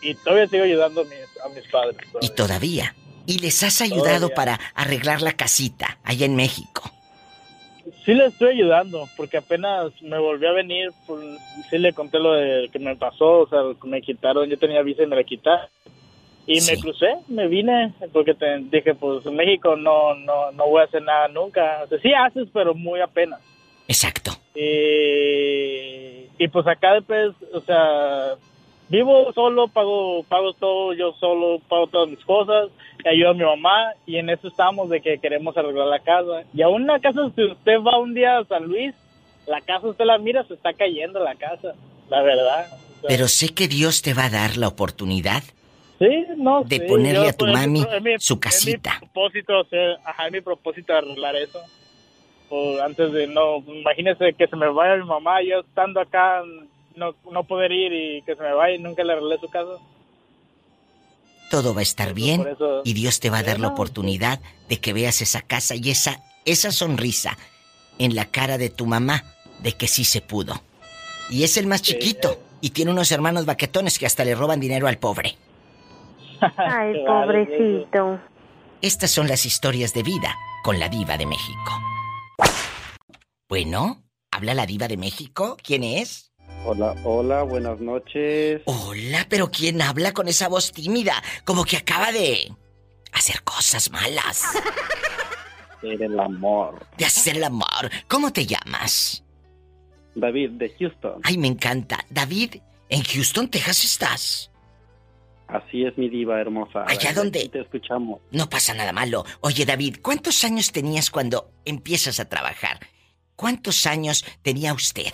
Y 0.00 0.14
todavía 0.14 0.48
sigo 0.48 0.64
ayudando 0.64 1.00
a 1.02 1.04
mis, 1.04 1.14
a 1.44 1.48
mis 1.48 1.66
padres. 1.70 1.96
y 2.20 2.30
todavía. 2.30 2.94
Y 3.26 3.38
les 3.38 3.62
has 3.62 3.80
ayudado 3.80 4.28
Todavía. 4.28 4.34
para 4.34 4.60
arreglar 4.74 5.22
la 5.22 5.32
casita 5.32 5.98
allá 6.04 6.26
en 6.26 6.36
México. 6.36 6.90
Sí 8.04 8.14
le 8.14 8.26
estoy 8.26 8.50
ayudando, 8.54 9.08
porque 9.16 9.36
apenas 9.38 9.90
me 10.02 10.18
volví 10.18 10.46
a 10.46 10.52
venir, 10.52 10.90
pues, 11.06 11.24
sí 11.70 11.78
le 11.78 11.92
conté 11.92 12.18
lo 12.18 12.32
de 12.32 12.68
que 12.72 12.78
me 12.78 12.96
pasó, 12.96 13.40
o 13.40 13.48
sea, 13.48 13.60
que 13.80 13.88
me 13.88 14.00
quitaron, 14.00 14.48
yo 14.48 14.58
tenía 14.58 14.82
visa 14.82 15.02
y 15.02 15.06
me 15.06 15.16
la 15.16 15.24
quitaron. 15.24 15.68
Y 16.48 16.60
me 16.60 16.78
crucé, 16.78 17.08
me 17.26 17.48
vine, 17.48 17.92
porque 18.12 18.32
te 18.34 18.58
dije, 18.70 18.94
pues 18.94 19.26
en 19.26 19.34
México 19.34 19.74
no, 19.74 20.14
no, 20.14 20.52
no 20.52 20.68
voy 20.68 20.80
a 20.80 20.84
hacer 20.84 21.02
nada 21.02 21.26
nunca. 21.26 21.80
O 21.84 21.88
sea, 21.88 21.98
sí 21.98 22.12
haces, 22.14 22.48
pero 22.52 22.72
muy 22.72 23.00
apenas. 23.00 23.40
Exacto. 23.88 24.30
Y, 24.54 26.28
y 26.38 26.48
pues 26.52 26.66
acá 26.68 26.94
después, 26.94 27.34
o 27.52 27.60
sea, 27.62 28.36
vivo 28.88 29.32
solo, 29.32 29.68
pago, 29.68 30.22
pago 30.24 30.52
todo, 30.54 30.92
yo 30.92 31.12
solo 31.18 31.58
pago 31.68 31.86
todas 31.88 32.08
mis 32.08 32.24
cosas, 32.24 32.68
ayudo 33.04 33.30
a 33.30 33.34
mi 33.34 33.44
mamá, 33.44 33.92
y 34.06 34.16
en 34.16 34.30
eso 34.30 34.48
estamos 34.48 34.88
de 34.90 35.00
que 35.00 35.18
queremos 35.18 35.56
arreglar 35.56 35.86
la 35.88 35.98
casa. 36.00 36.42
Y 36.54 36.62
aún 36.62 36.82
una 36.84 37.00
casa, 37.00 37.30
si 37.34 37.44
usted 37.44 37.78
va 37.80 37.98
un 37.98 38.14
día 38.14 38.38
a 38.38 38.44
San 38.44 38.64
Luis, 38.64 38.94
la 39.46 39.60
casa 39.60 39.88
usted 39.88 40.04
la 40.04 40.18
mira, 40.18 40.44
se 40.44 40.54
está 40.54 40.72
cayendo 40.72 41.20
la 41.20 41.34
casa, 41.36 41.74
la 42.08 42.22
verdad. 42.22 42.66
O 42.72 43.00
sea, 43.00 43.08
Pero 43.08 43.28
sé 43.28 43.54
que 43.54 43.68
Dios 43.68 44.02
te 44.02 44.14
va 44.14 44.24
a 44.26 44.30
dar 44.30 44.56
la 44.56 44.68
oportunidad 44.68 45.42
sí, 45.98 46.26
no, 46.36 46.62
de 46.64 46.80
sí, 46.80 46.86
ponerle 46.86 47.22
yo, 47.24 47.28
a 47.28 47.32
tu 47.32 47.46
mami 47.46 47.80
es 47.80 48.02
mi- 48.02 48.18
su 48.18 48.34
es 48.34 48.40
casita. 48.40 48.98
mi 49.00 49.06
propósito, 49.08 49.60
o 49.60 49.64
sea, 49.64 49.96
ajá, 50.04 50.26
es 50.26 50.32
mi 50.32 50.40
propósito 50.40 50.94
arreglar 50.94 51.36
eso. 51.36 51.60
O 52.48 52.80
antes 52.80 53.10
de 53.12 53.26
no, 53.26 53.58
imagínese 53.66 54.32
que 54.34 54.46
se 54.46 54.56
me 54.56 54.68
vaya 54.68 54.96
mi 54.96 55.04
mamá, 55.08 55.42
yo 55.42 55.60
estando 55.60 56.00
acá, 56.00 56.42
no, 56.96 57.14
no 57.30 57.44
poder 57.44 57.70
ir 57.72 57.92
y 57.92 58.22
que 58.22 58.34
se 58.34 58.42
me 58.42 58.52
vaya 58.52 58.74
y 58.76 58.78
nunca 58.78 59.04
le 59.04 59.12
arreglé 59.12 59.38
su 59.38 59.48
casa. 59.48 59.72
Todo 61.50 61.74
va 61.74 61.80
a 61.80 61.82
estar 61.82 62.12
bien 62.14 62.46
eso- 62.46 62.82
y 62.84 62.92
Dios 62.94 63.20
te 63.20 63.30
va 63.30 63.38
a 63.38 63.42
dar 63.44 63.60
la 63.60 63.68
oportunidad 63.68 64.40
de 64.68 64.80
que 64.80 64.92
veas 64.92 65.20
esa 65.22 65.42
casa 65.42 65.74
y 65.76 65.90
esa 65.90 66.22
esa 66.44 66.70
sonrisa 66.72 67.36
en 67.98 68.14
la 68.14 68.24
cara 68.26 68.56
de 68.58 68.70
tu 68.70 68.86
mamá 68.86 69.24
de 69.60 69.72
que 69.72 69.88
sí 69.88 70.04
se 70.04 70.20
pudo. 70.20 70.60
Y 71.28 71.42
es 71.44 71.56
el 71.56 71.66
más 71.66 71.82
chiquito 71.82 72.38
y 72.60 72.70
tiene 72.70 72.92
unos 72.92 73.10
hermanos 73.10 73.46
baquetones 73.46 73.98
que 73.98 74.06
hasta 74.06 74.24
le 74.24 74.34
roban 74.36 74.60
dinero 74.60 74.86
al 74.86 74.98
pobre. 74.98 75.36
Ay, 76.56 76.94
pobrecito. 77.04 78.20
Estas 78.80 79.10
son 79.10 79.26
las 79.26 79.44
historias 79.46 79.92
de 79.92 80.02
vida 80.04 80.36
con 80.62 80.78
la 80.78 80.88
diva 80.88 81.16
de 81.16 81.26
México. 81.26 81.72
Bueno, 83.48 84.02
¿habla 84.30 84.54
la 84.54 84.66
diva 84.66 84.86
de 84.88 84.96
México? 84.96 85.56
¿Quién 85.62 85.82
es? 85.84 86.25
Hola, 86.64 86.94
hola, 87.04 87.42
buenas 87.42 87.80
noches. 87.80 88.62
Hola, 88.64 89.26
pero 89.28 89.50
¿quién 89.50 89.80
habla 89.80 90.12
con 90.12 90.28
esa 90.28 90.48
voz 90.48 90.72
tímida? 90.72 91.22
Como 91.44 91.64
que 91.64 91.76
acaba 91.76 92.10
de 92.12 92.52
hacer 93.12 93.42
cosas 93.42 93.90
malas. 93.90 94.44
Hacer 95.78 96.02
el 96.02 96.18
amor. 96.18 96.86
De 96.96 97.04
hacer 97.04 97.36
el 97.36 97.44
amor. 97.44 97.90
¿Cómo 98.08 98.32
te 98.32 98.46
llamas? 98.46 99.22
David, 100.14 100.52
de 100.52 100.74
Houston. 100.78 101.20
Ay, 101.22 101.36
me 101.36 101.48
encanta. 101.48 102.04
David, 102.08 102.56
¿en 102.88 103.02
Houston, 103.04 103.48
Texas 103.48 103.84
estás? 103.84 104.50
Así 105.48 105.84
es 105.84 105.96
mi 105.96 106.08
diva 106.08 106.40
hermosa. 106.40 106.84
¿Allá 106.88 107.12
donde? 107.12 107.48
Te 107.50 107.60
escuchamos. 107.60 108.20
No 108.32 108.48
pasa 108.48 108.74
nada 108.74 108.92
malo. 108.92 109.24
Oye, 109.42 109.64
David, 109.64 109.98
¿cuántos 110.02 110.42
años 110.44 110.72
tenías 110.72 111.10
cuando 111.10 111.52
empiezas 111.64 112.18
a 112.18 112.28
trabajar? 112.28 112.80
¿Cuántos 113.36 113.86
años 113.86 114.24
tenía 114.42 114.72
usted? 114.72 115.12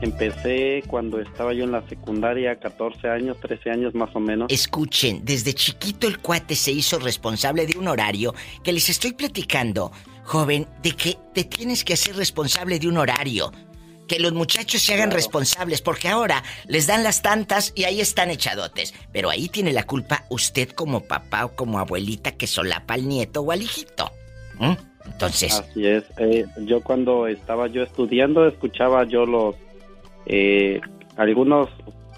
Empecé 0.00 0.82
cuando 0.86 1.20
estaba 1.20 1.52
yo 1.52 1.64
en 1.64 1.72
la 1.72 1.86
secundaria, 1.88 2.58
14 2.58 3.08
años, 3.08 3.38
13 3.40 3.70
años 3.70 3.94
más 3.94 4.14
o 4.14 4.20
menos. 4.20 4.50
Escuchen, 4.50 5.24
desde 5.24 5.54
chiquito 5.54 6.06
el 6.06 6.18
cuate 6.18 6.54
se 6.54 6.72
hizo 6.72 6.98
responsable 6.98 7.66
de 7.66 7.78
un 7.78 7.88
horario 7.88 8.34
que 8.62 8.72
les 8.72 8.88
estoy 8.88 9.12
platicando, 9.12 9.92
joven, 10.24 10.66
de 10.82 10.92
que 10.92 11.18
te 11.34 11.44
tienes 11.44 11.84
que 11.84 11.94
hacer 11.94 12.16
responsable 12.16 12.78
de 12.78 12.88
un 12.88 12.98
horario. 12.98 13.52
Que 14.08 14.18
los 14.18 14.32
muchachos 14.32 14.82
se 14.82 14.94
hagan 14.94 15.12
responsables, 15.12 15.82
porque 15.82 16.08
ahora 16.08 16.42
les 16.66 16.88
dan 16.88 17.04
las 17.04 17.22
tantas 17.22 17.72
y 17.76 17.84
ahí 17.84 18.00
están 18.00 18.30
echadotes. 18.30 18.92
Pero 19.12 19.30
ahí 19.30 19.48
tiene 19.48 19.72
la 19.72 19.84
culpa 19.84 20.24
usted 20.30 20.70
como 20.70 21.00
papá 21.02 21.44
o 21.44 21.54
como 21.54 21.78
abuelita 21.78 22.32
que 22.32 22.48
solapa 22.48 22.94
al 22.94 23.06
nieto 23.06 23.42
o 23.42 23.52
al 23.52 23.62
hijito. 23.62 24.10
¿Mm? 24.58 24.89
Entonces. 25.06 25.58
Así 25.58 25.86
es. 25.86 26.04
Eh, 26.18 26.46
yo 26.64 26.82
cuando 26.82 27.26
estaba 27.26 27.66
yo 27.66 27.82
estudiando, 27.82 28.46
escuchaba 28.46 29.04
yo 29.04 29.26
los. 29.26 29.56
Eh, 30.26 30.80
algunos 31.16 31.68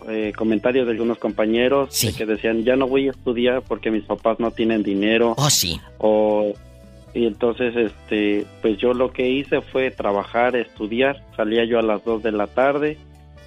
eh, 0.09 0.33
comentarios 0.37 0.87
de 0.87 0.93
algunos 0.93 1.18
compañeros 1.18 2.01
de 2.01 2.12
que 2.12 2.26
decían: 2.26 2.64
Ya 2.64 2.76
no 2.76 2.87
voy 2.87 3.09
a 3.09 3.12
estudiar 3.12 3.62
porque 3.62 3.91
mis 3.91 4.05
papás 4.05 4.41
no 4.41 4.51
tienen 4.51 4.83
dinero. 4.83 5.35
Oh, 5.37 5.51
sí. 5.51 5.80
O. 5.99 6.53
Y 7.14 7.26
entonces, 7.26 7.76
este, 7.76 8.47
pues 8.62 8.78
yo 8.78 8.95
lo 8.95 9.12
que 9.12 9.28
hice 9.28 9.61
fue 9.61 9.91
trabajar, 9.91 10.57
estudiar. 10.57 11.22
Salía 11.37 11.64
yo 11.66 11.78
a 11.78 11.83
las 11.83 12.03
2 12.05 12.22
de 12.22 12.33
la 12.33 12.47
tarde, 12.47 12.97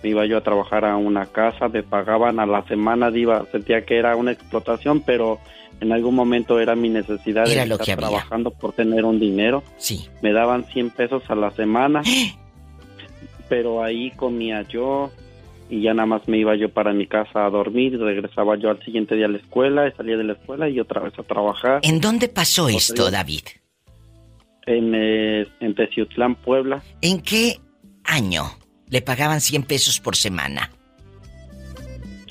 iba 0.04 0.26
yo 0.26 0.38
a 0.38 0.42
trabajar 0.42 0.86
a 0.86 0.98
una 0.98 1.26
casa, 1.26 1.68
me 1.70 1.84
pagaban 1.84 2.40
a 2.40 2.46
la 2.46 2.64
semana, 2.68 3.10
iba, 3.16 3.46
sentía 3.52 3.86
que 3.86 3.98
era 3.98 4.16
una 4.16 4.32
explotación, 4.32 5.02
pero 5.02 5.40
en 5.82 5.92
algún 5.92 6.16
momento 6.16 6.60
era 6.60 6.76
mi 6.76 6.90
necesidad 6.90 7.50
Era 7.50 7.62
de 7.62 7.68
lo 7.68 7.76
estar 7.76 7.98
trabajando 7.98 8.52
por 8.52 8.74
tener 8.74 9.06
un 9.06 9.20
dinero. 9.20 9.64
Sí. 9.78 10.08
Me 10.22 10.32
daban 10.32 10.66
100 10.66 10.92
pesos 10.92 11.24
a 11.30 11.36
la 11.36 11.52
semana, 11.52 12.02
pero 13.50 13.84
ahí 13.84 14.12
comía 14.12 14.62
yo 14.64 15.12
y 15.70 15.82
ya 15.82 15.94
nada 15.94 16.06
más 16.06 16.28
me 16.28 16.38
iba 16.38 16.56
yo 16.56 16.70
para 16.70 16.94
mi 16.94 17.08
casa 17.08 17.46
a 17.46 17.50
dormir 17.50 18.00
regresaba 18.00 18.56
yo 18.56 18.70
al 18.70 18.84
siguiente 18.84 19.16
día 19.16 19.26
a 19.26 19.30
la 19.30 19.38
escuela, 19.38 19.88
y 19.88 19.92
salía 19.94 20.16
de 20.16 20.24
la 20.24 20.34
escuela 20.34 20.70
y 20.70 20.80
otra 20.80 21.02
vez 21.02 21.18
a 21.18 21.24
trabajar. 21.24 21.80
¿En 21.84 22.00
dónde 22.00 22.28
pasó 22.28 22.66
Otra 22.66 22.78
esto, 22.78 23.04
vez. 23.06 23.12
David? 23.12 23.42
En, 24.68 24.94
eh, 24.96 25.48
en 25.60 25.76
Teciutlán, 25.76 26.36
Puebla. 26.36 26.84
¿En 27.02 27.22
qué 27.22 27.60
año 28.04 28.46
le 28.90 29.02
pagaban 29.02 29.42
100 29.42 29.64
pesos 29.64 30.00
por 30.00 30.16
semana? 30.16 30.72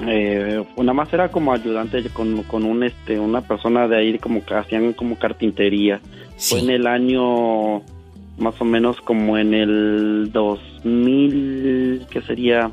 Eh, 0.07 0.65
nada 0.77 0.93
más 0.93 1.13
era 1.13 1.31
como 1.31 1.53
ayudante 1.53 2.03
con, 2.11 2.43
con 2.45 2.65
un 2.65 2.83
este 2.83 3.19
una 3.19 3.41
persona 3.41 3.87
de 3.87 3.97
ahí 3.97 4.19
como 4.19 4.45
que 4.45 4.55
hacían 4.55 4.93
como 4.93 5.19
carpintería. 5.19 6.01
Fue 6.37 6.61
en 6.61 6.71
el 6.71 6.87
año 6.87 7.79
más 8.39 8.61
o 8.61 8.65
menos 8.65 9.01
como 9.01 9.39
en 9.39 9.55
el 9.55 10.31
2000, 10.33 12.07
que 12.11 12.21
sería 12.23 12.73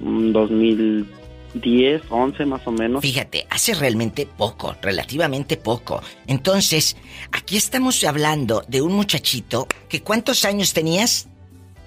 Mm, 0.00 0.32
2010, 0.32 2.02
11 2.10 2.46
más 2.46 2.66
o 2.66 2.72
menos. 2.72 3.02
Fíjate, 3.02 3.46
hace 3.50 3.74
realmente 3.74 4.26
poco, 4.26 4.74
relativamente 4.82 5.56
poco. 5.56 6.02
Entonces, 6.26 6.96
aquí 7.32 7.56
estamos 7.56 8.02
hablando 8.04 8.62
de 8.68 8.82
un 8.82 8.92
muchachito 8.92 9.66
que 9.88 10.02
¿cuántos 10.02 10.44
años 10.44 10.72
tenías? 10.72 11.28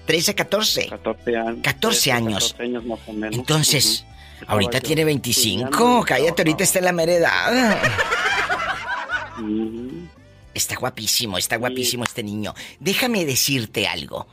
13, 0.10 0.34
14. 0.34 0.88
14 0.90 1.38
años. 1.38 1.60
14 1.62 2.12
años. 2.12 2.44
14 2.54 2.64
años 2.64 2.86
más 2.86 3.00
o 3.06 3.14
menos. 3.14 3.36
Entonces, 3.36 4.06
Ujú. 4.42 4.52
ahorita 4.52 4.78
Estaba 4.78 4.88
tiene 4.88 5.02
yo 5.04 5.06
25. 5.06 5.66
estudiando 5.66 6.00
y 6.02 6.06
Cállate, 6.08 6.42
ahorita 6.42 6.64
está 6.64 6.80
en 6.80 6.86
la 6.86 6.92
mera 6.94 7.14
edad. 7.14 7.78
Ujú. 9.40 10.08
Está 10.56 10.76
guapísimo, 10.78 11.38
está 11.38 11.58
guapísimo 11.58 12.06
este 12.06 12.24
niño. 12.24 12.56
Déjame 12.80 13.24
decirte 13.24 13.86
algo. 13.86 14.28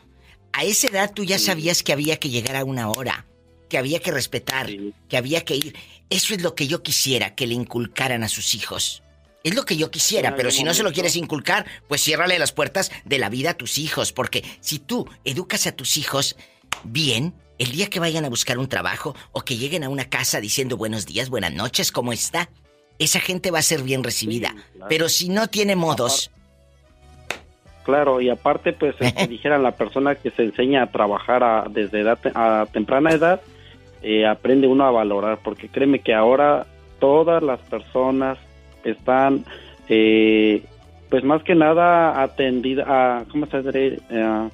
A 0.54 0.64
esa 0.64 0.86
edad 0.88 1.12
tú 1.14 1.24
ya 1.24 1.38
sabías 1.38 1.82
que 1.82 1.92
había 1.92 2.16
que 2.18 2.30
llegar 2.30 2.56
a 2.56 2.64
una 2.64 2.88
hora, 2.88 3.26
que 3.68 3.76
había 3.76 4.00
que 4.00 4.12
respetar, 4.12 4.70
que 5.10 5.16
había 5.18 5.44
que 5.44 5.56
ir. 5.56 5.76
Eso 6.08 6.32
es 6.32 6.40
lo 6.40 6.54
que 6.54 6.68
yo 6.68 6.82
quisiera 6.82 7.34
que 7.34 7.46
le 7.46 7.52
inculcaran 7.52 8.24
a 8.24 8.28
sus 8.28 8.54
hijos. 8.54 9.02
Es 9.46 9.54
lo 9.54 9.64
que 9.64 9.76
yo 9.76 9.92
quisiera, 9.92 10.34
pero 10.34 10.50
si 10.50 10.64
no 10.64 10.74
se 10.74 10.82
lo 10.82 10.90
quieres 10.92 11.14
inculcar, 11.14 11.66
pues 11.86 12.02
ciérrale 12.02 12.36
las 12.36 12.50
puertas 12.50 12.90
de 13.04 13.20
la 13.20 13.28
vida 13.28 13.50
a 13.50 13.54
tus 13.54 13.78
hijos, 13.78 14.12
porque 14.12 14.42
si 14.58 14.80
tú 14.80 15.08
educas 15.24 15.68
a 15.68 15.72
tus 15.72 15.96
hijos 15.98 16.36
bien, 16.82 17.32
el 17.60 17.70
día 17.70 17.88
que 17.88 18.00
vayan 18.00 18.24
a 18.24 18.28
buscar 18.28 18.58
un 18.58 18.66
trabajo 18.68 19.14
o 19.30 19.42
que 19.42 19.56
lleguen 19.56 19.84
a 19.84 19.88
una 19.88 20.06
casa 20.06 20.40
diciendo 20.40 20.76
buenos 20.76 21.06
días, 21.06 21.30
buenas 21.30 21.54
noches, 21.54 21.92
¿cómo 21.92 22.12
está? 22.12 22.50
Esa 22.98 23.20
gente 23.20 23.52
va 23.52 23.60
a 23.60 23.62
ser 23.62 23.82
bien 23.84 24.02
recibida. 24.02 24.52
Pero 24.88 25.08
si 25.08 25.28
no 25.28 25.46
tiene 25.46 25.76
modos, 25.76 26.32
Claro, 27.84 28.20
y 28.20 28.28
aparte, 28.30 28.72
pues, 28.72 28.96
el 29.00 29.14
que 29.14 29.28
dijera 29.28 29.58
la 29.58 29.70
persona 29.76 30.16
que 30.16 30.32
se 30.32 30.42
enseña 30.42 30.82
a 30.82 30.90
trabajar 30.90 31.44
a- 31.44 31.66
desde 31.70 32.00
edad, 32.00 32.18
a 32.34 32.66
temprana 32.72 33.10
edad, 33.12 33.40
eh, 34.02 34.26
aprende 34.26 34.66
uno 34.66 34.84
a 34.86 34.90
valorar, 34.90 35.38
porque 35.44 35.68
créeme 35.68 36.00
que 36.00 36.14
ahora 36.14 36.66
todas 36.98 37.44
las 37.44 37.60
personas 37.60 38.38
están, 38.90 39.44
eh, 39.88 40.64
pues, 41.10 41.24
más 41.24 41.42
que 41.42 41.54
nada 41.54 42.22
atendidas, 42.22 42.86
a, 42.88 43.24
¿cómo 43.30 43.46
se 43.46 43.58
dice? 43.62 44.00
Eh, 44.10 44.48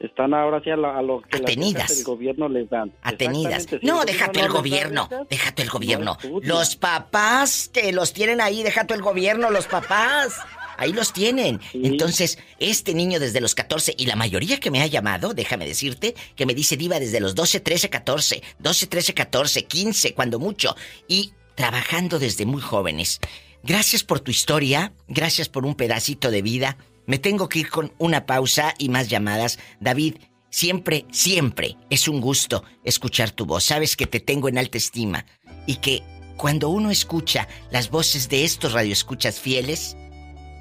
están 0.00 0.34
ahora 0.34 0.60
sí 0.62 0.70
a, 0.70 0.76
la- 0.76 0.98
a 0.98 1.02
lo 1.02 1.22
que 1.22 1.38
las 1.38 1.96
del 1.96 2.04
gobierno 2.04 2.48
les 2.48 2.68
dan. 2.68 2.92
Atenidas. 3.02 3.64
Si 3.64 3.78
No, 3.86 4.04
déjate 4.04 4.40
el 4.40 4.48
gobierno. 4.48 5.08
becas, 5.08 5.28
Déjate 5.30 5.62
el 5.62 5.70
gobierno. 5.70 6.18
Los 6.42 6.76
papás 6.76 7.70
que 7.72 7.92
los 7.92 8.12
tienen 8.12 8.40
ahí, 8.40 8.62
déjate 8.62 8.94
el 8.94 9.02
gobierno, 9.02 9.50
los 9.50 9.66
papás. 9.66 10.38
Ahí 10.76 10.92
los 10.92 11.12
tienen. 11.12 11.60
Entonces, 11.72 12.36
este 12.58 12.94
niño 12.94 13.20
desde 13.20 13.40
los 13.40 13.54
14, 13.54 13.94
y 13.96 14.06
la 14.06 14.16
mayoría 14.16 14.58
que 14.58 14.72
me 14.72 14.82
ha 14.82 14.86
llamado, 14.88 15.32
déjame 15.32 15.66
decirte, 15.66 16.14
que 16.34 16.46
me 16.46 16.52
dice 16.54 16.76
diva 16.76 16.98
desde 16.98 17.20
los 17.20 17.36
12, 17.36 17.60
13, 17.60 17.88
14, 17.90 18.42
12, 18.58 18.86
13, 18.88 19.14
14, 19.14 19.64
15, 19.66 20.14
cuando 20.14 20.40
mucho, 20.40 20.74
y 21.06 21.32
trabajando 21.54 22.18
desde 22.18 22.44
muy 22.44 22.60
jóvenes. 22.60 23.20
Gracias 23.66 24.04
por 24.04 24.20
tu 24.20 24.30
historia, 24.30 24.92
gracias 25.08 25.48
por 25.48 25.64
un 25.64 25.74
pedacito 25.74 26.30
de 26.30 26.42
vida. 26.42 26.76
Me 27.06 27.18
tengo 27.18 27.48
que 27.48 27.60
ir 27.60 27.70
con 27.70 27.94
una 27.96 28.26
pausa 28.26 28.74
y 28.78 28.90
más 28.90 29.08
llamadas. 29.08 29.58
David, 29.80 30.16
siempre, 30.50 31.06
siempre 31.10 31.78
es 31.88 32.06
un 32.06 32.20
gusto 32.20 32.62
escuchar 32.84 33.30
tu 33.30 33.46
voz. 33.46 33.64
Sabes 33.64 33.96
que 33.96 34.06
te 34.06 34.20
tengo 34.20 34.50
en 34.50 34.58
alta 34.58 34.76
estima 34.76 35.24
y 35.66 35.76
que 35.76 36.02
cuando 36.36 36.68
uno 36.68 36.90
escucha 36.90 37.48
las 37.70 37.88
voces 37.88 38.28
de 38.28 38.44
estos 38.44 38.74
radioescuchas 38.74 39.40
fieles, 39.40 39.96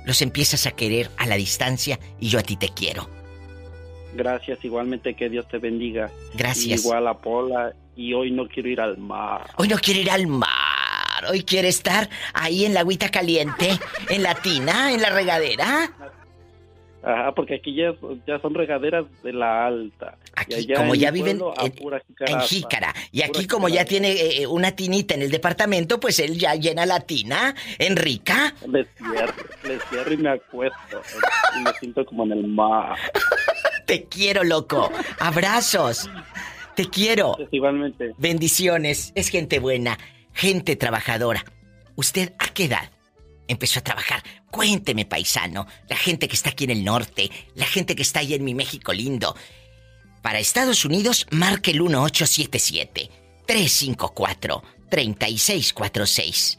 los 0.06 0.22
empiezas 0.22 0.66
a 0.66 0.72
querer 0.72 1.12
a 1.18 1.26
la 1.26 1.36
distancia 1.36 2.00
y 2.22 2.30
yo 2.30 2.40
a 2.40 2.44
ti 2.44 2.56
te 2.56 2.70
quiero. 2.70 3.10
Gracias, 4.16 4.64
igualmente 4.64 5.14
que 5.14 5.30
Dios 5.30 5.46
te 5.50 5.58
bendiga. 5.58 6.10
Gracias. 6.36 6.86
Igual 6.86 7.08
a 7.08 7.20
Pola, 7.20 7.74
y 7.96 8.14
hoy 8.14 8.32
no 8.32 8.48
quiero 8.48 8.70
ir 8.70 8.82
al 8.82 8.98
mar. 8.98 9.50
Hoy 9.58 9.68
no 9.68 9.78
quiere 9.78 10.02
ir 10.02 10.10
al 10.10 10.28
mar, 10.28 10.50
hoy 11.30 11.44
quiere 11.44 11.68
estar 11.68 12.10
ahí 12.34 12.66
en 12.66 12.74
la 12.74 12.82
agüita 12.82 13.10
caliente, 13.10 13.70
en 14.10 14.24
la 14.24 14.36
tina, 14.36 14.92
en 14.94 15.02
la 15.02 15.10
regadera. 15.10 15.92
Ajá, 17.06 17.34
porque 17.36 17.56
aquí 17.56 17.76
ya, 17.76 17.94
ya 18.26 18.40
son 18.40 18.54
regaderas 18.54 19.04
de 19.24 19.34
la 19.34 19.66
alta. 19.68 20.18
allá 20.38 20.76
como 20.78 20.96
ya 20.96 21.12
viven 21.12 21.38
pueblo, 21.38 21.54
en- 21.62 22.34
En. 22.34 22.40
Jícara. 22.40 22.94
Y 23.12 23.24
aquí 23.24 23.46
como 23.46 23.68
ya 23.68 23.84
tiene 23.84 24.12
eh, 24.14 24.48
una 24.48 24.72
tinita 24.72 25.14
en 25.14 25.22
el 25.22 25.30
departamento, 25.30 26.00
pues 26.00 26.20
él 26.20 26.38
ya 26.38 26.56
llena 26.56 26.86
la 26.86 27.02
tina 27.02 27.56
en 27.78 27.98
rica. 27.98 28.56
Les 28.70 28.88
cierro, 28.98 29.34
les 29.68 29.84
cierro 29.90 30.14
y 30.14 30.18
me 30.18 30.30
acuesto. 30.30 31.02
Y 31.60 31.64
me 31.64 31.74
siento 31.74 32.06
como 32.06 32.24
en 32.24 32.32
el 32.32 32.48
mar. 32.48 32.96
Te 33.86 34.06
quiero, 34.06 34.46
loco. 34.46 34.90
Abrazos. 35.20 36.10
Te 36.76 36.86
quiero. 36.90 37.36
igualmente. 37.52 38.14
Bendiciones. 38.18 39.12
Es 39.14 39.28
gente 39.28 39.60
buena, 39.60 39.98
gente 40.34 40.76
trabajadora. 40.76 41.46
¿Usted 41.96 42.34
a 42.40 42.50
qué 42.50 42.66
edad 42.66 42.92
empezó 43.48 43.80
a 43.80 43.84
trabajar? 43.84 44.22
Cuénteme, 44.52 45.06
paisano. 45.06 45.66
La 45.88 45.96
gente 45.96 46.28
que 46.28 46.36
está 46.36 46.50
aquí 46.52 46.66
en 46.66 46.72
el 46.72 46.84
norte, 46.84 47.32
la 47.56 47.66
gente 47.66 47.96
que 47.96 48.02
está 48.02 48.20
allá 48.22 48.36
en 48.36 48.44
mi 48.44 48.54
México 48.54 48.92
lindo. 48.94 49.36
Para 50.22 50.40
Estados 50.40 50.84
Unidos, 50.86 51.28
marque 51.32 51.72
el 51.72 51.82
1877 51.82 53.10
354 53.46 54.64
3646. 54.90 56.58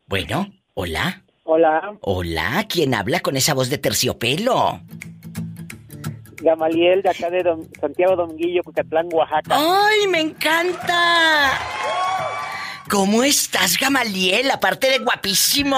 Bueno, 0.06 0.52
hola. 0.74 1.20
Hola, 1.46 1.98
Hola, 2.00 2.66
¿quién 2.70 2.94
habla 2.94 3.20
con 3.20 3.36
esa 3.36 3.52
voz 3.52 3.68
de 3.68 3.76
terciopelo? 3.76 4.80
Gamaliel 6.40 7.02
de 7.02 7.10
acá 7.10 7.28
de 7.30 7.44
Dom- 7.44 7.68
Santiago 7.80 8.16
Dominguillo, 8.16 8.62
Cucatlán, 8.62 9.08
Oaxaca. 9.12 9.54
¡Ay, 9.56 10.06
me 10.08 10.20
encanta! 10.20 11.52
¿Cómo 12.90 13.22
estás, 13.24 13.78
Gamaliel? 13.78 14.50
Aparte 14.50 14.86
de 14.88 14.98
guapísimo. 15.00 15.76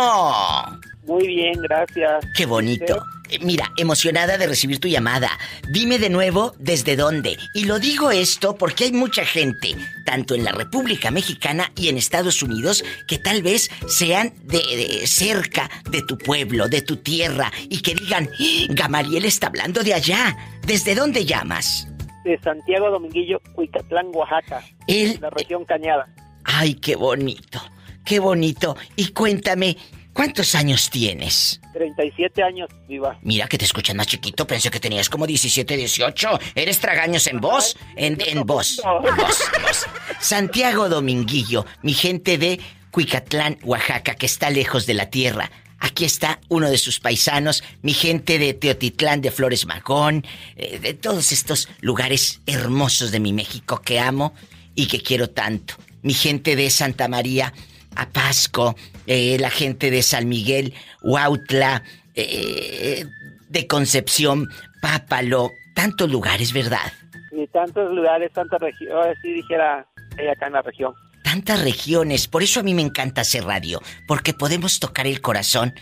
Muy 1.07 1.27
bien, 1.27 1.61
gracias. 1.63 2.25
Qué 2.37 2.47
bonito. 2.47 3.03
Eh, 3.31 3.39
Mira, 3.43 3.73
emocionada 3.77 4.39
de 4.39 4.47
recibir 4.47 4.79
tu 4.79 4.87
llamada. 4.89 5.31
Dime 5.71 5.99
de 5.99 6.11
nuevo 6.11 6.55
desde 6.59 6.95
dónde. 6.97 7.37
Y 7.55 7.65
lo 7.65 7.79
digo 7.81 8.11
esto 8.13 8.57
porque 8.57 8.85
hay 8.85 8.93
mucha 8.93 9.25
gente, 9.25 9.75
tanto 10.05 10.35
en 10.35 10.45
la 10.45 10.53
República 10.53 11.11
Mexicana 11.11 11.73
y 11.77 11.89
en 11.89 11.97
Estados 11.99 12.43
Unidos, 12.43 12.85
que 13.09 13.19
tal 13.19 13.43
vez 13.43 13.69
sean 13.89 14.33
de, 14.45 14.59
de 14.59 15.07
cerca 15.09 15.69
de 15.91 16.03
tu 16.03 16.17
pueblo, 16.19 16.69
de 16.69 16.83
tu 16.83 16.97
tierra, 16.99 17.51
y 17.69 17.83
que 17.83 17.95
digan, 17.95 18.29
"¡Ah! 18.33 18.67
Gamaliel 18.71 19.25
está 19.25 19.49
hablando 19.49 19.83
de 19.83 19.95
allá. 19.95 20.37
¿Desde 20.67 20.95
dónde 20.95 21.25
llamas? 21.25 21.89
De 22.25 22.39
Santiago 22.41 22.91
Dominguillo, 22.91 23.41
Cuicatlán, 23.55 24.07
Oaxaca. 24.13 24.63
Él- 24.87 25.19
La 25.21 25.31
región 25.31 25.65
Cañada. 25.65 26.07
Ay, 26.45 26.75
qué 26.75 26.95
bonito, 26.97 27.61
qué 28.05 28.21
bonito. 28.21 28.77
Y 28.95 29.09
cuéntame, 29.09 29.77
¿cuántos 30.17 30.55
años 30.55 30.89
tienes? 30.89 31.61
37 31.75 32.43
años, 32.43 32.71
viva. 32.89 33.19
Mira 33.23 33.47
que 33.47 33.59
te 33.59 33.67
escuchas 33.67 33.95
más 33.95 34.07
chiquito, 34.07 34.47
pensé 34.47 34.71
que 34.71 34.81
tenías 34.81 35.11
como 35.11 35.27
17, 35.27 35.77
18. 35.77 36.41
¿Eres 36.55 36.81
tragaños 36.81 37.27
en 37.27 37.41
voz? 37.41 37.77
En, 37.97 38.19
en 38.27 38.45
voz. 38.45 38.81
Voz, 38.83 39.15
voz. 39.21 39.87
Santiago 40.19 40.89
Dominguillo, 40.89 41.67
mi 41.83 41.93
gente 41.93 42.39
de 42.39 42.59
Cuicatlán, 42.91 43.59
Oaxaca, 43.63 44.15
que 44.15 44.27
está 44.27 44.49
lejos 44.49 44.87
de 44.87 44.95
la 44.95 45.11
tierra. 45.11 45.51
Aquí 45.79 46.07
está 46.07 46.41
uno 46.49 46.71
de 46.71 46.79
sus 46.79 46.99
paisanos, 46.99 47.63
mi 47.83 47.93
gente 47.93 48.39
de 48.39 48.55
Teotitlán 48.55 49.21
de 49.21 49.31
Flores 49.31 49.67
Magón, 49.67 50.25
eh, 50.57 50.79
de 50.79 50.95
todos 50.95 51.31
estos 51.33 51.69
lugares 51.81 52.41
hermosos 52.47 53.13
de 53.13 53.21
mi 53.21 53.35
México 53.35 53.83
que 53.83 54.01
amo 54.01 54.35
y 54.75 54.87
que 54.87 55.03
quiero 55.03 55.29
tanto. 55.29 55.75
Mi 56.01 56.15
gente 56.15 56.57
de 56.57 56.71
Santa 56.71 57.09
María, 57.09 57.53
Apasco, 57.95 58.77
eh, 59.07 59.37
la 59.39 59.51
gente 59.51 59.91
de 59.91 60.03
San 60.03 60.29
Miguel, 60.29 60.75
Huautla, 61.03 61.83
eh, 62.15 63.05
de 63.49 63.67
Concepción, 63.67 64.49
Pápalo, 64.81 65.53
tantos 65.75 66.11
lugares, 66.11 66.53
¿verdad? 66.53 66.93
Y 67.33 67.47
tantos 67.49 67.93
lugares, 67.93 68.33
tantas 68.33 68.61
regiones. 68.61 68.95
Ahora 68.95 69.15
sí 69.23 69.33
dijera 69.33 69.87
eh, 70.19 70.31
acá 70.31 70.47
en 70.47 70.53
la 70.55 70.63
región. 70.63 70.95
Tantas 71.23 71.63
regiones, 71.63 72.29
por 72.29 72.43
eso 72.43 72.61
a 72.61 72.63
mí 72.63 72.73
me 72.73 72.83
encanta 72.83 73.21
hacer 73.21 73.45
radio, 73.45 73.81
porque 74.07 74.33
podemos 74.33 74.79
tocar 74.79 75.07
el 75.07 75.21
corazón 75.21 75.75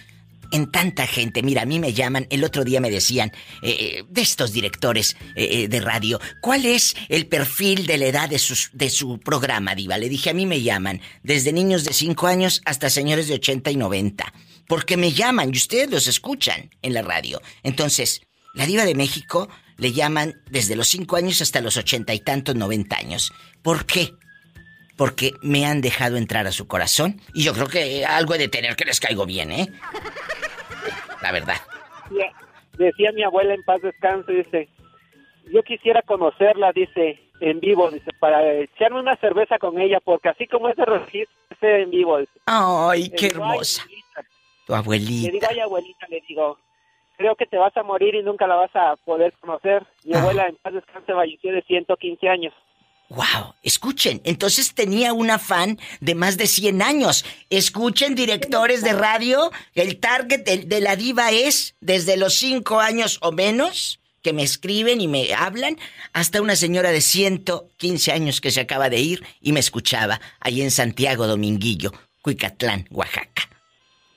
en 0.55 0.71
tanta 0.71 1.09
gente. 1.09 1.43
Mira, 1.43 1.63
a 1.63 1.67
mí 1.67 1.81
me 1.81 1.93
llaman, 1.93 2.29
el 2.31 2.45
otro 2.45 2.63
día 2.63 2.81
me 2.81 2.89
decían, 2.89 3.33
eh, 3.61 4.05
de 4.09 4.23
estos 4.23 4.53
directores 4.53 5.17
eh, 5.35 5.67
de 5.67 5.81
radio, 5.81 6.21
¿cuál 6.41 6.65
es 6.65 6.95
el 7.09 7.27
perfil 7.27 7.87
de 7.87 7.99
la 7.99 8.07
edad 8.07 8.29
de, 8.29 8.41
de 8.73 8.91
su 8.91 9.19
programa, 9.19 9.75
Diva? 9.75 9.99
Le 9.99 10.09
dije, 10.09 10.31
a 10.31 10.33
mí 10.33 10.47
me 10.47 10.63
llaman, 10.63 11.01
desde 11.25 11.53
niños 11.53 11.83
de 11.83 11.93
5 11.93 12.29
años 12.29 12.63
hasta 12.67 12.89
señores 12.89 13.27
de 13.27 13.35
80 13.35 13.73
y 13.73 13.77
90, 13.77 14.33
porque 14.69 14.97
me 14.97 15.13
llaman 15.13 15.51
y 15.53 15.57
ustedes 15.57 15.91
los 15.91 16.07
escuchan 16.07 16.71
en 16.83 16.95
la 16.95 17.03
radio. 17.03 17.43
Entonces, 17.65 18.21
la 18.55 18.65
Diva 18.65 18.85
de 18.85 18.95
México 18.95 19.49
le 19.77 19.93
llaman 19.93 20.41
desde 20.49 20.77
los 20.77 20.87
5 20.87 21.17
años 21.17 21.43
hasta 21.43 21.63
los 21.63 21.77
80 21.77 22.15
y 22.15 22.21
tantos, 22.21 22.55
90 22.55 22.97
años. 22.97 23.33
¿Por 23.61 23.87
qué? 23.87 24.15
Porque 24.97 25.33
me 25.43 25.67
han 25.67 25.81
dejado 25.81 26.17
entrar 26.17 26.47
a 26.47 26.53
su 26.53 26.67
corazón 26.69 27.21
y 27.35 27.43
yo 27.45 27.53
creo 27.53 27.67
que 27.69 28.05
algo 28.05 28.35
he 28.35 28.39
de 28.39 28.49
tener 28.49 28.77
que 28.77 28.85
les 28.85 29.01
caigo 29.01 29.27
bien, 29.27 29.51
¿eh? 29.51 29.69
La 31.23 31.33
verdad. 31.33 31.57
Decía, 32.11 32.33
decía 32.79 33.13
mi 33.13 33.23
abuela 33.23 33.55
en 33.55 33.63
paz 33.63 33.81
descanse, 33.83 34.33
dice, 34.33 34.69
yo 35.53 35.63
quisiera 35.63 36.03
conocerla, 36.03 36.73
dice, 36.73 37.19
en 37.41 37.61
vivo, 37.61 37.91
dice, 37.91 38.11
para 38.21 38.53
echarme 38.55 39.01
una 39.01 39.17
cerveza 39.17 39.59
con 39.59 39.81
ella, 39.81 39.99
porque 40.05 40.29
así 40.29 40.47
como 40.47 40.69
ese 40.69 40.85
registro, 40.85 41.35
ese 41.51 41.83
en 41.83 41.91
vivo, 41.91 42.19
dice. 42.19 42.33
Ay, 42.47 43.11
qué 43.11 43.29
digo, 43.31 43.45
"Ay, 43.45 43.51
hermosa. 43.51 43.83
Tu 43.85 43.89
Le 43.89 43.97
digo, 44.67 44.77
abuelita. 44.77 45.49
ay, 45.51 45.61
abuelita, 45.61 46.07
le 46.09 46.23
digo, 46.29 46.59
creo 47.19 47.35
que 47.37 47.47
te 47.47 47.57
vas 47.59 47.77
a 47.77 47.83
morir 47.83 48.15
y 48.15 48.23
nunca 48.23 48.47
la 48.47 48.57
vas 48.57 48.75
a 48.75 48.97
poder 49.05 49.33
conocer. 49.41 49.83
Mi 50.05 50.15
Ah. 50.15 50.21
abuela 50.21 50.47
en 50.47 50.57
paz 50.57 50.73
descanse 50.75 51.13
falleció 51.13 51.53
de 51.53 51.63
115 51.63 52.29
años. 52.29 52.55
Wow, 53.11 53.55
escuchen, 53.63 54.21
entonces 54.25 54.75
tenía 54.75 55.13
una 55.13 55.39
fan 55.39 55.79
de 56.01 56.15
más 56.15 56.37
de 56.37 56.47
100 56.47 56.83
años. 56.83 57.25
Escuchen, 57.51 58.15
directores 58.15 58.83
de 58.83 58.93
radio, 58.93 59.53
el 59.75 59.99
target 60.01 60.45
de, 60.45 60.59
de 60.59 60.81
la 60.81 60.97
diva 60.97 61.31
es 61.31 61.77
desde 61.81 62.17
los 62.17 62.35
5 62.35 62.81
años 62.81 63.19
o 63.21 63.31
menos, 63.31 64.01
que 64.23 64.33
me 64.33 64.43
escriben 64.43 65.03
y 65.03 65.07
me 65.07 65.35
hablan, 65.35 65.77
hasta 66.15 66.41
una 66.41 66.57
señora 66.57 66.91
de 66.91 67.03
115 67.03 68.11
años 68.11 68.41
que 68.41 68.51
se 68.51 68.61
acaba 68.61 68.89
de 68.89 68.99
ir 68.99 69.23
y 69.41 69.53
me 69.53 69.61
escuchaba 69.61 70.19
ahí 70.41 70.63
en 70.63 70.71
Santiago 70.71 71.27
Dominguillo, 71.27 71.93
Cuicatlán, 72.23 72.89
Oaxaca. 72.91 73.51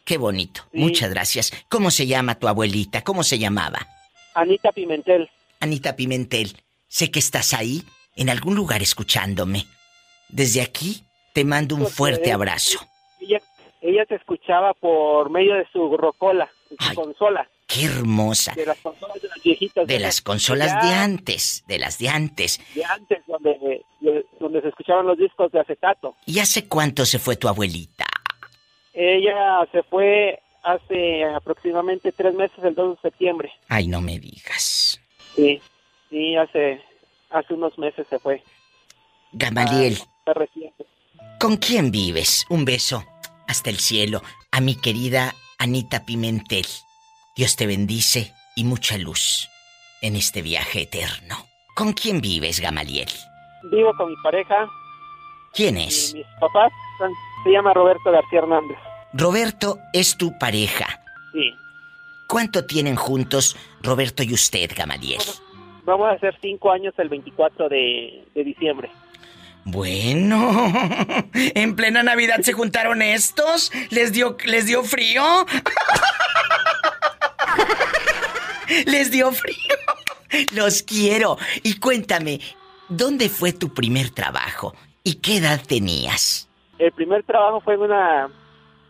Qué 0.06 0.18
bonito, 0.18 0.62
muchas 0.72 1.10
gracias. 1.10 1.52
¿Cómo 1.68 1.92
se 1.92 2.08
llama 2.08 2.36
tu 2.36 2.48
abuelita? 2.48 3.04
¿Cómo 3.04 3.24
se 3.24 3.38
llamaba? 3.38 3.86
Anita 4.34 4.72
Pimentel. 4.72 5.30
Anita 5.60 5.98
Pimentel, 5.98 6.56
sé 6.88 7.12
que 7.12 7.20
estás 7.20 7.54
ahí, 7.54 7.84
en 8.18 8.30
algún 8.30 8.56
lugar 8.56 8.82
escuchándome. 8.82 9.66
Desde 10.30 10.62
aquí 10.62 11.04
te 11.34 11.46
mando 11.46 11.76
un 11.76 11.88
fuerte 11.88 12.32
abrazo. 12.34 12.80
Ella, 13.22 13.40
ella 13.82 14.04
se 14.10 14.16
escuchaba 14.16 14.74
por 14.74 15.30
medio 15.30 15.54
de 15.56 15.66
su 15.72 15.96
rocola, 15.96 16.50
de 16.70 16.76
su 16.86 16.94
consola. 16.96 17.48
Qué 17.68 17.84
hermosa. 17.86 18.54
De 18.56 18.66
las 18.66 18.78
consolas 18.80 19.22
de 19.22 19.28
las 19.28 19.44
viejitas. 19.44 19.88
De 19.88 20.00
las 20.00 20.22
consolas 20.22 20.72
Ya 20.72 20.88
de 20.90 20.96
antes, 20.96 21.64
de 21.68 21.80
las 21.80 21.98
de 22.00 22.10
antes. 22.10 22.60
de 22.74 22.84
antes, 22.86 23.20
donde, 23.28 23.82
de- 24.02 24.26
donde 24.40 24.62
se 24.62 24.70
escuchaban 24.70 25.06
los 25.06 25.18
discos 25.18 25.52
de 25.52 25.60
acetato. 25.60 26.16
¿Y 26.26 26.40
hace 26.40 26.68
cuánto 26.68 27.06
se 27.06 27.20
fue 27.20 27.36
tu 27.36 27.48
abuelita? 27.48 28.06
Ella 28.94 29.68
se 29.72 29.84
fue 29.84 30.40
hace 30.64 31.24
aproximadamente 31.26 32.12
tres 32.12 32.34
meses, 32.34 32.58
el 32.64 32.74
2 32.74 32.96
de 32.96 33.02
septiembre. 33.10 33.52
Ay, 33.70 33.88
no 33.88 34.02
me 34.02 34.18
digas. 34.20 35.00
Sí, 35.36 35.62
sí, 36.10 36.36
hace, 36.36 36.82
hace 37.30 37.54
unos 37.54 37.78
meses 37.78 38.06
se 38.10 38.20
fue. 38.20 38.44
Gamaliel, 39.32 39.98
reciente. 40.26 40.86
¿con 41.40 41.58
quién 41.58 41.92
vives? 41.92 42.46
Un 42.50 42.66
beso 42.66 43.04
hasta 43.48 43.70
el 43.70 43.80
cielo 43.80 44.22
a 44.52 44.62
mi 44.62 44.76
querida 44.76 45.34
Anita 45.60 46.06
Pimentel. 46.06 46.66
Dios 47.36 47.56
te 47.56 47.68
bendice 47.68 48.34
y 48.56 48.64
mucha 48.64 48.98
luz 48.98 49.50
en 50.02 50.16
este 50.16 50.42
viaje 50.42 50.84
eterno. 50.84 51.38
¿Con 51.76 51.94
quién 51.94 52.22
vives, 52.22 52.60
Gamaliel? 52.60 53.10
Vivo 53.72 53.92
con 53.98 54.10
mi 54.10 54.16
pareja 54.24 54.68
¿Quién 55.54 55.78
y 55.78 55.86
es? 55.86 56.14
mis 56.14 56.26
papás. 56.40 56.72
Se 57.44 57.52
llama 57.52 57.74
Roberto 57.74 58.12
García 58.12 58.40
Hernández. 58.40 58.78
Roberto 59.14 59.80
es 59.94 60.18
tu 60.18 60.38
pareja. 60.38 61.02
Sí. 61.34 61.52
¿Cuánto 62.28 62.66
tienen 62.66 62.96
juntos 62.96 63.56
Roberto 63.82 64.24
y 64.24 64.34
usted, 64.34 64.72
Gamaliel? 64.76 65.22
Vamos 65.88 66.10
a 66.10 66.12
hacer 66.12 66.38
cinco 66.42 66.70
años 66.72 66.94
el 66.98 67.08
24 67.10 67.70
de, 67.70 68.26
de 68.36 68.44
diciembre. 68.44 68.90
Bueno, 69.64 70.72
en 71.34 71.76
plena 71.78 72.04
Navidad 72.04 72.42
se 72.42 72.52
juntaron 72.54 73.02
estos, 73.02 73.72
les 73.90 74.12
dio 74.14 74.36
les 74.46 74.66
dio 74.68 74.84
frío. 74.84 75.24
Les 78.86 79.12
dio 79.12 79.32
frío. 79.32 79.56
Los 80.54 80.84
quiero. 80.84 81.38
Y 81.64 81.80
cuéntame, 81.80 82.42
¿dónde 82.90 83.30
fue 83.30 83.54
tu 83.54 83.74
primer 83.74 84.10
trabajo 84.10 84.76
y 85.04 85.16
qué 85.16 85.38
edad 85.38 85.62
tenías? 85.66 86.50
El 86.78 86.92
primer 86.92 87.24
trabajo 87.24 87.62
fue 87.62 87.76
en 87.76 87.82
una 87.82 88.28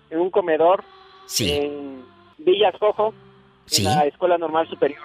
en 0.09 0.19
un 0.19 0.31
comedor 0.31 0.83
Sí. 1.27 1.51
en 1.51 2.03
Villa 2.39 2.71
Cojo, 2.79 3.13
Sí. 3.67 3.85
en 3.85 3.95
la 3.95 4.05
Escuela 4.07 4.37
Normal 4.39 4.67
Superior. 4.67 5.01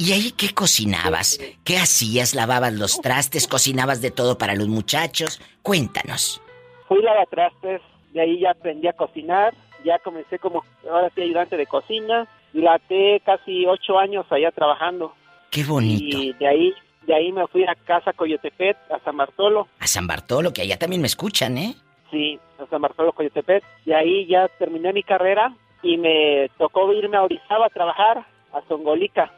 ¿Y 0.00 0.14
ahí 0.14 0.32
qué 0.32 0.54
cocinabas? 0.54 1.38
¿Qué 1.62 1.76
hacías? 1.76 2.34
¿Lavabas 2.34 2.72
los 2.72 3.02
trastes? 3.02 3.46
¿Cocinabas 3.46 4.00
de 4.00 4.10
todo 4.10 4.38
para 4.38 4.54
los 4.54 4.66
muchachos? 4.66 5.42
Cuéntanos. 5.60 6.40
Fui 6.88 7.02
lavatrastes, 7.02 7.82
de 8.14 8.22
ahí 8.22 8.40
ya 8.40 8.52
aprendí 8.52 8.88
a 8.88 8.94
cocinar, 8.94 9.52
ya 9.84 9.98
comencé 9.98 10.38
como 10.38 10.64
ahora 10.90 11.10
sí 11.14 11.20
ayudante 11.20 11.58
de 11.58 11.66
cocina, 11.66 12.26
dilaté 12.54 13.20
casi 13.26 13.66
ocho 13.66 13.98
años 13.98 14.24
allá 14.30 14.50
trabajando. 14.52 15.12
Qué 15.50 15.64
bonito. 15.64 16.16
Y 16.16 16.32
de 16.32 16.48
ahí, 16.48 16.72
de 17.06 17.14
ahí 17.14 17.30
me 17.30 17.46
fui 17.48 17.64
a 17.64 17.74
casa 17.74 18.14
Coyotepet, 18.14 18.78
a 18.90 19.00
San 19.04 19.18
Bartolo. 19.18 19.68
A 19.80 19.86
San 19.86 20.06
Bartolo, 20.06 20.54
que 20.54 20.62
allá 20.62 20.78
también 20.78 21.02
me 21.02 21.08
escuchan, 21.08 21.58
¿eh? 21.58 21.74
Sí, 22.10 22.40
a 22.58 22.64
San 22.70 22.80
Bartolo 22.80 23.12
Coyotepet. 23.12 23.62
De 23.84 23.94
ahí 23.94 24.26
ya 24.26 24.48
terminé 24.58 24.94
mi 24.94 25.02
carrera 25.02 25.54
y 25.82 25.98
me 25.98 26.50
tocó 26.56 26.90
irme 26.90 27.18
a 27.18 27.22
Orizaba 27.22 27.66
a 27.66 27.68
trabajar, 27.68 28.26
a 28.54 28.62
Zongolica. 28.66 29.30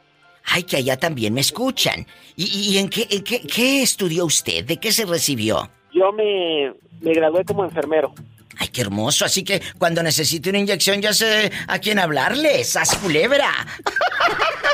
Ay, 0.55 0.65
que 0.65 0.77
allá 0.77 0.99
también 0.99 1.33
me 1.33 1.41
escuchan. 1.41 2.07
¿Y, 2.37 2.45
y 2.45 2.77
en, 2.77 2.91
qué, 2.91 3.07
en 3.09 3.25
qué, 3.25 3.41
qué 3.41 3.83
estudió 3.83 4.27
usted? 4.27 4.67
¿De 4.67 4.77
qué 4.77 4.93
se 4.93 5.07
recibió? 5.07 5.71
Yo 5.95 6.13
me, 6.13 6.75
me 7.01 7.15
gradué 7.15 7.43
como 7.43 7.65
enfermero. 7.65 8.13
Ay, 8.59 8.69
qué 8.69 8.83
hermoso. 8.83 9.25
Así 9.25 9.45
que 9.45 9.63
cuando 9.79 10.03
necesite 10.03 10.51
una 10.51 10.59
inyección 10.59 11.01
ya 11.01 11.15
sé 11.15 11.51
a 11.67 11.79
quién 11.79 11.99
hablarle. 11.99 12.65
¡Sas 12.65 12.95
culebra! 12.99 13.51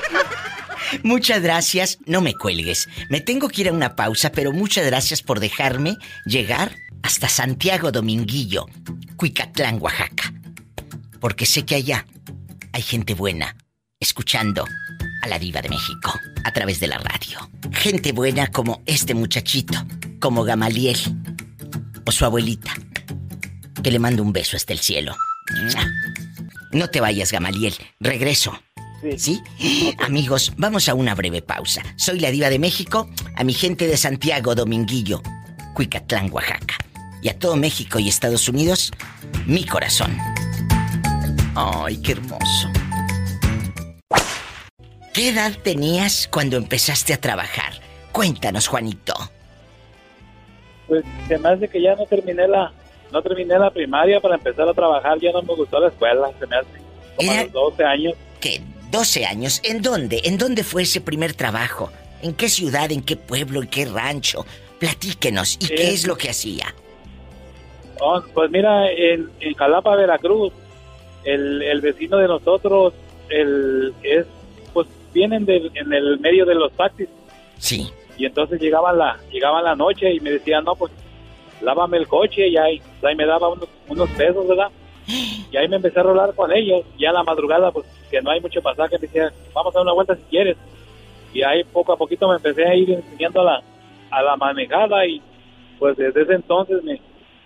muchas 1.04 1.42
gracias. 1.42 1.98
No 2.06 2.22
me 2.22 2.34
cuelgues. 2.34 2.88
Me 3.08 3.20
tengo 3.20 3.48
que 3.48 3.60
ir 3.60 3.68
a 3.68 3.72
una 3.72 3.94
pausa, 3.94 4.32
pero 4.32 4.50
muchas 4.50 4.84
gracias 4.84 5.22
por 5.22 5.38
dejarme 5.38 5.96
llegar 6.26 6.72
hasta 7.04 7.28
Santiago 7.28 7.92
Dominguillo, 7.92 8.66
Cuicatlán, 9.16 9.80
Oaxaca. 9.80 10.34
Porque 11.20 11.46
sé 11.46 11.64
que 11.64 11.76
allá 11.76 12.04
hay 12.72 12.82
gente 12.82 13.14
buena 13.14 13.56
escuchando 14.00 14.64
a 15.22 15.28
la 15.28 15.38
diva 15.38 15.62
de 15.62 15.68
México 15.68 16.12
a 16.44 16.52
través 16.52 16.80
de 16.80 16.88
la 16.88 16.98
radio. 16.98 17.50
Gente 17.72 18.12
buena 18.12 18.48
como 18.48 18.82
este 18.86 19.14
muchachito, 19.14 19.78
como 20.20 20.44
Gamaliel 20.44 20.98
o 22.04 22.12
su 22.12 22.24
abuelita, 22.24 22.72
que 23.82 23.90
le 23.90 23.98
mando 23.98 24.22
un 24.22 24.32
beso 24.32 24.56
hasta 24.56 24.72
el 24.72 24.78
cielo. 24.78 25.16
No 26.72 26.88
te 26.88 27.00
vayas, 27.00 27.32
Gamaliel. 27.32 27.74
Regreso. 28.00 28.58
¿Sí? 29.16 29.40
Amigos, 30.00 30.52
vamos 30.56 30.88
a 30.88 30.94
una 30.94 31.14
breve 31.14 31.40
pausa. 31.40 31.82
Soy 31.96 32.18
la 32.18 32.30
diva 32.30 32.50
de 32.50 32.58
México, 32.58 33.08
a 33.36 33.44
mi 33.44 33.54
gente 33.54 33.86
de 33.86 33.96
Santiago, 33.96 34.54
Dominguillo, 34.54 35.22
Cuicatlán, 35.74 36.30
Oaxaca. 36.32 36.76
Y 37.22 37.28
a 37.28 37.38
todo 37.38 37.56
México 37.56 37.98
y 37.98 38.08
Estados 38.08 38.48
Unidos, 38.48 38.92
mi 39.46 39.64
corazón. 39.64 40.16
Ay, 41.54 41.96
qué 41.98 42.12
hermoso. 42.12 42.70
¿Qué 45.18 45.30
edad 45.30 45.50
tenías 45.64 46.28
cuando 46.28 46.56
empezaste 46.56 47.12
a 47.12 47.20
trabajar? 47.20 47.72
Cuéntanos, 48.12 48.68
Juanito. 48.68 49.14
Pues 50.86 51.04
se 51.26 51.36
me 51.38 51.48
hace 51.48 51.66
que 51.66 51.82
ya 51.82 51.96
no 51.96 52.06
terminé 52.06 52.46
la 52.46 52.72
no 53.10 53.20
terminé 53.20 53.58
la 53.58 53.68
primaria 53.68 54.20
para 54.20 54.36
empezar 54.36 54.68
a 54.68 54.72
trabajar, 54.72 55.18
ya 55.18 55.32
no 55.32 55.42
me 55.42 55.56
gustó 55.56 55.80
la 55.80 55.88
escuela, 55.88 56.30
se 56.38 56.46
me 56.46 56.54
hace 56.54 56.68
como 57.16 57.32
a 57.32 57.42
los 57.42 57.52
12 57.52 57.84
años. 57.84 58.14
¿Qué? 58.40 58.62
12 58.92 59.26
años. 59.26 59.60
¿En 59.64 59.82
dónde? 59.82 60.20
¿En 60.22 60.38
dónde 60.38 60.62
fue 60.62 60.82
ese 60.82 61.00
primer 61.00 61.34
trabajo? 61.34 61.90
¿En 62.22 62.32
qué 62.34 62.48
ciudad, 62.48 62.92
en 62.92 63.02
qué 63.02 63.16
pueblo, 63.16 63.60
en 63.62 63.66
qué 63.66 63.86
rancho? 63.86 64.46
Platíquenos. 64.78 65.56
¿Y 65.60 65.66
qué 65.66 65.94
es 65.94 66.06
lo 66.06 66.16
que 66.16 66.30
hacía? 66.30 66.72
Oh, 67.98 68.22
pues 68.34 68.52
mira, 68.52 68.88
en, 68.92 69.28
en 69.40 69.54
Jalapa, 69.54 69.96
Veracruz, 69.96 70.52
el, 71.24 71.60
el 71.60 71.80
vecino 71.80 72.18
de 72.18 72.28
nosotros, 72.28 72.94
el 73.30 73.92
es, 74.04 74.24
vienen 75.18 75.44
del- 75.44 75.70
en 75.74 75.92
el 75.92 76.18
medio 76.20 76.44
de 76.46 76.54
los 76.54 76.70
taxis. 76.72 77.08
Sí. 77.58 77.80
Y 78.16 78.26
entonces 78.26 78.60
llegaba 78.60 78.92
la, 78.92 79.10
llegaba 79.32 79.62
la 79.62 79.74
noche 79.74 80.12
y 80.14 80.20
me 80.20 80.30
decían, 80.30 80.64
no, 80.64 80.74
pues, 80.74 80.92
lávame 81.60 81.96
el 81.98 82.06
coche 82.06 82.48
y 82.48 82.56
ahí, 82.56 82.80
ahí 83.02 83.14
me 83.16 83.26
daba 83.26 83.48
unos, 83.48 83.68
unos 83.88 84.08
pesos, 84.10 84.46
¿verdad? 84.46 84.70
Y 85.50 85.56
ahí 85.56 85.66
me 85.68 85.76
empecé 85.76 85.98
a 86.00 86.02
rolar 86.02 86.34
con 86.34 86.52
ellos. 86.52 86.82
Y 86.98 87.04
a 87.06 87.12
la 87.12 87.22
madrugada, 87.22 87.70
pues, 87.72 87.86
que 88.10 88.20
no 88.22 88.30
hay 88.30 88.40
mucho 88.40 88.60
pasaje, 88.60 88.96
me 89.00 89.06
decían, 89.06 89.32
vamos 89.54 89.74
a 89.74 89.78
dar 89.78 89.82
una 89.84 89.92
vuelta 89.94 90.14
si 90.16 90.22
quieres. 90.30 90.56
Y 91.32 91.42
ahí 91.42 91.64
poco 91.64 91.92
a 91.92 91.96
poquito 91.96 92.28
me 92.28 92.36
empecé 92.36 92.64
a 92.66 92.74
ir 92.74 92.90
enseñando 92.90 93.40
a 93.40 93.44
la, 93.44 93.62
a 94.10 94.22
la 94.22 94.36
manejada 94.36 95.04
y 95.06 95.20
pues 95.78 95.96
desde 95.96 96.22
ese 96.22 96.34
entonces 96.34 96.82
me, 96.82 97.00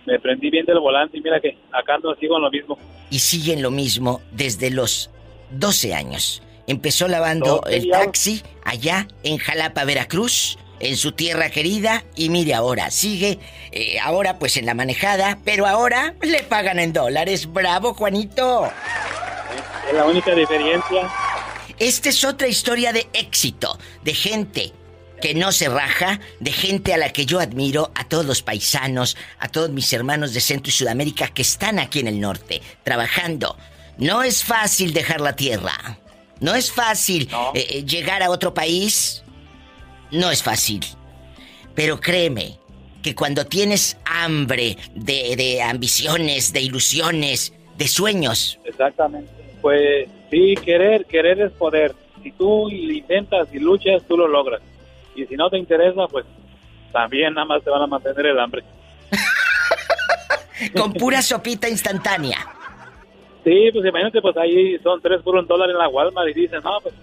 me 0.05 0.19
prendí 0.19 0.49
bien 0.49 0.65
del 0.65 0.79
volante 0.79 1.17
y 1.17 1.21
mira 1.21 1.39
que 1.39 1.57
acá 1.71 1.97
no 2.03 2.15
sigo 2.15 2.37
en 2.37 2.43
lo 2.43 2.49
mismo. 2.51 2.77
Y 3.11 3.19
siguen 3.19 3.61
lo 3.61 3.69
mismo 3.71 4.21
desde 4.31 4.71
los 4.71 5.09
12 5.51 5.93
años. 5.93 6.41
Empezó 6.67 7.07
lavando 7.07 7.61
12 7.63 7.75
el 7.75 7.89
taxi 7.89 8.43
allá 8.63 9.07
en 9.23 9.37
Jalapa, 9.37 9.83
Veracruz, 9.83 10.57
en 10.79 10.97
su 10.97 11.11
tierra 11.11 11.49
querida. 11.49 12.03
Y 12.15 12.29
mire 12.29 12.53
ahora, 12.53 12.91
sigue 12.91 13.39
eh, 13.71 13.99
ahora 13.99 14.39
pues 14.39 14.57
en 14.57 14.65
la 14.65 14.73
manejada, 14.73 15.39
pero 15.43 15.67
ahora 15.67 16.15
le 16.21 16.43
pagan 16.43 16.79
en 16.79 16.93
dólares. 16.93 17.51
¡Bravo, 17.51 17.93
Juanito! 17.93 18.71
Es 19.87 19.93
la 19.93 20.05
única 20.05 20.33
diferencia. 20.33 21.09
Esta 21.79 22.09
es 22.09 22.23
otra 22.23 22.47
historia 22.47 22.93
de 22.93 23.07
éxito, 23.13 23.77
de 24.03 24.13
gente 24.13 24.73
que 25.21 25.33
no 25.33 25.53
se 25.53 25.69
raja, 25.69 26.19
de 26.41 26.51
gente 26.51 26.93
a 26.93 26.97
la 26.97 27.13
que 27.13 27.25
yo 27.25 27.39
admiro, 27.39 27.91
a 27.95 28.03
todos 28.03 28.25
los 28.25 28.41
paisanos, 28.41 29.15
a 29.39 29.47
todos 29.47 29.69
mis 29.69 29.91
hermanos 29.93 30.33
de 30.33 30.41
Centro 30.41 30.69
y 30.69 30.73
Sudamérica 30.73 31.29
que 31.29 31.41
están 31.41 31.79
aquí 31.79 31.99
en 31.99 32.09
el 32.09 32.19
norte, 32.19 32.61
trabajando. 32.83 33.57
No 33.97 34.21
es 34.21 34.43
fácil 34.43 34.91
dejar 34.91 35.21
la 35.21 35.37
tierra. 35.37 35.97
No 36.43 36.55
es 36.55 36.73
fácil 36.73 37.29
eh, 37.53 37.65
eh, 37.69 37.85
llegar 37.85 38.21
a 38.21 38.29
otro 38.29 38.53
país. 38.53 39.23
No 40.11 40.29
es 40.29 40.43
fácil. 40.43 40.81
Pero 41.73 42.01
créeme 42.01 42.59
que 43.01 43.15
cuando 43.15 43.45
tienes 43.45 43.97
hambre 44.03 44.75
de, 44.93 45.37
de 45.37 45.61
ambiciones, 45.61 46.51
de 46.51 46.59
ilusiones, 46.59 47.53
de 47.77 47.87
sueños, 47.87 48.59
Exactamente. 48.65 49.31
Pues 49.61 50.09
sí, 50.29 50.55
querer, 50.55 51.05
querer 51.05 51.39
es 51.39 51.53
poder. 51.53 51.95
Si 52.21 52.33
tú 52.33 52.69
intentas 52.69 53.47
y 53.53 53.59
luchas, 53.59 54.03
tú 54.05 54.17
lo 54.17 54.27
logras. 54.27 54.61
Y 55.15 55.25
si 55.25 55.35
no 55.37 55.49
te 55.49 55.57
interesa, 55.57 56.07
pues 56.11 56.25
también 56.91 57.35
nada 57.35 57.45
más 57.45 57.63
te 57.63 57.69
van 57.69 57.83
a 57.83 57.87
mantener 57.87 58.25
el 58.25 58.39
hambre. 58.39 58.63
con 60.75 60.91
pura 60.91 61.21
sopita 61.21 61.69
instantánea. 61.69 62.37
Sí, 63.43 63.69
pues 63.73 63.85
imagínate, 63.85 64.21
pues 64.21 64.37
ahí 64.37 64.77
son 64.81 65.01
tres 65.01 65.21
por 65.21 65.35
un 65.35 65.45
dólar 65.45 65.69
en 65.69 65.77
la 65.77 65.87
Walmart 65.89 66.29
y 66.29 66.33
dicen, 66.33 66.61
no, 66.63 66.79
pues 66.81 66.95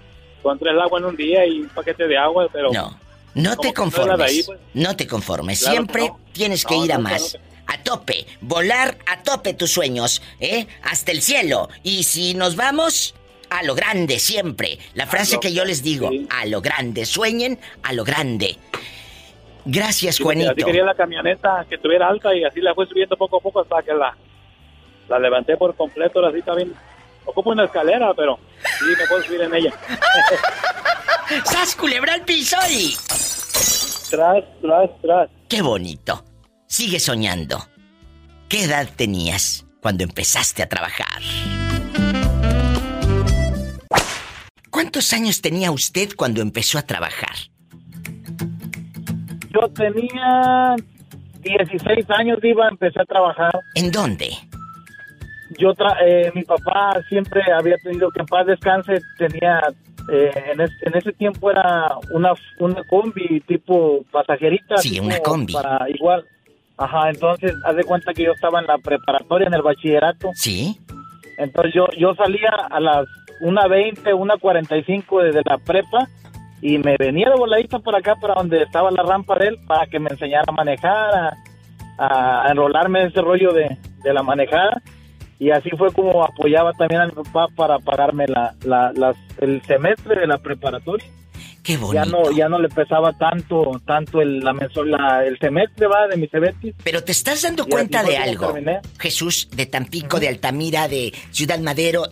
con 0.43 0.59
tres 0.59 0.75
agua 0.81 0.99
en 0.99 1.05
un 1.05 1.17
día 1.17 1.45
y 1.47 1.61
un 1.61 1.69
paquete 1.69 2.07
de 2.09 2.17
agua, 2.17 2.49
pero... 2.53 2.71
No, 2.73 2.99
no 3.35 3.57
te 3.59 3.69
no 3.69 3.75
conformes. 3.75 4.21
ahí, 4.31 4.43
pues. 4.45 4.59
No 4.75 4.97
te 4.97 5.07
conformes. 5.07 5.61
Claro 5.61 5.73
que 5.73 5.77
Siempre 5.77 6.09
no. 6.09 6.21
tienes 6.33 6.65
que 6.65 6.77
No, 6.77 6.85
ir 6.85 6.93
a 6.95 6.99
más. 6.99 7.39
A 7.67 7.83
tope. 7.83 8.27
Volar 8.41 8.97
a 9.07 9.23
tope 9.23 9.55
tus 9.55 9.71
sueños, 9.71 10.23
¿eh? 10.41 10.67
Hasta 10.83 11.13
el 11.13 11.21
cielo. 11.23 11.69
Y 11.83 12.03
si 12.05 12.35
nos 12.35 12.57
vamos, 12.57 13.15
a 13.51 13.63
lo 13.63 13.75
grande 13.75 14.19
siempre. 14.19 14.79
La 14.95 15.07
frase 15.07 15.35
lo- 15.35 15.41
que 15.41 15.53
yo 15.53 15.65
les 15.65 15.83
digo, 15.83 16.11
a 16.31 16.47
lo 16.47 16.61
grande. 16.63 17.05
Sueñen 17.05 17.59
a 17.83 17.93
lo 17.93 18.03
grande. 18.03 18.57
Gracias, 19.65 20.17
Sí, 20.17 20.23
Juanito. 20.23 20.51
Así 20.53 20.65
quería 20.65 20.85
la 20.85 20.95
camioneta 20.95 21.65
que 21.69 21.75
estuviera 21.77 22.09
alta 22.09 22.35
y 22.35 22.45
así 22.45 22.61
la 22.61 22.75
fue 22.75 22.87
subiendo 22.87 23.17
poco 23.17 23.37
a 23.37 23.41
poco 23.41 23.61
hasta 23.61 23.83
que 23.83 23.93
la, 23.93 24.17
la 25.11 25.19
levanté 25.19 25.57
por 25.57 25.75
completo, 25.75 26.25
así 26.25 26.41
también. 26.41 26.73
Ocupo 27.25 27.51
una 27.51 27.65
escalera, 27.65 28.15
pero 28.15 28.39
sí 28.79 28.87
me 28.99 29.07
puedo 29.07 29.23
subir 29.23 29.43
en 29.43 29.55
ella. 29.55 29.75
¡Sas, 31.45 31.77
culebra 31.77 32.15
al 32.15 32.23
piso 32.23 32.57
y... 32.71 32.95
Tras, 34.11 34.45
tras, 34.63 34.91
tras. 35.03 35.31
¡Qué 35.49 35.63
bonito! 35.63 36.25
Sigue 36.67 36.99
soñando. 36.99 37.59
¿Qué 38.49 38.65
edad 38.65 38.89
tenías 38.97 39.67
cuando 39.81 40.05
empezaste 40.05 40.63
a 40.63 40.69
trabajar? 40.69 41.21
¿Cuántos 44.71 45.13
años 45.13 45.43
tenía 45.43 45.71
usted 45.71 46.11
cuando 46.17 46.41
empezó 46.41 46.79
a 46.79 46.83
trabajar? 46.83 47.35
Yo 49.51 49.69
tenía 49.75 50.77
16 51.43 52.11
años, 52.11 52.39
iba 52.43 52.67
a 52.67 52.69
empezar 52.71 53.03
a 53.03 53.07
trabajar. 53.07 53.61
¿En 53.75 53.91
dónde? 53.91 54.50
Yo, 55.59 55.75
tra 55.75 55.97
eh, 56.05 56.31
mi 56.35 56.43
papá 56.45 56.93
siempre 57.09 57.43
había 57.53 57.77
tenido 57.83 58.11
que 58.11 58.21
en 58.21 58.27
paz 58.27 58.47
descanse, 58.47 58.99
tenía, 59.19 59.61
eh, 60.13 60.31
en, 60.53 60.61
es- 60.61 60.83
en 60.83 60.97
ese 60.97 61.13
tiempo 61.13 61.51
era 61.51 61.97
una, 62.13 62.33
una 62.61 62.83
combi 62.85 63.41
tipo 63.41 64.05
pasajerita. 64.13 64.77
Sí, 64.79 64.91
tipo 64.95 65.07
una 65.07 65.19
combi. 65.21 65.53
Para 65.53 65.89
igual. 65.91 66.25
Ajá, 66.77 67.11
entonces, 67.11 67.53
haz 67.65 67.77
de 67.77 67.85
cuenta 67.85 68.15
que 68.15 68.23
yo 68.25 68.33
estaba 68.33 68.61
en 68.61 68.67
la 68.67 68.79
preparatoria, 68.79 69.49
en 69.49 69.55
el 69.55 69.63
bachillerato. 69.63 70.31
Sí. 70.35 70.79
Entonces 71.37 71.73
yo, 71.75 71.87
yo 71.99 72.15
salía 72.15 72.51
a 72.71 72.81
las 72.81 73.07
1.20, 73.43 74.03
1.45 74.15 75.23
desde 75.23 75.43
la 75.45 75.59
prepa 75.59 76.07
y 76.63 76.79
me 76.79 76.97
venía 76.99 77.29
de 77.31 77.37
voladita 77.37 77.79
por 77.79 77.97
acá, 77.97 78.15
para 78.21 78.35
donde 78.35 78.63
estaba 78.63 78.91
la 78.91 79.03
rampa 79.03 79.35
de 79.39 79.49
él, 79.49 79.57
para 79.67 79.87
que 79.87 79.99
me 79.99 80.11
enseñara 80.11 80.45
a 80.47 80.53
manejar, 80.53 81.15
a, 81.15 81.35
a- 81.99 82.47
a 82.47 82.51
enrolarme 82.51 83.01
en 83.03 83.07
ese 83.09 83.21
rollo 83.21 83.53
de, 83.53 83.77
de 84.03 84.13
la 84.15 84.23
manejada. 84.23 84.81
Y 85.41 85.51
así 85.51 85.71
fue 85.77 85.91
como 85.93 86.23
apoyaba 86.23 86.73
también 86.75 87.01
a 87.01 87.07
mi 87.07 87.13
papá 87.13 87.49
para 87.57 87.79
pagarme 87.79 88.27
la, 88.29 88.55
la- 88.63 89.15
el 89.41 89.61
semestre 89.63 90.21
de 90.21 90.27
la 90.27 90.39
preparatoria. 90.39 91.07
Qué 91.63 91.79
Ya 91.93 92.05
no, 92.05 92.31
ya 92.31 92.49
no 92.49 92.59
le 92.59 92.69
pesaba 92.69 93.13
tanto, 93.15 93.81
tanto 93.87 94.21
el, 94.21 94.41
la 94.41 94.53
la- 94.53 95.25
el 95.27 95.39
semestre 95.39 95.87
va 95.87 96.07
de 96.09 96.17
mi 96.19 96.29
semestre. 96.29 96.75
Pero 96.85 97.03
te 97.03 97.13
estás 97.13 97.43
dando 97.43 97.65
Y 97.67 97.71
cuenta 97.71 98.03
de 98.03 98.17
algo, 98.19 98.53
terminé. 98.53 98.81
Jesús, 98.99 99.49
de 99.55 99.67
Tampico, 99.67 100.21
de 100.21 100.29
Altamira, 100.29 100.89
de 100.89 101.13
Ciudad 101.31 101.59
Madero, 101.59 102.05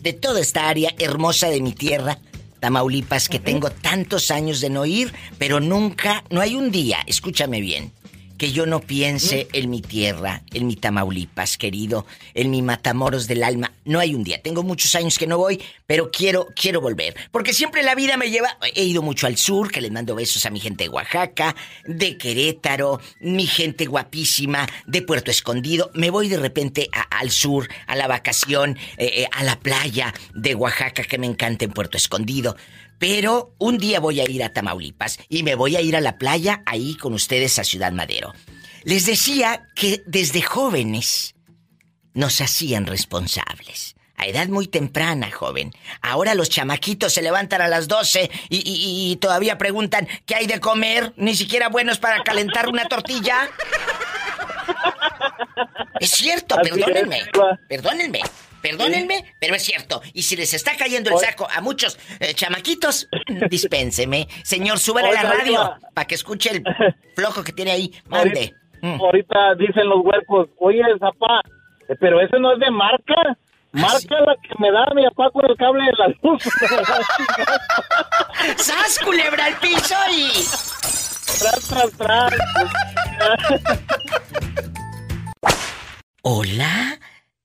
de 0.00 0.12
toda 0.12 0.40
esta 0.40 0.68
área 0.68 0.90
hermosa 0.98 1.48
de 1.48 1.60
mi 1.62 1.72
tierra. 1.72 2.18
Tamaulipas, 2.60 3.28
que 3.28 3.38
tengo 3.38 3.70
tantos 3.70 4.30
años 4.30 4.60
de 4.60 4.70
no 4.70 4.86
ir, 4.86 5.12
pero 5.38 5.60
nunca, 5.60 6.24
no 6.30 6.40
hay 6.40 6.54
un 6.56 6.70
día, 6.70 6.98
escúchame 7.06 7.60
bien, 7.60 7.92
que 8.38 8.52
yo 8.52 8.66
no 8.66 8.80
piense 8.80 9.48
en 9.52 9.70
mi 9.70 9.80
tierra, 9.80 10.42
en 10.52 10.66
mi 10.66 10.76
Tamaulipas, 10.76 11.56
querido, 11.56 12.06
en 12.34 12.50
mi 12.50 12.62
Matamoros 12.62 13.26
del 13.26 13.42
alma. 13.42 13.72
No 13.84 14.00
hay 14.00 14.14
un 14.14 14.24
día. 14.24 14.42
Tengo 14.42 14.62
muchos 14.62 14.94
años 14.94 15.18
que 15.18 15.26
no 15.26 15.38
voy, 15.38 15.62
pero 15.86 16.10
quiero, 16.10 16.48
quiero 16.54 16.80
volver. 16.80 17.14
Porque 17.30 17.52
siempre 17.52 17.82
la 17.82 17.94
vida 17.94 18.16
me 18.16 18.30
lleva. 18.30 18.58
He 18.74 18.84
ido 18.84 19.02
mucho 19.02 19.26
al 19.26 19.36
sur, 19.36 19.70
que 19.70 19.80
les 19.80 19.90
mando 19.90 20.14
besos 20.14 20.44
a 20.46 20.50
mi 20.50 20.60
gente 20.60 20.84
de 20.84 20.90
Oaxaca, 20.90 21.54
de 21.86 22.18
Querétaro, 22.18 23.00
mi 23.20 23.46
gente 23.46 23.86
guapísima, 23.86 24.66
de 24.86 25.02
Puerto 25.02 25.30
Escondido. 25.30 25.90
Me 25.94 26.10
voy 26.10 26.28
de 26.28 26.38
repente 26.38 26.88
al 27.10 27.30
sur, 27.30 27.68
a 27.86 27.96
la 27.96 28.08
vacación, 28.08 28.76
eh, 28.96 29.22
eh, 29.22 29.28
a 29.32 29.44
la 29.44 29.58
playa 29.58 30.12
de 30.34 30.54
Oaxaca, 30.54 31.04
que 31.04 31.18
me 31.18 31.26
encanta 31.26 31.64
en 31.64 31.72
Puerto 31.72 31.96
Escondido. 31.96 32.56
Pero 32.98 33.54
un 33.58 33.78
día 33.78 34.00
voy 34.00 34.20
a 34.20 34.30
ir 34.30 34.42
a 34.42 34.52
Tamaulipas 34.52 35.18
y 35.28 35.42
me 35.42 35.54
voy 35.54 35.76
a 35.76 35.80
ir 35.80 35.96
a 35.96 36.00
la 36.00 36.18
playa 36.18 36.62
ahí 36.66 36.96
con 36.96 37.12
ustedes 37.14 37.58
a 37.58 37.64
Ciudad 37.64 37.92
Madero. 37.92 38.32
Les 38.84 39.06
decía 39.06 39.68
que 39.74 40.02
desde 40.06 40.42
jóvenes 40.42 41.34
nos 42.14 42.40
hacían 42.40 42.86
responsables. 42.86 43.94
A 44.16 44.26
edad 44.26 44.48
muy 44.48 44.66
temprana, 44.66 45.30
joven. 45.30 45.72
Ahora 46.00 46.34
los 46.34 46.48
chamaquitos 46.48 47.12
se 47.12 47.20
levantan 47.20 47.60
a 47.60 47.68
las 47.68 47.86
12 47.86 48.30
y, 48.48 48.62
y 49.10 49.16
todavía 49.16 49.58
preguntan 49.58 50.08
qué 50.24 50.36
hay 50.36 50.46
de 50.46 50.58
comer, 50.58 51.12
ni 51.16 51.34
siquiera 51.34 51.68
buenos 51.68 51.98
para 51.98 52.22
calentar 52.24 52.68
una 52.68 52.86
tortilla. 52.88 53.50
Es 56.00 56.10
cierto, 56.10 56.56
perdónenme. 56.62 57.22
Perdónenme. 57.68 58.22
Perdónenme, 58.62 59.24
pero 59.40 59.54
es 59.54 59.62
cierto. 59.62 60.00
Y 60.12 60.22
si 60.22 60.36
les 60.36 60.52
está 60.54 60.76
cayendo 60.76 61.10
el 61.10 61.18
saco 61.18 61.46
a 61.54 61.60
muchos 61.60 61.98
eh, 62.20 62.34
chamaquitos, 62.34 63.08
dispénseme. 63.50 64.28
Señor, 64.42 64.78
súbele 64.78 65.12
la 65.12 65.22
radio 65.22 65.74
para 65.94 66.06
que 66.06 66.14
escuche 66.14 66.50
el 66.50 66.64
flojo 67.14 67.44
que 67.44 67.52
tiene 67.52 67.72
ahí. 67.72 67.92
Mande. 68.06 68.54
Mm. 68.82 69.00
Ahorita 69.00 69.54
dicen 69.56 69.88
los 69.88 70.04
huercos, 70.04 70.48
oye, 70.58 70.82
zapá, 70.98 71.40
pero 72.00 72.20
ese 72.20 72.38
no 72.38 72.52
es 72.52 72.60
de 72.60 72.70
marca. 72.70 73.14
Marca 73.72 74.20
la 74.20 74.36
que 74.36 74.54
me 74.58 74.70
da 74.70 74.86
mi 74.94 75.04
papá 75.04 75.30
con 75.32 75.44
el 75.50 75.56
cable 75.56 75.84
de 75.84 75.92
la 75.98 76.06
luz. 76.22 76.42
¡Sas, 78.56 78.98
culebra 79.04 79.44
al 79.44 79.58
piso 79.58 79.94
y... 80.10 80.30
Tras, 81.38 81.68
tras, 81.68 81.92
tras. 81.98 82.32
Hola, 86.22 86.98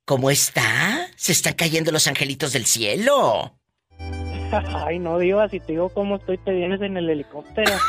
¿cómo 0.05 0.29
está? 0.29 1.07
Se 1.15 1.31
están 1.31 1.53
cayendo 1.53 1.91
los 1.91 2.07
angelitos 2.07 2.53
del 2.53 2.65
cielo. 2.65 3.55
Ay, 4.85 4.99
no, 4.99 5.17
Diva, 5.19 5.47
si 5.49 5.59
te 5.59 5.73
digo 5.73 5.89
cómo 5.89 6.17
estoy, 6.17 6.37
te 6.39 6.51
vienes 6.51 6.81
en 6.81 6.97
el 6.97 7.09
helicóptero. 7.09 7.71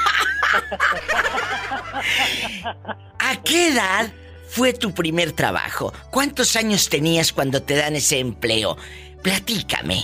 ¿A 3.19 3.43
qué 3.45 3.69
edad 3.69 4.13
fue 4.49 4.73
tu 4.73 4.93
primer 4.93 5.33
trabajo? 5.33 5.93
¿Cuántos 6.11 6.57
años 6.57 6.89
tenías 6.89 7.33
cuando 7.33 7.63
te 7.63 7.75
dan 7.77 7.97
ese 7.97 8.19
empleo? 8.19 8.77
Platícame. 9.23 10.03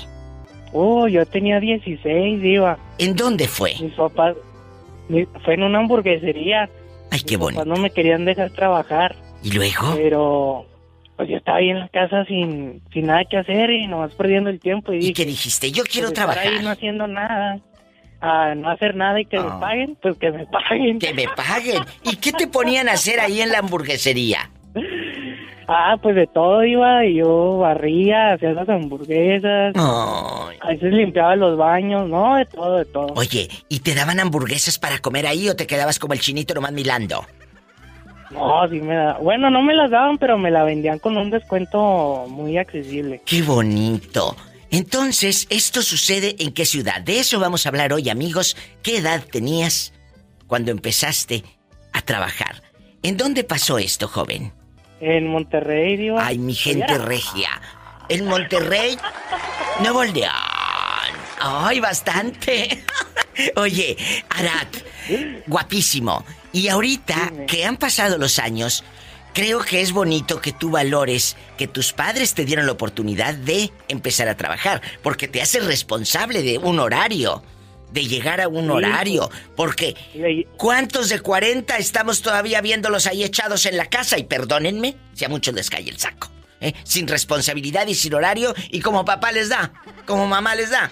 Oh, 0.73 1.09
yo 1.09 1.25
tenía 1.27 1.61
16, 1.61 2.41
Diva. 2.43 2.79
¿En 2.99 3.17
dónde 3.17 3.49
fue? 3.49 3.75
Mis 3.81 3.93
papás. 3.95 4.37
mi- 5.09 5.27
fue 5.45 5.55
en 5.55 5.63
una 5.63 5.79
hamburguesería. 5.79 6.69
Ay, 7.11 7.21
qué 7.21 7.37
Mis 7.37 7.39
bonito. 7.39 7.61
papás 7.63 7.75
no 7.77 7.83
me 7.83 7.91
querían 7.91 8.25
dejar 8.25 8.51
trabajar. 8.51 9.17
¿Y 9.43 9.53
luego? 9.53 9.95
Pero. 9.97 10.67
Pues 11.19 11.29
yo 11.29 11.37
estaba 11.37 11.59
ahí 11.59 11.71
en 11.71 11.81
la 11.81 11.89
casa 11.89 12.25
sin, 12.27 12.81
sin 12.93 13.07
nada 13.07 13.25
que 13.29 13.37
hacer 13.39 13.71
y 13.71 13.89
nomás 13.89 14.15
perdiendo 14.15 14.51
el 14.51 14.61
tiempo. 14.61 14.93
¿Y, 14.93 15.09
¿Y 15.09 15.13
qué 15.13 15.27
dijiste? 15.27 15.73
Yo 15.73 15.83
quiero 15.83 16.09
pues, 16.09 16.19
estar 16.19 16.33
trabajar. 16.33 16.53
ahí 16.53 16.65
no 16.65 16.71
haciendo 16.71 17.09
nada. 17.09 17.59
A 18.21 18.55
no 18.55 18.71
hacer 18.71 18.95
nada 18.95 19.21
y 19.21 19.27
que 19.27 19.39
me 19.39 19.51
paguen, 19.61 19.99
pues 20.01 20.17
que 20.17 20.31
me 20.31 20.47
paguen. 20.47 21.01
Que 21.01 21.13
me 21.15 21.27
paguen. 21.37 21.83
¿Y 22.05 22.17
qué 22.17 22.33
te 22.33 22.47
ponían 22.47 22.89
a 22.89 22.93
hacer 22.93 23.19
ahí 23.19 23.41
en 23.41 23.51
la 23.51 23.59
hamburguesería? 23.59 24.51
Ah, 25.71 25.99
pues 26.01 26.17
de 26.17 26.27
todo 26.27 26.65
iba, 26.65 27.05
y 27.05 27.17
yo 27.17 27.59
barría, 27.59 28.33
hacía 28.33 28.55
las 28.55 28.67
hamburguesas, 28.71 29.75
Ay. 29.77 30.57
a 30.63 30.69
veces 30.69 30.95
limpiaba 30.95 31.37
los 31.37 31.59
baños, 31.59 32.09
no, 32.09 32.37
de 32.37 32.47
todo, 32.47 32.79
de 32.79 32.87
todo. 32.87 33.09
Oye, 33.17 33.49
¿y 33.69 33.81
te 33.81 33.95
daban 33.95 34.19
hamburguesas 34.19 34.79
para 34.79 34.99
comer 35.01 35.27
ahí 35.27 35.47
o 35.51 35.57
te 35.57 35.67
quedabas 35.67 35.99
como 35.99 36.15
el 36.15 36.21
chinito 36.21 36.55
nomás 36.55 36.73
milando? 36.73 37.27
No, 38.31 38.69
sí 38.69 38.81
me 38.81 38.95
da, 38.95 39.19
bueno, 39.19 39.51
no 39.51 39.63
me 39.63 39.75
las 39.75 39.91
daban, 39.91 40.19
pero 40.19 40.37
me 40.37 40.51
la 40.51 40.65
vendían 40.65 40.99
con 40.99 41.17
un 41.17 41.31
descuento 41.31 42.27
muy 42.29 42.59
accesible. 42.59 43.23
¡Qué 43.25 43.43
bonito! 43.43 44.37
Entonces, 44.71 45.47
¿esto 45.49 45.83
sucede 45.83 46.37
en 46.39 46.53
qué 46.53 46.67
ciudad? 46.67 47.01
De 47.01 47.21
eso 47.21 47.41
vamos 47.41 47.65
a 47.65 47.71
hablar 47.71 47.93
hoy, 47.93 48.11
amigos. 48.11 48.57
¿Qué 48.83 48.99
edad 48.99 49.25
tenías 49.31 49.95
cuando 50.47 50.71
empezaste 50.71 51.43
a 51.93 52.03
trabajar? 52.03 52.63
¿En 53.03 53.17
dónde 53.17 53.45
pasó 53.45 53.79
esto, 53.79 54.09
joven? 54.09 54.53
En 55.01 55.29
Monterrey, 55.29 55.97
digo. 55.97 56.19
Ay, 56.21 56.39
mi 56.39 56.55
gente 56.55 56.99
regia. 56.99 57.49
En 58.09 58.27
Monterrey, 58.27 58.99
Nuevo 59.81 60.05
León. 60.05 60.33
Ay, 61.41 61.81
bastante. 61.81 62.83
Oye, 63.57 63.97
Arat, 64.31 64.77
guapísimo. 65.47 66.25
Y 66.53 66.69
ahorita 66.69 67.33
que 67.47 67.65
han 67.65 67.77
pasado 67.77 68.19
los 68.19 68.39
años, 68.39 68.85
creo 69.35 69.61
que 69.61 69.81
es 69.81 69.93
bonito 69.93 70.41
que 70.41 70.53
tú 70.53 70.71
valores 70.71 71.37
que 71.57 71.69
tus 71.69 71.93
padres 71.93 72.35
te 72.35 72.45
dieron 72.45 72.67
la 72.67 72.73
oportunidad 72.73 73.35
de 73.35 73.71
empezar 73.89 74.29
a 74.29 74.37
trabajar, 74.37 74.81
porque 75.03 75.29
te 75.29 75.43
haces 75.43 75.65
responsable 75.67 76.43
de 76.43 76.59
un 76.59 76.79
horario, 76.81 77.43
de 77.93 78.07
llegar 78.07 78.41
a 78.41 78.49
un 78.49 78.65
Sí. 78.67 78.71
horario, 78.71 79.31
porque 79.57 79.95
¿cuántos 80.57 81.09
de 81.09 81.21
40 81.21 81.77
estamos 81.79 82.21
todavía 82.23 82.61
viéndolos 82.61 83.07
ahí 83.07 83.25
echados 83.25 83.65
en 83.67 83.77
la 83.77 83.87
casa? 83.87 84.19
Y 84.19 84.25
perdónenme 84.25 84.97
si 85.15 85.25
a 85.25 85.29
muchos 85.29 85.55
les 85.55 85.71
cae 85.71 85.89
el 85.89 85.99
saco. 85.99 86.31
¿eh? 86.61 86.75
Sin 86.85 87.07
responsabilidad 87.09 87.87
y 87.87 87.95
sin 87.95 88.15
horario, 88.15 88.55
y 88.71 88.81
como 88.81 89.05
papá 89.05 89.31
les 89.33 89.49
da, 89.49 89.73
como 90.07 90.27
mamá 90.27 90.55
les 90.55 90.71
da. 90.71 90.91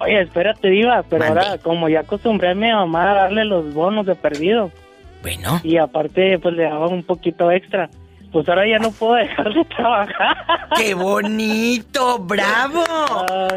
Oye, 0.00 0.22
espérate, 0.22 0.68
Diva, 0.68 1.02
pero 1.08 1.24
Mande. 1.24 1.40
ahora, 1.40 1.58
como 1.58 1.88
ya 1.88 2.00
acostumbré 2.00 2.50
a 2.50 2.54
mi 2.54 2.70
mamá 2.70 3.10
a 3.10 3.14
darle 3.14 3.44
los 3.44 3.72
bonos 3.74 4.06
de 4.06 4.14
perdido. 4.14 4.70
Bueno. 5.22 5.60
Y 5.62 5.76
aparte, 5.76 6.38
pues 6.38 6.54
le 6.54 6.64
daba 6.64 6.88
un 6.88 7.02
poquito 7.02 7.50
extra. 7.50 7.90
Pues 8.32 8.48
ahora 8.48 8.66
ya 8.66 8.78
no 8.78 8.92
puedo 8.92 9.14
dejar 9.14 9.52
de 9.52 9.64
trabajar. 9.64 10.68
¡Qué 10.76 10.94
bonito! 10.94 12.18
¡Bravo! 12.18 12.84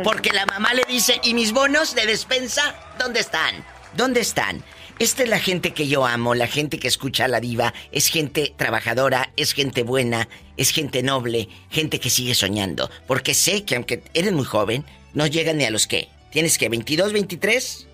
Porque 0.03 0.31
la 0.31 0.45
mamá 0.45 0.73
le 0.73 0.83
dice, 0.87 1.21
¿y 1.23 1.33
mis 1.33 1.53
bonos 1.53 1.95
de 1.95 2.05
despensa? 2.05 2.75
¿Dónde 2.99 3.19
están? 3.19 3.63
¿Dónde 3.95 4.19
están? 4.19 4.63
Esta 4.99 5.23
es 5.23 5.29
la 5.29 5.39
gente 5.39 5.71
que 5.71 5.87
yo 5.87 6.05
amo, 6.05 6.35
la 6.35 6.47
gente 6.47 6.77
que 6.77 6.87
escucha 6.87 7.25
a 7.25 7.27
la 7.27 7.39
diva, 7.39 7.73
es 7.91 8.09
gente 8.09 8.53
trabajadora, 8.55 9.31
es 9.37 9.53
gente 9.53 9.83
buena, 9.83 10.27
es 10.57 10.71
gente 10.71 11.03
noble, 11.03 11.49
gente 11.69 11.99
que 11.99 12.09
sigue 12.09 12.35
soñando. 12.35 12.89
Porque 13.07 13.33
sé 13.33 13.63
que 13.63 13.75
aunque 13.75 14.03
eres 14.13 14.33
muy 14.33 14.45
joven, 14.45 14.85
no 15.13 15.27
llegan 15.27 15.57
ni 15.57 15.65
a 15.65 15.71
los 15.71 15.87
que. 15.87 16.09
¿Tienes 16.33 16.57
que 16.57 16.67
22, 16.67 17.13
23? 17.13 17.87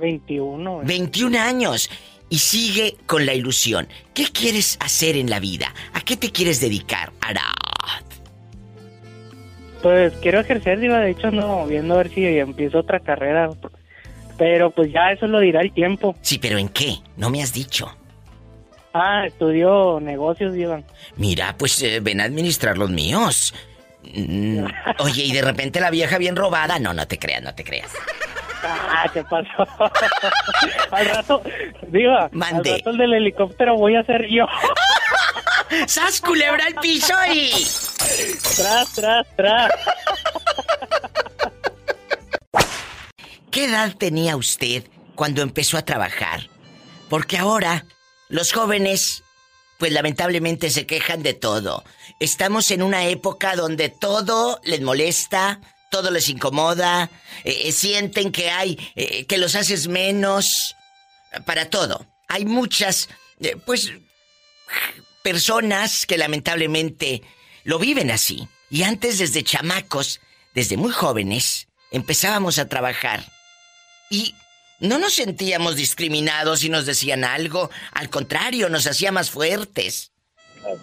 21. 0.00 0.74
güey. 0.76 0.86
21 0.86 1.38
años 1.38 1.90
y 2.30 2.38
sigue 2.38 2.96
con 3.06 3.26
la 3.26 3.34
ilusión. 3.34 3.86
¿Qué 4.14 4.24
quieres 4.32 4.78
hacer 4.80 5.16
en 5.16 5.28
la 5.28 5.40
vida? 5.40 5.74
¿A 5.92 6.00
qué 6.00 6.16
te 6.16 6.32
quieres 6.32 6.60
dedicar, 6.60 7.12
Arad? 7.20 7.42
Pues 9.82 10.14
quiero 10.22 10.40
ejercer, 10.40 10.80
Diva. 10.80 11.00
De 11.00 11.10
hecho, 11.10 11.28
ando 11.28 11.66
viendo 11.66 11.94
a 11.94 11.98
ver 11.98 12.10
si 12.10 12.24
empiezo 12.24 12.78
otra 12.78 13.00
carrera. 13.00 13.50
Pero 14.38 14.70
pues 14.70 14.90
ya 14.90 15.12
eso 15.12 15.26
lo 15.26 15.40
dirá 15.40 15.60
el 15.60 15.72
tiempo. 15.72 16.16
Sí, 16.22 16.38
pero 16.38 16.56
¿en 16.56 16.70
qué? 16.70 16.96
No 17.18 17.28
me 17.28 17.42
has 17.42 17.52
dicho. 17.52 17.94
Ah, 18.94 19.26
estudio 19.26 20.00
negocios, 20.00 20.54
Diva. 20.54 20.82
Mira, 21.16 21.54
pues 21.58 21.82
eh, 21.82 22.00
ven 22.00 22.20
a 22.20 22.24
administrar 22.24 22.78
los 22.78 22.90
míos. 22.90 23.54
Mm, 24.02 24.64
Oye, 24.98 25.22
y 25.24 25.32
de 25.32 25.42
repente 25.42 25.80
la 25.80 25.90
vieja 25.90 26.18
bien 26.18 26.36
robada. 26.36 26.78
No, 26.78 26.92
no 26.94 27.06
te 27.06 27.18
creas, 27.18 27.42
no 27.42 27.54
te 27.54 27.64
creas. 27.64 27.90
Ah, 28.62 29.06
¿qué 29.12 29.22
pasó? 29.24 29.66
al 30.90 31.06
rato, 31.06 31.42
Diva, 31.88 32.28
Mande. 32.32 32.72
al 32.72 32.78
rato 32.78 32.90
el 32.90 32.98
del 32.98 33.14
helicóptero 33.14 33.76
voy 33.76 33.96
a 33.96 34.02
ser 34.04 34.26
yo. 34.28 34.46
¡Sas, 35.86 36.20
culebra 36.20 36.64
al 36.66 36.74
piso 36.74 37.14
y... 37.32 37.50
Tras, 38.56 38.92
tras, 38.94 39.26
tras. 39.36 39.72
¿Qué 43.50 43.64
edad 43.64 43.94
tenía 43.96 44.36
usted 44.36 44.84
cuando 45.14 45.42
empezó 45.42 45.76
a 45.76 45.84
trabajar? 45.84 46.48
Porque 47.08 47.38
ahora 47.38 47.84
los 48.28 48.52
jóvenes, 48.52 49.22
pues 49.80 49.92
lamentablemente 49.92 50.68
se 50.68 50.84
quejan 50.84 51.22
de 51.22 51.32
todo. 51.32 51.84
Estamos 52.20 52.70
en 52.70 52.82
una 52.82 53.06
época 53.06 53.56
donde 53.56 53.88
todo 53.88 54.60
les 54.62 54.82
molesta, 54.82 55.58
todo 55.90 56.10
les 56.10 56.28
incomoda, 56.28 57.10
eh, 57.44 57.62
eh, 57.64 57.72
sienten 57.72 58.30
que 58.30 58.50
hay, 58.50 58.78
eh, 58.94 59.24
que 59.24 59.38
los 59.38 59.54
haces 59.54 59.88
menos, 59.88 60.76
para 61.46 61.70
todo. 61.70 62.06
Hay 62.28 62.44
muchas, 62.44 63.08
pues, 63.64 63.90
personas 65.22 66.04
que 66.04 66.18
lamentablemente 66.18 67.22
lo 67.64 67.78
viven 67.78 68.10
así. 68.10 68.46
Y 68.68 68.82
antes, 68.82 69.18
desde 69.18 69.42
chamacos, 69.42 70.20
desde 70.54 70.76
muy 70.76 70.92
jóvenes, 70.92 71.68
empezábamos 71.90 72.58
a 72.58 72.68
trabajar 72.68 73.24
y 74.10 74.34
no 74.80 74.98
nos 74.98 75.14
sentíamos 75.14 75.76
discriminados 75.76 76.64
y 76.64 76.68
nos 76.68 76.86
decían 76.86 77.24
algo, 77.24 77.70
al 77.92 78.10
contrario, 78.10 78.68
nos 78.68 78.86
hacía 78.86 79.12
más 79.12 79.30
fuertes. 79.30 80.12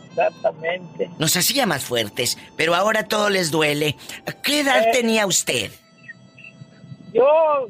Exactamente. 0.09 1.09
Nos 1.19 1.35
hacía 1.37 1.65
más 1.65 1.83
fuertes, 1.83 2.37
pero 2.55 2.73
ahora 2.75 3.07
todo 3.07 3.29
les 3.29 3.51
duele. 3.51 3.95
¿Qué 4.43 4.61
edad 4.61 4.83
Eh. 4.87 4.89
tenía 4.91 5.25
usted? 5.27 5.71
Yo 7.13 7.25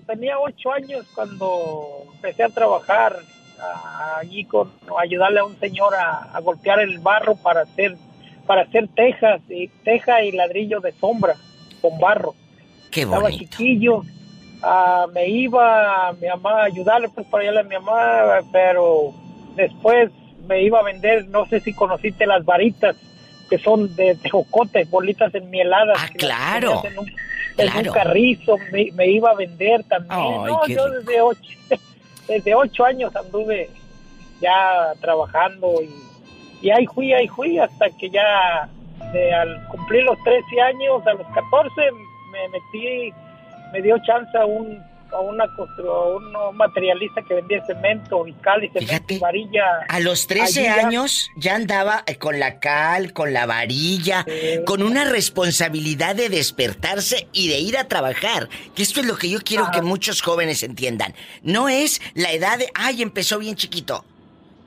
tenía 0.07 0.39
ocho 0.39 0.71
años 0.71 1.05
cuando 1.13 2.03
empecé 2.15 2.43
a 2.43 2.49
trabajar 2.49 3.17
ah, 3.59 4.17
allí 4.19 4.43
con 4.45 4.71
a 4.97 5.01
ayudarle 5.01 5.39
a 5.39 5.45
un 5.45 5.59
señor 5.59 5.95
a, 5.95 6.23
a 6.33 6.39
golpear 6.41 6.79
el 6.79 6.99
barro 6.99 7.35
para 7.35 7.61
hacer 7.61 7.95
para 8.45 8.61
hacer 8.63 8.87
tejas 8.95 9.41
y 9.49 9.67
teja 9.83 10.23
y 10.23 10.31
ladrillo 10.31 10.79
de 10.79 10.93
sombra 10.93 11.35
con 11.81 11.99
barro. 11.99 12.33
Qué 12.91 13.01
Estaba 13.01 13.23
bonito. 13.23 13.43
chiquillo, 13.57 14.03
ah, 14.63 15.05
me 15.13 15.27
iba 15.27 16.07
a 16.09 16.13
mi 16.13 16.27
mamá 16.27 16.61
a 16.61 16.65
ayudarle 16.65 17.09
pues 17.09 17.25
para 17.27 17.43
ayudarle 17.43 17.61
a 17.75 17.79
mi 17.79 17.85
mamá, 17.85 18.39
pero 18.51 19.13
después 19.55 20.11
me 20.47 20.61
iba 20.63 20.79
a 20.79 20.83
vender, 20.83 21.27
no 21.27 21.45
sé 21.47 21.59
si 21.59 21.73
conociste 21.73 22.25
las 22.25 22.43
varitas 22.45 22.95
que 23.49 23.57
son 23.57 23.95
de 23.95 24.15
tejocote, 24.15 24.85
bolitas 24.85 25.33
enmieladas. 25.35 25.97
Ah, 26.01 26.07
claro. 26.17 26.81
En 26.85 26.99
un, 26.99 27.07
en 27.07 27.15
Claro. 27.71 27.89
un 27.91 27.93
carrizo, 27.95 28.55
me, 28.71 28.91
me 28.93 29.07
iba 29.07 29.31
a 29.31 29.35
vender 29.35 29.83
también. 29.85 30.11
Ay, 30.21 30.37
no, 30.45 30.67
yo 30.67 30.87
rico. 30.87 30.89
desde 30.99 31.21
ocho, 31.21 31.41
desde 32.27 32.55
ocho 32.55 32.85
años 32.85 33.15
anduve 33.15 33.69
ya 34.41 34.93
trabajando 35.01 35.73
y, 35.81 36.65
y 36.67 36.69
ahí 36.71 36.85
fui, 36.87 37.13
ahí 37.13 37.27
fui, 37.27 37.57
hasta 37.57 37.89
que 37.99 38.09
ya 38.09 38.69
de, 39.11 39.33
al 39.33 39.67
cumplir 39.69 40.03
los 40.03 40.17
13 40.23 40.61
años, 40.61 41.07
a 41.07 41.13
los 41.13 41.27
14, 41.33 41.81
me 42.31 42.49
metí, 42.49 43.11
me 43.73 43.81
dio 43.81 43.97
chance 44.05 44.37
a 44.37 44.45
un 44.45 44.81
a 45.09 45.21
una 45.21 45.45
a 45.45 46.07
un 46.49 46.57
materialista 46.57 47.21
que 47.21 47.35
vendía 47.35 47.65
cemento 47.65 48.27
y 48.27 48.33
cal 48.33 48.61
y 48.65 48.67
cemento 48.69 49.13
y 49.13 49.19
varilla. 49.19 49.63
A 49.87 50.01
los 50.01 50.27
13 50.27 50.67
Allí 50.67 50.75
ya- 50.81 50.85
años 50.85 51.29
ya 51.37 51.55
andaba 51.55 52.03
eh, 52.07 52.17
con 52.17 52.39
la 52.39 52.59
cal, 52.59 53.13
con 53.13 53.31
la 53.31 53.45
varilla, 53.45 54.25
con 54.65 54.83
una 54.83 55.05
responsabilidad 55.05 56.13
de 56.13 56.27
despertarse 56.27 57.27
y 57.31 57.47
de 57.47 57.59
ir 57.59 57.77
a 57.77 57.87
trabajar. 57.87 58.49
Que 58.75 58.83
esto 58.83 58.99
es 58.99 59.05
lo 59.05 59.15
que 59.17 59.29
yo 59.29 59.39
quiero 59.41 59.69
que 59.71 59.81
muchos 59.81 60.21
jóvenes 60.21 60.61
entiendan. 60.63 61.13
No 61.41 61.69
es 61.69 62.01
la 62.13 62.33
edad 62.33 62.57
de, 62.57 62.67
ay, 62.75 63.01
empezó 63.01 63.39
bien 63.39 63.55
chiquito. 63.55 64.03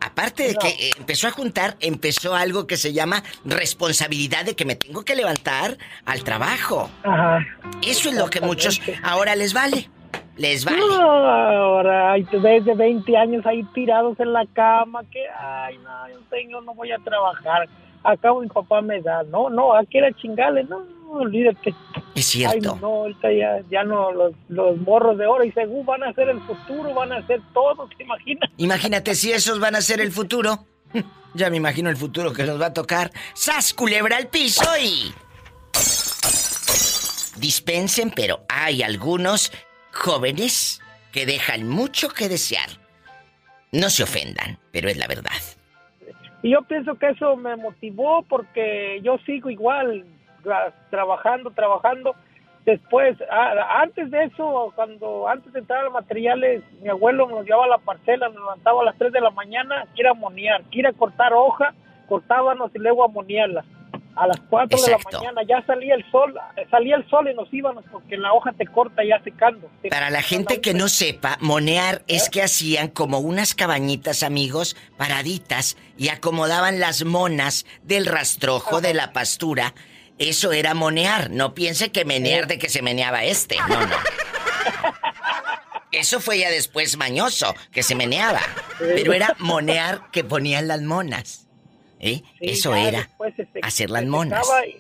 Aparte 0.01 0.49
de 0.49 0.55
que 0.55 0.91
empezó 0.99 1.29
a 1.29 1.31
juntar, 1.31 1.77
empezó 1.81 2.35
algo 2.35 2.67
que 2.67 2.77
se 2.77 2.93
llama 2.93 3.23
responsabilidad 3.45 4.45
de 4.45 4.57
que 4.57 4.65
me 4.65 4.75
tengo 4.75 5.05
que 5.05 5.15
levantar 5.15 5.77
al 6.07 6.25
trabajo. 6.25 6.91
Ajá. 7.03 7.47
Eso 7.87 8.09
es 8.09 8.17
lo 8.17 8.29
que 8.29 8.41
muchos 8.41 8.81
ahora 9.03 9.37
les 9.37 9.53
vale. 9.53 9.89
Les 10.37 10.65
vale. 10.65 10.79
No, 10.79 11.03
ahora 11.03 12.13
hay 12.13 12.23
ves 12.23 12.65
de 12.65 12.75
20 12.75 13.17
años 13.17 13.45
ahí 13.45 13.63
tirados 13.75 14.19
en 14.21 14.33
la 14.33 14.47
cama 14.47 15.03
que, 15.11 15.23
ay, 15.29 15.77
no, 15.79 16.09
yo 16.09 16.21
tengo, 16.31 16.63
no 16.63 16.75
voy 16.75 16.91
a 16.93 16.99
trabajar. 16.99 17.69
Acabo 18.03 18.41
mi 18.41 18.49
papá 18.49 18.81
me 18.81 19.03
da. 19.03 19.23
No, 19.25 19.51
no, 19.51 19.75
aquí 19.75 19.99
era 19.99 20.11
chingale, 20.13 20.65
no, 20.65 20.83
olvídate. 21.13 21.75
Es 22.15 22.27
cierto. 22.27 22.73
Ay, 22.75 22.81
no, 22.81 22.87
ahorita 22.87 23.33
ya, 23.33 23.63
ya 23.71 23.85
no, 23.85 24.13
los, 24.13 24.33
los 24.49 24.77
morros 24.79 25.19
de 25.19 25.27
oro 25.27 25.45
y 25.45 25.53
según 25.53 25.85
van 25.87 26.03
a 26.03 26.13
ser 26.13 26.29
el 26.29 26.41
futuro, 26.41 26.95
van 26.95 27.13
a 27.13 27.27
ser 27.27 27.41
todo, 27.53 27.89
¿te 27.97 28.03
imaginas? 28.03 28.51
Imagínate 28.57 29.15
si 29.15 29.33
esos 29.33 29.61
van 29.61 29.75
a 29.75 29.81
ser 29.81 30.01
el 30.01 30.13
futuro. 30.13 30.67
Ya 31.33 31.49
me 31.49 31.59
imagino 31.59 31.89
el 31.91 31.97
futuro 31.97 32.33
que 32.33 32.43
nos 32.43 32.61
va 32.61 32.67
a 32.67 32.75
tocar. 32.75 33.13
¡Sas, 33.35 33.73
culebra 33.73 34.17
al 34.17 34.27
piso 34.27 34.65
y... 34.83 35.13
Dispensen, 37.39 38.11
pero 38.11 38.45
hay 38.49 38.83
algunos 38.83 39.53
jóvenes 39.93 40.81
que 41.13 41.27
dejan 41.27 41.69
mucho 41.69 42.09
que 42.09 42.29
desear. 42.29 42.69
No 43.73 43.91
se 43.91 44.03
ofendan, 44.03 44.59
pero 44.73 44.89
es 44.89 44.97
la 44.97 45.07
verdad. 45.07 45.31
Y 46.43 46.51
yo 46.51 46.63
pienso 46.63 46.95
que 46.97 47.11
eso 47.11 47.37
me 47.37 47.57
motivó 47.57 48.23
porque 48.23 49.01
yo 49.03 49.19
sigo 49.27 49.51
igual, 49.51 50.05
trabajando, 50.91 51.51
trabajando. 51.51 52.15
Después, 52.67 53.17
a- 53.31 53.81
antes 53.81 54.11
de 54.11 54.25
eso, 54.25 54.73
cuando 54.77 55.27
antes 55.29 55.53
de 55.53 55.61
entrar 55.61 55.81
a 55.81 55.85
los 55.85 55.93
materiales, 55.95 56.63
mi 56.83 56.89
abuelo 56.91 57.27
nos 57.29 57.45
llevaba 57.45 57.65
a 57.65 57.69
la 57.69 57.79
parcela, 57.79 58.29
nos 58.29 58.37
levantaba 58.37 58.83
a 58.83 58.85
las 58.85 58.99
3 58.99 59.13
de 59.13 59.21
la 59.21 59.31
mañana, 59.31 59.87
ir 59.97 60.07
a 60.07 60.11
amonear, 60.11 60.63
que 60.65 60.81
ir 60.81 60.87
a 60.87 60.93
cortar 60.93 61.33
hoja, 61.33 61.73
cortábamos 62.09 62.71
y 62.75 62.79
luego 62.79 63.05
amoniarla. 63.05 63.65
A 64.17 64.27
las 64.27 64.41
4 64.51 64.77
de 64.77 64.91
la 64.91 64.99
mañana 65.21 65.41
ya 65.49 65.65
salía 65.65 65.95
el 65.95 66.05
sol, 66.11 66.35
salía 66.71 66.97
el 66.97 67.09
sol 67.09 67.31
y 67.31 67.35
nos 67.35 67.53
íbamos 67.55 67.85
porque 67.91 68.19
la 68.19 68.33
hoja 68.35 68.53
te 68.53 68.67
corta 68.67 69.03
ya 69.05 69.23
secando. 69.23 69.71
Para 69.89 70.11
la 70.11 70.21
gente 70.21 70.61
que 70.61 70.75
no 70.75 70.89
sepa, 70.89 71.39
monear 71.41 72.03
es 72.09 72.29
que 72.29 72.43
hacían 72.43 72.89
como 72.89 73.21
unas 73.21 73.55
cabañitas, 73.55 74.23
amigos, 74.23 74.77
paraditas, 74.99 75.79
y 75.97 76.09
acomodaban 76.09 76.81
las 76.81 77.05
monas 77.05 77.65
del 77.85 78.05
rastrojo 78.05 78.81
de 78.83 78.93
la 78.95 79.13
pastura. 79.13 79.73
Eso 80.21 80.53
era 80.53 80.75
monear. 80.75 81.31
No 81.31 81.55
piense 81.55 81.91
que 81.91 82.05
menear 82.05 82.47
de 82.47 82.59
que 82.59 82.69
se 82.69 82.83
meneaba 82.83 83.25
este. 83.25 83.57
No, 83.69 83.87
no. 83.87 83.97
Eso 85.93 86.21
fue 86.21 86.39
ya 86.39 86.51
después 86.51 86.97
mañoso, 86.99 87.55
que 87.73 87.83
se 87.83 87.95
meneaba. 87.95 88.41
Pero 88.79 89.15
era 89.15 89.35
monear 89.39 90.11
que 90.13 90.23
ponían 90.23 90.69
las 90.69 90.83
monas. 90.83 91.47
¿Eh? 91.99 92.23
Sí, 92.39 92.39
Eso 92.41 92.75
era. 92.75 93.01
después 93.01 93.35
Hacer 93.63 93.91
las 93.91 94.05
monas. 94.05 94.47
Y, 94.67 94.80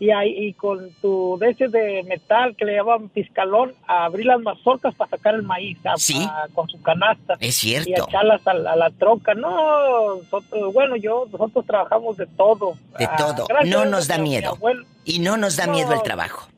y, 0.00 0.10
ahí- 0.10 0.34
y 0.48 0.52
con 0.54 0.90
tu 1.02 1.36
de 1.38 1.50
ese 1.50 1.68
de 1.68 2.02
metal 2.04 2.56
que 2.56 2.64
le 2.64 2.74
llamaban 2.74 3.08
piscalón, 3.10 3.74
a 3.86 4.06
abrir 4.06 4.26
las 4.26 4.40
mazorcas 4.40 4.94
para 4.96 5.10
sacar 5.10 5.34
el 5.34 5.42
maíz 5.42 5.78
a- 5.84 5.96
Sí. 5.96 6.26
a- 6.28 6.48
con 6.54 6.68
su 6.68 6.80
canasta. 6.82 7.34
Es 7.38 7.62
Y 7.62 7.82
cierto. 7.82 8.06
echarlas 8.08 8.44
a, 8.46 8.54
la- 8.54 8.72
a 8.72 8.76
la 8.76 8.90
troca. 8.90 9.34
No, 9.34 10.16
nosotros, 10.16 10.72
bueno, 10.72 10.96
yo, 10.96 11.26
nosotros 11.30 11.66
trabajamos 11.66 12.16
de 12.16 12.26
todo. 12.26 12.72
De 12.98 13.04
Ah, 13.04 13.16
todo. 13.16 13.46
No 13.66 13.84
nos 13.84 14.08
da 14.08 14.16
mi- 14.16 14.22
mi 14.24 14.28
miedo. 14.30 14.56
Y 15.04 15.18
no 15.20 15.36
nos 15.36 15.56
da 15.56 15.66
miedo 15.66 15.92
el 15.92 16.02
trabajo. 16.02 16.48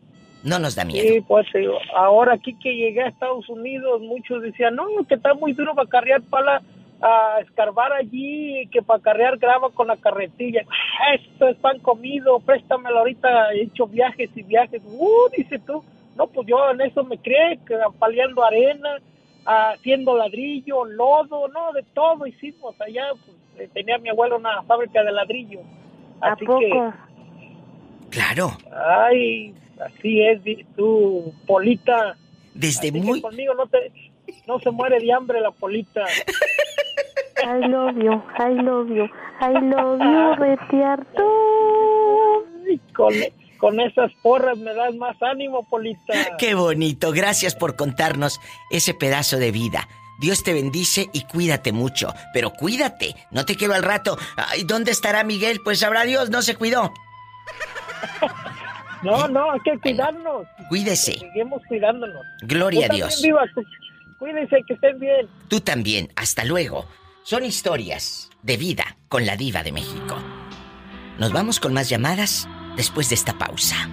No 0.45 0.59
nos 0.59 0.75
da 0.75 0.85
miedo. 0.85 1.07
Sí, 1.09 1.21
pues 1.21 1.47
ahora 1.95 2.35
aquí 2.35 2.55
que 2.61 2.75
llegué 2.75 3.03
a 3.03 3.09
Estados 3.09 3.49
Unidos, 3.49 4.01
muchos 4.01 4.43
decían, 4.43 4.75
no, 4.77 4.85
que 5.09 5.15
está 5.15 5.35
muy 5.35 5.53
duro 5.53 5.75
para 5.75 5.89
carrear 5.89 6.21
pala, 6.23 6.63
a 7.03 7.41
escarbar 7.41 7.93
allí, 7.93 8.69
que 8.71 8.81
para 8.81 9.03
carrear 9.03 9.37
grava 9.37 9.71
con 9.71 9.89
la 9.89 9.97
carretilla. 9.97 10.63
Esto 11.15 11.49
es 11.49 11.57
pan 11.57 11.81
comido, 11.81 12.39
préstamelo 12.41 13.01
ahorita, 13.01 13.53
he 13.53 13.63
hecho 13.63 13.87
viajes 13.87 14.31
y 14.35 14.43
viajes. 14.43 14.81
Uh, 14.87 15.29
dice 15.37 15.59
tú, 15.59 15.85
no, 16.17 16.29
pues 16.29 16.47
yo 16.47 16.71
en 16.71 16.81
eso 16.81 17.03
me 17.03 17.19
creé, 17.19 17.59
que 17.67 17.77
paliando 17.99 18.45
arena, 18.45 18.99
haciendo 19.45 20.17
ladrillo, 20.17 20.85
lodo, 20.85 21.49
no, 21.49 21.73
de 21.73 21.83
todo 21.95 22.27
hicimos 22.27 22.81
allá. 22.81 23.05
Pues, 23.25 23.37
eh, 23.59 23.71
tenía 23.75 23.99
mi 23.99 24.09
abuelo 24.09 24.37
una 24.37 24.63
fábrica 24.63 25.03
de 25.03 25.13
ladrillo. 25.13 25.61
¿A 26.21 26.33
Así 26.33 26.45
poco? 26.45 26.61
que, 26.61 26.93
Claro. 28.11 28.53
Ay, 28.71 29.55
así 29.81 30.23
es, 30.23 30.41
tú, 30.77 31.33
Polita. 31.47 32.17
Desde 32.55 32.91
Así 32.91 32.93
que 32.93 33.01
muy... 33.01 33.21
conmigo 33.23 33.55
no, 33.55 33.67
te, 33.67 33.91
no 34.47 34.61
se 34.61 34.71
muere 34.71 35.01
de 35.01 35.13
hambre 35.13 35.41
la 35.41 35.51
Polita. 35.51 36.05
I 37.45 37.59
love 37.69 37.97
you, 37.97 38.23
I 38.39 38.55
love 38.63 38.89
you, 38.89 39.05
I 39.41 39.53
love 39.61 40.01
you, 40.01 40.35
Retiarto. 40.37 41.23
Con, 42.95 43.13
con 43.59 43.81
esas 43.81 44.11
porras 44.23 44.57
me 44.59 44.73
das 44.75 44.95
más 44.95 45.17
ánimo, 45.23 45.67
Polita. 45.69 46.15
Qué 46.39 46.55
bonito. 46.55 47.13
Gracias 47.13 47.55
por 47.55 47.77
contarnos 47.77 48.41
ese 48.71 48.95
pedazo 48.95 49.39
de 49.39 49.51
vida. 49.51 49.89
Dios 50.21 50.45
te 50.45 50.53
bendice 50.53 51.09
y 51.13 51.25
cuídate 51.25 51.73
mucho. 51.73 52.15
Pero 52.33 52.51
cuídate. 52.53 53.17
No 53.33 53.45
te 53.45 53.57
quiero 53.57 53.75
al 53.75 53.83
rato. 53.83 54.17
Ay, 54.37 54.63
¿dónde 54.65 54.93
estará 54.93 55.25
Miguel? 55.25 55.61
Pues 55.65 55.81
sabrá 55.81 56.03
Dios, 56.05 56.31
no 56.31 56.43
se 56.43 56.55
cuidó. 56.57 56.93
No, 59.03 59.27
no, 59.27 59.51
hay 59.51 59.59
que 59.65 59.77
cuidarnos. 59.81 60.47
Cuídese. 60.69 61.19
Seguimos 61.19 61.61
cuidándonos. 61.67 62.25
Gloria 62.43 62.87
a 62.89 62.95
Dios. 62.95 63.21
Diva, 63.21 63.43
cu- 63.53 63.65
cuídense, 64.21 64.63
que 64.65 64.75
estén 64.75 64.97
bien. 65.01 65.27
Tú 65.49 65.61
también. 65.61 66.13
Hasta 66.15 66.45
luego. 66.45 66.87
Son 67.25 67.45
historias 67.45 68.31
de 68.43 68.57
vida 68.57 68.97
con 69.09 69.27
la 69.27 69.37
diva 69.37 69.63
de 69.63 69.73
México. 69.73 70.17
Nos 71.19 71.33
vamos 71.33 71.61
con 71.61 71.73
más 71.73 71.89
llamadas 71.89 72.49
después 72.77 73.09
de 73.09 73.15
esta 73.15 73.39
pausa. 73.39 73.89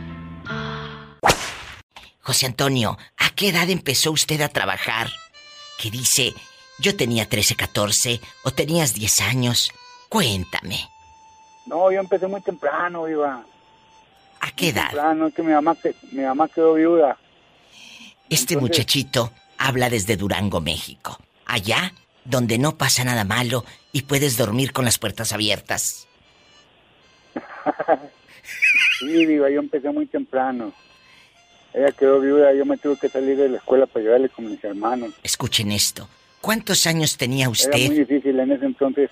José 2.22 2.46
Antonio, 2.46 2.98
¿a 3.18 3.30
qué 3.32 3.50
edad 3.50 3.70
empezó 3.70 4.12
usted 4.12 4.42
a 4.42 4.50
trabajar? 4.50 5.10
Que 5.78 5.90
dice, 5.92 6.34
yo 6.80 6.96
tenía 6.96 7.28
13, 7.28 7.56
14 7.56 8.20
o 8.44 8.52
tenías 8.52 8.94
10 8.94 9.22
años. 9.22 9.72
Cuéntame, 10.10 10.90
No, 11.66 11.92
yo 11.92 12.00
empecé 12.00 12.26
muy 12.26 12.42
temprano, 12.42 13.08
iba. 13.08 13.44
¿a 14.42 14.52
qué 14.52 14.70
edad? 14.70 14.88
Temprano, 14.88 15.28
es 15.28 15.34
que 15.36 15.44
mi 15.44 15.52
mamá, 15.54 15.76
que- 15.76 15.94
mi 16.12 16.24
mamá 16.24 16.48
quedó 16.48 16.74
viuda. 16.74 17.16
Este 18.28 18.54
Entonces- 18.56 18.62
muchachito 18.62 19.32
habla 19.60 19.88
desde 19.90 20.18
Durango, 20.18 20.62
México. 20.62 21.20
Allá 21.46 21.94
donde 22.30 22.58
no 22.60 22.78
pasa 22.78 23.04
nada 23.04 23.24
malo 23.24 23.66
y 23.92 24.04
puedes 24.04 24.38
dormir 24.38 24.72
con 24.72 24.86
las 24.86 24.98
puertas 24.98 25.34
abiertas. 25.34 26.08
Sí, 29.00 29.26
diva, 29.26 29.50
yo 29.50 29.60
empecé 29.62 29.90
muy 29.92 30.06
temprano. 30.08 30.74
Ella 31.74 31.92
quedó 31.94 32.20
viuda, 32.20 32.54
yo 32.54 32.66
me 32.66 32.78
tuve 32.78 32.98
que 32.98 33.08
salir 33.08 33.38
de 33.38 33.48
la 33.48 33.58
escuela 33.58 33.86
para 33.86 34.02
ayudarle 34.02 34.28
con 34.28 34.50
mis 34.50 34.62
hermanos. 34.62 35.14
Escuchen 35.24 35.72
esto. 35.72 36.10
¿Cuántos 36.42 36.86
años 36.86 37.16
tenía 37.16 37.44
Era 37.44 37.50
muy 37.50 37.54
usted? 37.54 37.92
difícil 37.92 38.38
en 38.40 38.52
ese 38.52 38.66
entonces. 38.66 39.10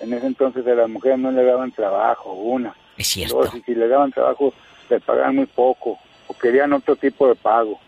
En 0.00 0.12
ese 0.12 0.26
entonces 0.26 0.66
a 0.66 0.70
las 0.70 0.88
mujeres 0.88 1.18
no 1.20 1.30
le 1.30 1.44
daban 1.44 1.70
trabajo, 1.70 2.32
una. 2.32 2.74
Es 2.96 3.06
cierto. 3.06 3.36
Dos, 3.44 3.54
y 3.54 3.60
si 3.60 3.74
le 3.74 3.86
daban 3.86 4.10
trabajo, 4.10 4.52
le 4.88 4.98
pagaban 4.98 5.36
muy 5.36 5.46
poco. 5.46 5.96
O 6.26 6.34
querían 6.34 6.72
otro 6.72 6.96
tipo 6.96 7.28
de 7.28 7.36
pago. 7.36 7.78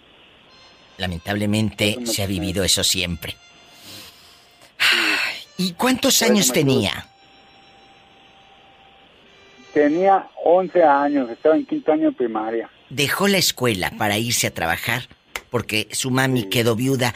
Lamentablemente 0.98 1.96
se 2.04 2.22
ha 2.22 2.26
vivido 2.26 2.62
eso 2.62 2.84
siempre. 2.84 3.34
¿Y 5.62 5.74
cuántos 5.74 6.22
años 6.22 6.50
tenía? 6.50 7.06
Tenía 9.72 10.26
11 10.44 10.82
años, 10.82 11.30
estaba 11.30 11.54
en 11.54 11.64
quinto 11.64 11.92
año 11.92 12.10
de 12.10 12.16
primaria. 12.16 12.68
Dejó 12.90 13.28
la 13.28 13.38
escuela 13.38 13.92
para 13.96 14.18
irse 14.18 14.48
a 14.48 14.52
trabajar 14.52 15.02
porque 15.50 15.86
su 15.92 16.10
mami 16.10 16.48
quedó 16.48 16.74
viuda. 16.74 17.14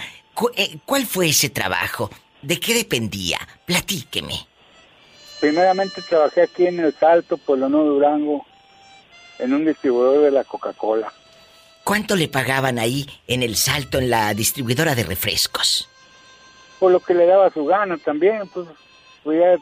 Eh, 0.55 0.79
¿Cuál 0.85 1.07
fue 1.07 1.31
ese 1.31 1.51
trabajo? 1.51 2.09
¿De 2.41 2.61
qué 2.61 2.75
dependía? 2.75 3.41
Platíqueme. 3.65 4.47
Primeramente 5.41 6.01
trabajé 6.03 6.43
aquí 6.43 6.69
en 6.69 6.79
El 6.79 6.95
Salto, 6.95 7.39
Pueblo 7.39 7.69
Nuevo 7.69 7.89
Durango, 7.89 8.47
en 9.41 9.55
un 9.55 9.67
distribuidor 9.67 10.23
de 10.23 10.31
la 10.31 10.45
Coca-Cola. 10.45 11.13
¿Cuánto 11.83 12.15
le 12.15 12.29
pagaban 12.29 12.79
ahí 12.79 13.09
en 13.27 13.43
el 13.43 13.57
salto 13.57 13.99
en 13.99 14.09
la 14.09 14.33
distribuidora 14.35 14.95
de 14.95 15.03
refrescos? 15.03 15.89
Por 16.79 16.93
lo 16.93 17.01
que 17.01 17.15
le 17.15 17.27
daba 17.27 17.51
su 17.51 17.65
gana 17.65 17.97
también, 17.99 18.47
pues, 18.53 18.67
pues 19.25 19.41
ya 19.41 19.57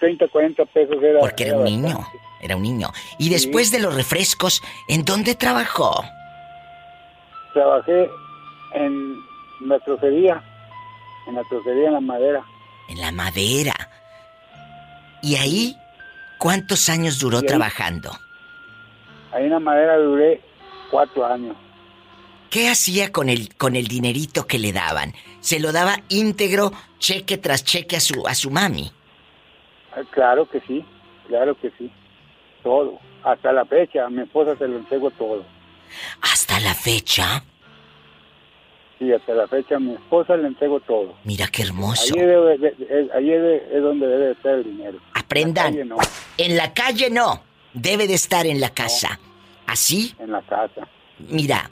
30, 0.00 0.28
40 0.28 0.64
pesos 0.66 0.96
era. 1.02 1.20
Porque 1.20 1.44
era 1.44 1.56
un 1.58 1.64
niño, 1.64 1.98
era 2.40 2.56
un 2.56 2.62
niño. 2.62 2.90
Y 3.18 3.28
después 3.30 3.70
de 3.70 3.80
los 3.80 3.94
refrescos, 3.94 4.62
¿en 4.88 5.04
dónde 5.04 5.34
trabajó? 5.34 6.02
Trabajé 7.52 8.08
en 8.74 9.16
la 9.66 9.78
trocería, 9.80 10.42
en 11.26 11.34
la 11.34 11.42
trocería 11.48 11.88
en 11.88 11.94
la 11.94 12.00
madera. 12.00 12.44
En 12.88 13.00
la 13.00 13.12
madera. 13.12 13.74
¿Y 15.22 15.34
ahí 15.36 15.76
cuántos 16.38 16.88
años 16.88 17.18
duró 17.18 17.38
ahí- 17.38 17.46
trabajando? 17.46 18.12
Ahí 19.32 19.44
en 19.44 19.50
la 19.50 19.60
madera 19.60 19.96
duré 19.98 20.40
cuatro 20.90 21.26
años. 21.26 21.56
¿Qué 22.50 22.68
hacía 22.68 23.12
con 23.12 23.28
el, 23.28 23.54
con 23.56 23.76
el 23.76 23.86
dinerito 23.88 24.46
que 24.46 24.58
le 24.58 24.72
daban? 24.72 25.12
¿Se 25.40 25.60
lo 25.60 25.72
daba 25.72 25.96
íntegro, 26.08 26.72
cheque 26.98 27.36
tras 27.38 27.64
cheque 27.64 27.96
a 27.96 28.00
su, 28.00 28.26
a 28.26 28.34
su 28.34 28.50
mami? 28.50 28.90
Ah, 29.94 30.00
Claro 30.10 30.48
que 30.48 30.60
sí, 30.66 30.84
claro 31.26 31.54
que 31.60 31.70
sí. 31.78 31.90
Todo. 32.62 32.98
Hasta 33.24 33.52
la 33.52 33.64
fecha, 33.66 34.06
a 34.06 34.10
mi 34.10 34.22
esposa 34.22 34.56
se 34.56 34.66
lo 34.66 34.78
entrego 34.78 35.10
todo. 35.10 35.44
¿Hasta 36.22 36.58
la 36.60 36.74
fecha? 36.74 37.42
Sí, 38.98 39.12
hasta 39.12 39.32
la 39.34 39.46
fecha 39.46 39.76
a 39.76 39.78
mi 39.78 39.92
esposa 39.94 40.36
le 40.36 40.48
entrego 40.48 40.80
todo. 40.80 41.14
Mira 41.24 41.46
qué 41.48 41.62
hermoso. 41.62 42.14
Ahí, 42.14 42.20
debe 42.20 42.58
de- 42.58 42.70
de- 42.72 43.10
ahí 43.14 43.30
es, 43.30 43.62
es 43.72 43.82
donde 43.82 44.06
debe 44.06 44.32
estar 44.32 44.54
el 44.54 44.64
dinero. 44.64 44.98
Aprendan. 45.14 45.74
En 45.76 45.76
la 45.78 45.84
calle 45.84 45.84
no, 45.84 45.98
En 46.38 46.56
la 46.56 46.72
calle 46.74 47.10
no. 47.10 47.42
Debe 47.74 48.06
de 48.08 48.14
estar 48.14 48.46
en 48.46 48.60
la 48.60 48.70
casa. 48.70 49.20
¿Así? 49.66 50.14
en 50.18 50.32
la 50.32 50.40
casa. 50.42 50.88
Mira, 51.18 51.70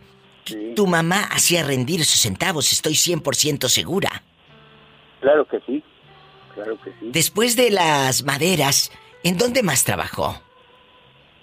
tu 0.74 0.86
mamá 0.86 1.22
hacía 1.30 1.62
rendir 1.64 2.04
sus 2.04 2.20
centavos, 2.20 2.72
estoy 2.72 2.92
100% 2.94 3.68
segura. 3.68 4.22
Claro 5.20 5.46
que 5.48 5.60
sí, 5.66 5.82
claro 6.54 6.78
que 6.82 6.90
sí. 6.90 7.08
Después 7.12 7.56
de 7.56 7.70
las 7.70 8.22
maderas, 8.24 8.90
¿en 9.24 9.38
dónde 9.38 9.62
más 9.62 9.84
trabajó? 9.84 10.40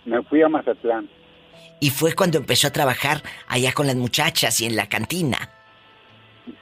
Me 0.05 0.21
fui 0.23 0.41
a 0.41 0.49
Mazatlán. 0.49 1.09
Y 1.79 1.89
fue 1.89 2.13
cuando 2.13 2.37
empezó 2.37 2.67
a 2.67 2.71
trabajar 2.71 3.23
allá 3.47 3.73
con 3.73 3.87
las 3.87 3.95
muchachas 3.95 4.59
y 4.61 4.65
en 4.65 4.75
la 4.75 4.87
cantina. 4.87 5.49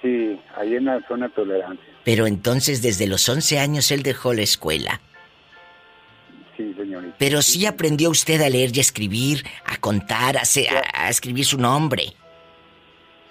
Sí, 0.01 0.39
ahí 0.57 0.75
en 0.75 0.85
la 0.85 0.99
zona 1.07 1.27
de 1.27 1.33
tolerancia. 1.33 1.85
Pero 2.03 2.25
entonces 2.27 2.81
desde 2.81 3.07
los 3.07 3.27
11 3.29 3.59
años 3.59 3.91
él 3.91 4.01
dejó 4.03 4.33
la 4.33 4.41
escuela. 4.41 5.01
Sí, 6.57 6.73
señorita. 6.75 7.15
Pero 7.17 7.41
sí 7.41 7.65
aprendió 7.65 8.09
usted 8.09 8.41
a 8.41 8.49
leer 8.49 8.71
y 8.75 8.79
a 8.79 8.81
escribir, 8.81 9.43
a 9.65 9.77
contar, 9.77 10.37
a, 10.37 10.45
se- 10.45 10.69
a- 10.69 10.83
a 11.05 11.09
escribir 11.09 11.45
su 11.45 11.57
nombre. 11.57 12.13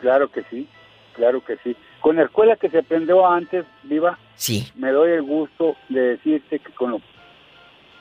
Claro 0.01 0.30
que 0.30 0.42
sí, 0.51 0.66
claro 1.14 1.44
que 1.44 1.57
sí. 1.64 1.76
Con 2.01 2.16
la 2.16 2.22
escuela 2.24 2.57
que 2.57 2.70
se 2.70 2.78
aprendió 2.78 3.26
antes, 3.28 3.64
viva, 3.82 4.18
Sí. 4.34 4.66
me 4.74 4.90
doy 4.90 5.12
el 5.12 5.22
gusto 5.22 5.76
de 5.88 6.01
decirte 6.16 6.59
que 6.59 6.72
con 6.72 6.92
lo 6.92 7.01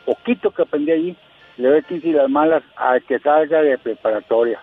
poquito 0.06 0.52
que 0.52 0.62
aprendí 0.64 0.92
allí, 0.92 1.18
le 1.58 1.68
doy 1.70 1.84
15 1.84 2.08
y 2.08 2.12
las 2.14 2.30
malas 2.30 2.64
al 2.78 3.04
que 3.04 3.20
salga 3.20 3.62
de 3.62 3.78
preparatoria. 3.78 4.62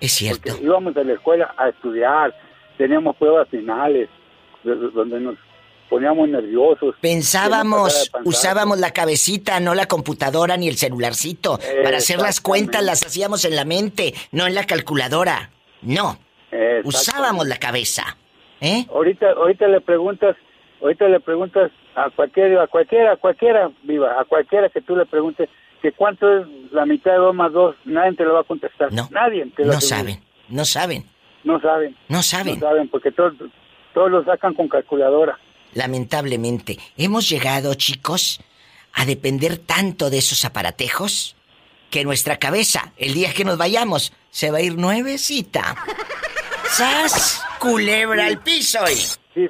Es 0.00 0.12
cierto. 0.12 0.50
Porque 0.50 0.64
íbamos 0.64 0.96
a 0.96 1.02
la 1.04 1.14
escuela 1.14 1.54
a 1.56 1.68
estudiar, 1.70 2.34
teníamos 2.76 3.16
pruebas 3.16 3.48
finales, 3.48 4.08
do- 4.62 4.74
do- 4.74 4.90
donde 4.90 5.18
nos 5.20 5.36
poníamos 5.88 6.28
nerviosos. 6.28 6.94
Pensábamos, 7.00 8.10
usábamos 8.24 8.78
la 8.78 8.90
cabecita, 8.90 9.58
no 9.60 9.74
la 9.74 9.86
computadora 9.86 10.56
ni 10.58 10.68
el 10.68 10.76
celularcito. 10.76 11.58
Para 11.82 11.96
hacer 11.98 12.18
las 12.20 12.40
cuentas 12.42 12.82
las 12.84 13.02
hacíamos 13.06 13.44
en 13.46 13.56
la 13.56 13.64
mente, 13.64 14.12
no 14.32 14.46
en 14.46 14.54
la 14.54 14.64
calculadora. 14.64 15.50
No. 15.80 16.18
Usábamos 16.84 17.46
la 17.46 17.56
cabeza. 17.56 18.16
¿Eh? 18.60 18.86
Ahorita, 18.90 19.32
ahorita 19.32 19.68
le 19.68 19.80
preguntas, 19.80 20.36
ahorita 20.80 21.08
le 21.08 21.20
preguntas 21.20 21.70
a 21.94 22.10
cualquiera, 22.10 22.62
a 22.62 22.66
cualquiera, 22.66 23.12
a 23.12 23.16
cualquiera, 23.16 23.70
viva, 23.82 24.20
a 24.20 24.24
cualquiera 24.24 24.68
que 24.68 24.80
tú 24.80 24.96
le 24.96 25.06
preguntes 25.06 25.48
que 25.82 25.92
cuánto 25.92 26.38
es 26.38 26.46
la 26.72 26.86
mitad 26.86 27.12
de 27.12 27.18
dos 27.18 27.34
más 27.34 27.52
dos, 27.52 27.76
nadie 27.84 28.14
te 28.14 28.24
lo 28.24 28.34
va 28.34 28.40
a 28.40 28.44
contestar. 28.44 28.92
No. 28.92 29.08
Nadie 29.10 29.46
te 29.54 29.64
lo 29.64 29.74
No 29.74 29.80
saben, 29.80 30.22
no 30.48 30.64
saben. 30.64 31.04
No 31.44 31.60
saben. 31.60 31.96
No 32.08 32.22
saben. 32.22 32.58
No 32.58 32.66
saben 32.68 32.88
porque 32.88 33.12
todos, 33.12 33.34
todos 33.94 34.10
lo 34.10 34.24
sacan 34.24 34.54
con 34.54 34.68
calculadora. 34.68 35.38
Lamentablemente, 35.74 36.78
hemos 36.96 37.28
llegado, 37.28 37.74
chicos, 37.74 38.40
a 38.92 39.04
depender 39.04 39.58
tanto 39.58 40.10
de 40.10 40.18
esos 40.18 40.44
aparatejos 40.44 41.36
que 41.90 42.04
nuestra 42.04 42.38
cabeza, 42.38 42.92
el 42.96 43.14
día 43.14 43.32
que 43.32 43.44
nos 43.44 43.58
vayamos, 43.58 44.12
se 44.30 44.50
va 44.50 44.58
a 44.58 44.62
ir 44.62 44.76
nuevecita. 44.76 45.76
¡Sas! 46.68 47.44
Culebra 47.58 48.26
al 48.26 48.38
piso 48.42 48.78
y... 48.90 48.96
Sí. 49.34 49.48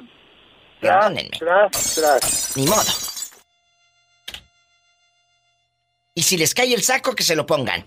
Perdónenme. 0.79 1.37
Tras, 1.39 1.95
tras. 1.95 2.57
Ni 2.57 2.65
modo. 2.65 2.91
Y 6.13 6.21
si 6.23 6.37
les 6.37 6.53
cae 6.53 6.73
el 6.73 6.81
saco, 6.81 7.13
que 7.13 7.23
se 7.23 7.35
lo 7.35 7.45
pongan. 7.45 7.85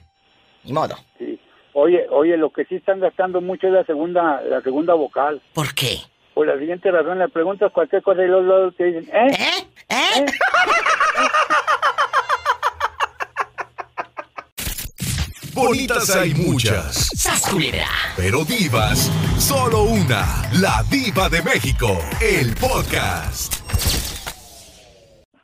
Ni 0.64 0.72
modo. 0.72 0.96
Sí. 1.18 1.40
Oye, 1.72 2.06
oye, 2.10 2.36
lo 2.36 2.50
que 2.50 2.64
sí 2.64 2.76
están 2.76 3.00
gastando 3.00 3.40
mucho 3.40 3.68
es 3.68 3.72
la 3.72 3.84
segunda, 3.84 4.42
la 4.42 4.60
segunda 4.60 4.94
vocal. 4.94 5.40
¿Por 5.54 5.74
qué? 5.74 5.98
Por 6.34 6.46
la 6.46 6.58
siguiente 6.58 6.90
razón, 6.90 7.18
le 7.18 7.28
preguntas 7.28 7.72
cualquier 7.72 8.02
cosa 8.02 8.22
y 8.22 8.26
luego, 8.26 8.42
luego 8.42 8.72
te 8.72 8.84
dicen, 8.84 9.14
¿eh? 9.14 9.36
¿Eh? 9.88 10.26
Bonitas 15.66 16.08
hay 16.10 16.32
muchas. 16.34 17.10
¡Sas, 17.16 17.42
culebra! 17.42 17.86
Pero 18.16 18.44
divas, 18.44 19.10
solo 19.38 19.82
una. 19.82 20.50
La 20.54 20.82
diva 20.90 21.28
de 21.28 21.42
México. 21.42 21.98
El 22.20 22.54
podcast. 22.54 23.56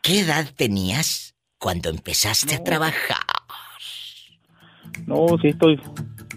¿Qué 0.02 0.20
edad 0.20 0.46
tenías 0.56 1.34
cuando 1.58 1.90
empezaste 1.90 2.54
a 2.54 2.64
trabajar? 2.64 3.18
No, 5.06 5.26
sí 5.42 5.48
estoy 5.48 5.80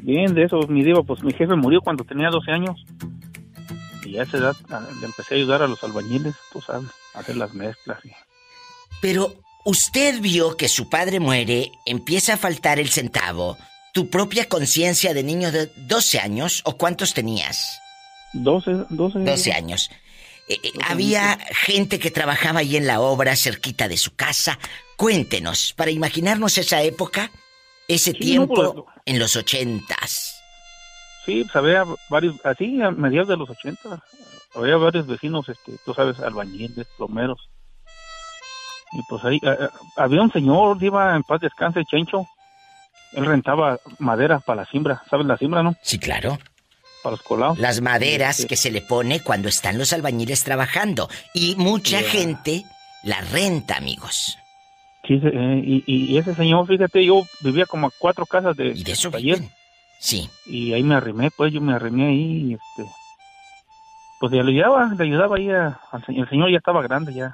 bien 0.02 0.34
de 0.36 0.44
eso, 0.44 0.60
mi 0.68 0.84
diva. 0.84 1.02
Pues 1.04 1.24
mi 1.24 1.32
jefe 1.34 1.56
murió 1.56 1.80
cuando 1.82 2.04
tenía 2.04 2.30
12 2.30 2.52
años. 2.52 2.84
Y 4.06 4.18
a 4.18 4.24
esa 4.24 4.38
edad 4.38 4.56
le 5.00 5.06
empecé 5.06 5.36
a 5.36 5.38
ayudar 5.38 5.62
a 5.62 5.68
los 5.68 5.84
albañiles, 5.84 6.36
tú 6.52 6.62
sabes, 6.62 6.90
a 7.14 7.20
hacer 7.20 7.38
las 7.38 7.54
mezclas. 7.54 8.00
y- 8.04 8.12
Pero 9.02 9.36
usted 9.66 10.20
vio 10.20 10.58
que 10.58 10.68
su 10.68 10.90
padre 10.90 11.20
muere, 11.20 11.72
empieza 11.86 12.34
a 12.34 12.38
faltar 12.38 12.80
el 12.80 12.90
centavo. 12.90 13.58
¿Tu 13.94 14.10
propia 14.10 14.48
conciencia 14.48 15.14
de 15.14 15.24
niño 15.24 15.52
de 15.52 15.72
12 15.76 16.20
años 16.20 16.62
o 16.66 16.78
cuántos 16.78 17.14
tenías? 17.14 17.80
12, 18.34 18.86
12. 18.90 19.20
12 19.20 19.54
años. 19.54 19.90
Eh, 20.48 20.60
eh, 20.64 20.72
había 20.88 21.38
gente 21.52 22.00
que 22.00 22.12
trabajaba 22.12 22.60
ahí 22.60 22.76
en 22.76 22.88
la 22.88 23.02
obra, 23.02 23.36
cerquita 23.36 23.88
de 23.88 23.98
su 23.98 24.16
casa. 24.16 24.60
Cuéntenos, 24.96 25.74
para 25.74 25.92
imaginarnos 25.92 26.58
esa 26.58 26.82
época, 26.82 27.32
ese 27.88 28.12
Sí, 28.12 28.18
no, 28.18 28.26
tiempo 28.26 28.86
pues, 28.86 28.98
en 29.06 29.20
los 29.20 29.36
ochentas. 29.36 30.42
Sí, 31.26 31.44
pues 31.44 31.56
había 31.56 31.84
varios, 32.10 32.36
así 32.44 32.82
a 32.82 32.92
mediados 32.92 33.30
de 33.30 33.38
los 33.38 33.50
80, 33.50 34.04
había 34.56 34.78
varios 34.78 35.06
vecinos, 35.06 35.48
este, 35.50 35.74
tú 35.86 35.94
sabes, 35.94 36.20
albañiles, 36.20 36.88
plomeros. 36.98 37.50
Y 38.92 39.02
pues 39.08 39.24
ahí 39.24 39.40
eh, 39.44 39.70
había 39.96 40.22
un 40.22 40.32
señor, 40.32 40.78
iba 40.82 41.16
en 41.16 41.24
paz 41.24 41.42
descanse, 41.42 41.86
Chencho. 41.86 42.26
Él 43.14 43.26
rentaba 43.26 43.80
madera 43.98 44.40
para 44.40 44.62
la 44.64 44.70
siembra, 44.70 45.02
¿sabes 45.10 45.26
la 45.26 45.38
siembra, 45.38 45.64
no? 45.64 45.76
Sí, 45.82 45.98
claro. 46.00 46.38
Para 47.04 47.12
los 47.12 47.22
colados. 47.24 47.58
Las 47.60 47.82
maderas 47.82 48.42
Y, 48.42 48.48
que 48.48 48.56
se 48.58 48.72
le 48.72 48.82
pone 48.82 49.22
cuando 49.22 49.48
están 49.50 49.78
los 49.78 49.94
albañiles 49.94 50.44
trabajando. 50.44 51.10
Y 51.34 51.56
mucha 51.56 52.02
gente 52.02 52.64
la 53.04 53.22
renta, 53.22 53.78
amigos. 53.78 54.38
Sí, 55.08 55.20
eh, 55.24 55.62
y, 55.66 55.84
y- 55.88 56.06
y 56.14 56.18
ese 56.18 56.36
señor, 56.36 56.68
fíjate, 56.68 57.04
yo 57.06 57.24
vivía 57.42 57.66
como 57.66 57.88
a 57.88 57.92
cuatro 57.98 58.26
casas 58.26 58.56
de, 58.58 58.74
de 58.74 58.92
eso 58.92 59.10
taller. 59.10 59.40
Sí. 60.00 60.30
Y 60.46 60.74
ahí 60.74 60.84
me 60.84 60.96
arrimé, 60.96 61.32
pues 61.32 61.52
yo 61.54 61.62
me 61.62 61.74
arrimé 61.74 62.08
ahí 62.10 62.52
y 62.52 62.54
este. 62.54 62.92
Pues 64.20 64.32
le 64.34 64.42
ayudaba, 64.42 64.94
le 64.98 65.04
ayudaba 65.04 65.38
ahí 65.38 65.50
a- 65.50 65.80
al 65.92 66.06
señor. 66.06 66.26
El 66.26 66.30
señor 66.30 66.52
ya 66.52 66.58
estaba 66.58 66.82
grande 66.84 67.14
ya. 67.14 67.34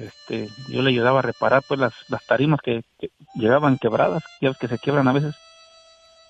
Este, 0.00 0.48
yo 0.68 0.82
le 0.82 0.90
ayudaba 0.90 1.20
a 1.20 1.22
reparar 1.22 1.62
pues 1.66 1.78
las, 1.78 1.92
las 2.08 2.24
tarimas 2.26 2.60
que, 2.60 2.82
que 2.98 3.10
llegaban 3.34 3.78
quebradas, 3.78 4.22
ya 4.40 4.48
ves 4.48 4.58
que 4.58 4.68
se 4.68 4.78
quiebran 4.78 5.06
a 5.08 5.12
veces. 5.12 5.34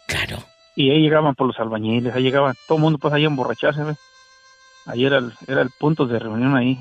Claro. 0.09 0.39
Y 0.75 0.91
ahí 0.91 1.01
llegaban 1.01 1.35
por 1.35 1.47
los 1.47 1.59
albañiles, 1.59 2.15
ahí 2.15 2.23
llegaban, 2.23 2.55
todo 2.69 2.77
el 2.77 2.83
mundo 2.83 2.99
pues 2.99 3.15
ahí 3.15 3.25
a 3.25 3.29
emborracharse, 3.29 3.83
¿ves? 3.83 3.97
Ahí 4.87 5.05
era 5.07 5.19
el, 5.19 5.33
era 5.49 5.63
el 5.63 5.71
punto 5.81 6.07
de 6.07 6.19
reunión 6.19 6.55
ahí. 6.57 6.79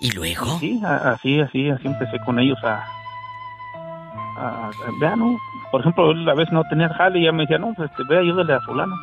¿Y 0.00 0.10
luego? 0.12 0.58
Sí, 0.58 0.80
así, 0.84 1.40
así, 1.40 1.70
así 1.70 1.86
empecé 1.86 2.18
con 2.24 2.38
ellos 2.38 2.58
a... 2.64 2.84
a, 4.36 4.70
¿no? 5.16 5.36
Por 5.70 5.80
ejemplo, 5.80 6.10
él 6.12 6.28
a 6.28 6.34
veces 6.34 6.52
no 6.52 6.62
tenía 6.68 6.88
jale 6.90 7.18
y 7.20 7.24
ya 7.24 7.32
me 7.32 7.42
decía, 7.42 7.58
no, 7.58 7.72
pues 7.74 7.90
este, 7.90 8.02
ve, 8.08 8.18
ayúdale 8.18 8.54
a 8.54 8.60
fulano, 8.60 8.94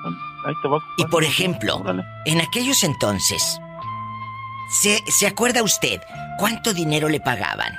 ahí 0.45 0.53
te 0.61 0.67
va. 0.67 0.77
a 0.77 0.79
Y 0.79 1.01
ocupar". 1.03 1.09
por 1.11 1.23
ejemplo, 1.23 1.83
en 2.25 2.41
aquellos 2.41 2.83
entonces, 2.83 3.59
¿se, 4.70 4.99
¿se 5.07 5.28
acuerda 5.28 5.63
usted 5.63 6.01
cuánto 6.38 6.74
dinero 6.74 7.09
le 7.09 7.20
pagaban? 7.20 7.74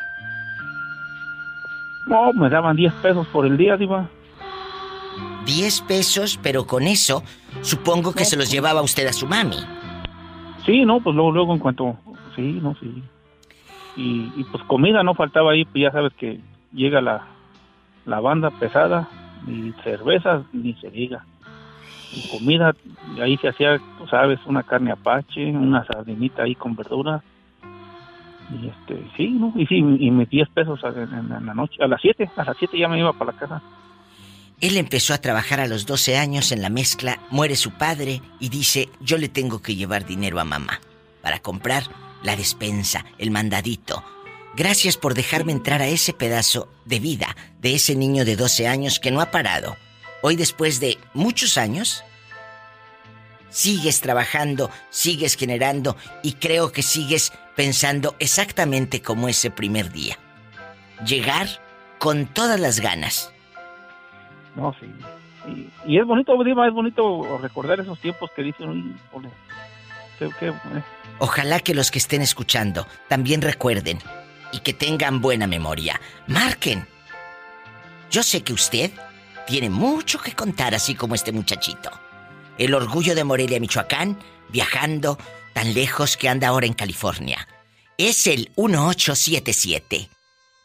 No, 2.07 2.33
me 2.33 2.49
daban 2.49 2.77
10 2.77 2.93
pesos 2.95 3.27
por 3.29 3.47
el 3.47 3.57
día, 3.57 3.77
diva. 3.77 4.09
10 5.47 5.81
pesos, 5.83 6.39
pero 6.43 6.67
con 6.67 6.85
eso 6.85 7.23
supongo 7.63 8.13
que 8.13 8.25
se 8.25 8.37
los 8.37 8.51
llevaba 8.51 8.83
usted 8.83 9.07
a 9.07 9.13
su 9.13 9.27
mami. 9.27 9.57
Sí, 10.67 10.85
no, 10.85 11.01
pues 11.01 11.15
luego, 11.15 11.33
luego 11.33 11.53
en 11.55 11.59
cuanto... 11.59 11.97
Sí, 12.37 12.59
no, 12.63 12.75
sí. 12.81 13.03
Y, 13.97 14.33
y, 14.37 14.45
pues 14.51 14.63
comida 14.65 15.03
no 15.03 15.15
faltaba 15.15 15.53
ahí, 15.53 15.65
pues 15.65 15.83
ya 15.83 15.91
sabes 15.91 16.13
que 16.15 16.41
llega 16.73 17.01
la, 17.01 17.27
la 18.07 18.21
banda 18.21 18.51
pesada, 18.51 19.09
ni 19.47 19.73
cervezas, 19.83 20.43
ni 20.53 20.75
se 20.75 20.91
diga. 20.91 21.25
Comida, 22.31 22.75
ahí 23.23 23.37
se 23.39 23.49
hacía, 23.49 23.79
tú 23.99 24.07
sabes, 24.09 24.39
una 24.47 24.63
carne 24.63 24.91
apache, 24.93 25.47
una 25.47 25.85
sardinita 25.87 26.43
ahí 26.43 26.55
con 26.55 26.75
verdura. 26.75 27.23
Y 28.51 28.67
este, 28.67 29.05
sí, 29.17 29.29
¿no? 29.31 29.53
Y 29.57 29.67
sí, 29.67 29.77
y 29.77 30.11
me 30.11 30.27
10 30.27 30.49
pesos 30.49 30.81
en- 30.85 31.33
en 31.33 31.47
la 31.47 31.55
noche, 31.55 31.77
a 31.83 31.87
las 31.87 32.01
7, 32.01 32.29
a 32.37 32.45
las 32.45 32.57
7 32.59 32.77
ya 32.79 32.89
me 32.89 32.99
iba 32.99 33.13
para 33.13 33.33
la 33.33 33.39
casa. 33.39 33.63
Él 34.61 34.77
empezó 34.77 35.15
a 35.15 35.19
trabajar 35.19 35.61
a 35.61 35.67
los 35.69 35.87
12 35.87 36.19
años 36.19 36.51
en 36.53 36.61
la 36.61 36.69
mezcla, 36.69 37.19
muere 37.31 37.55
su 37.57 37.71
padre 37.71 38.21
y 38.41 38.49
dice, 38.49 38.89
yo 39.01 39.17
le 39.17 39.29
tengo 39.29 39.63
que 39.63 39.77
llevar 39.77 40.05
dinero 40.05 40.41
a 40.41 40.45
mamá 40.45 40.81
para 41.23 41.39
comprar 41.39 41.85
la 42.25 42.37
despensa, 42.37 43.05
el 43.19 43.31
mandadito. 43.31 44.03
Gracias 44.57 44.97
por 44.97 45.15
dejarme 45.15 45.53
entrar 45.53 45.81
a 45.81 45.87
ese 45.87 46.13
pedazo 46.13 46.69
de 46.85 46.99
vida 46.99 47.29
de 47.61 47.75
ese 47.77 47.95
niño 47.95 48.25
de 48.25 48.37
12 48.37 48.67
años 48.67 48.99
que 48.99 49.11
no 49.13 49.21
ha 49.21 49.31
parado. 49.31 49.77
Hoy 50.23 50.37
después 50.37 50.81
de 50.81 50.99
muchos 51.15 51.57
años, 51.57 52.05
sigues 53.49 54.01
trabajando, 54.01 54.71
sigues 54.91 55.37
generando 55.37 55.97
y 56.23 56.35
creo 56.35 56.73
que 56.73 56.83
sigues 56.83 57.33
pensando 57.57 58.15
exactamente 58.19 59.03
como 59.03 59.29
ese 59.29 59.51
primer 59.51 59.91
día. 59.91 60.19
Llegar 61.07 61.49
con 61.99 62.27
todas 62.27 62.59
las 62.59 62.81
ganas. 62.81 63.33
No, 64.57 64.75
sí. 64.81 64.87
Y, 65.49 65.93
y 65.93 65.99
es 65.99 66.07
bonito, 66.07 66.43
Diva, 66.45 66.67
es 66.67 66.73
bonito 66.73 67.39
recordar 67.39 67.81
esos 67.81 67.99
tiempos 68.01 68.31
que 68.37 68.43
dicen, 68.43 68.99
qué, 70.19 70.29
qué, 70.39 70.49
eh, 70.49 70.53
Ojalá 71.19 71.61
que 71.61 71.75
los 71.75 71.91
que 71.91 71.99
estén 71.99 72.23
escuchando 72.23 72.87
también 73.09 73.43
recuerden 73.43 73.99
y 74.53 74.61
que 74.61 74.75
tengan 74.75 75.21
buena 75.21 75.47
memoria. 75.47 76.01
Marquen. 76.27 76.87
Yo 78.11 78.23
sé 78.23 78.43
que 78.43 78.53
usted 78.53 78.91
tiene 79.51 79.69
mucho 79.69 80.21
que 80.21 80.33
contar, 80.33 80.77
así 80.77 80.95
como 80.95 81.17
este 81.17 81.33
muchachito. 81.33 81.91
El 82.57 82.73
orgullo 82.73 83.17
de 83.17 83.25
Morelia, 83.25 83.59
Michoacán, 83.59 84.17
viajando 84.49 85.19
tan 85.53 85.75
lejos 85.75 86.17
que 86.17 86.29
anda 86.29 86.47
ahora 86.47 86.67
en 86.67 86.75
California. 86.75 87.49
Es 87.99 88.29
el 88.29 88.53
1877. 88.57 90.09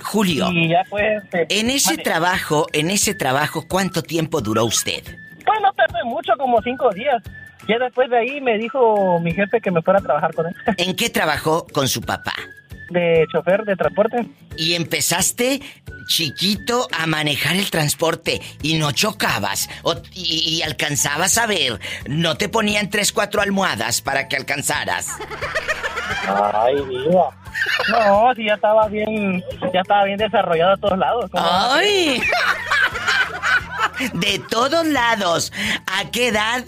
Julio, 0.03 0.49
Y 0.51 0.69
ya 0.69 0.83
pues... 0.89 1.23
eh, 1.33 1.47
en 1.49 1.69
ese 1.69 1.97
trabajo, 1.97 2.67
en 2.73 2.91
ese 2.91 3.15
trabajo, 3.15 3.63
¿cuánto 3.67 4.01
tiempo 4.03 4.41
duró 4.41 4.65
usted? 4.65 5.01
Pues 5.45 5.59
no 5.61 5.71
tardé 5.73 6.03
mucho, 6.05 6.33
como 6.37 6.61
cinco 6.61 6.89
días. 6.91 7.21
Ya 7.67 7.79
después 7.79 8.09
de 8.09 8.17
ahí 8.17 8.41
me 8.41 8.57
dijo 8.57 9.19
mi 9.21 9.31
jefe 9.31 9.61
que 9.61 9.71
me 9.71 9.81
fuera 9.81 9.99
a 9.99 10.03
trabajar 10.03 10.33
con 10.33 10.47
él. 10.47 10.53
¿En 10.77 10.95
qué 10.95 11.09
trabajó 11.09 11.65
con 11.73 11.87
su 11.87 12.01
papá? 12.01 12.33
De 12.93 13.25
chofer 13.31 13.63
de 13.65 13.75
transporte. 13.75 14.25
Y 14.57 14.75
empezaste 14.75 15.61
chiquito 16.07 16.87
a 16.97 17.07
manejar 17.07 17.55
el 17.55 17.69
transporte 17.71 18.41
y 18.61 18.75
no 18.77 18.91
chocabas 18.91 19.69
o- 19.83 19.95
y, 20.13 20.57
y 20.57 20.61
alcanzabas 20.61 21.37
a 21.37 21.47
ver. 21.47 21.79
No 22.07 22.35
te 22.35 22.49
ponían 22.49 22.89
tres, 22.89 23.11
cuatro 23.11 23.41
almohadas 23.41 24.01
para 24.01 24.27
que 24.27 24.35
alcanzaras. 24.35 25.07
Ay. 26.27 26.75
No, 27.89 28.33
sí, 28.35 28.45
ya 28.45 28.55
estaba 28.55 28.87
bien, 28.87 29.43
ya 29.73 29.81
estaba 29.81 30.03
bien 30.05 30.17
desarrollado 30.17 30.73
a 30.73 30.77
todos 30.77 30.97
lados. 30.97 31.29
¡Ay! 31.33 32.21
De 34.13 34.39
todos 34.49 34.85
lados. 34.87 35.51
¿A 35.87 36.09
qué 36.11 36.27
edad 36.29 36.65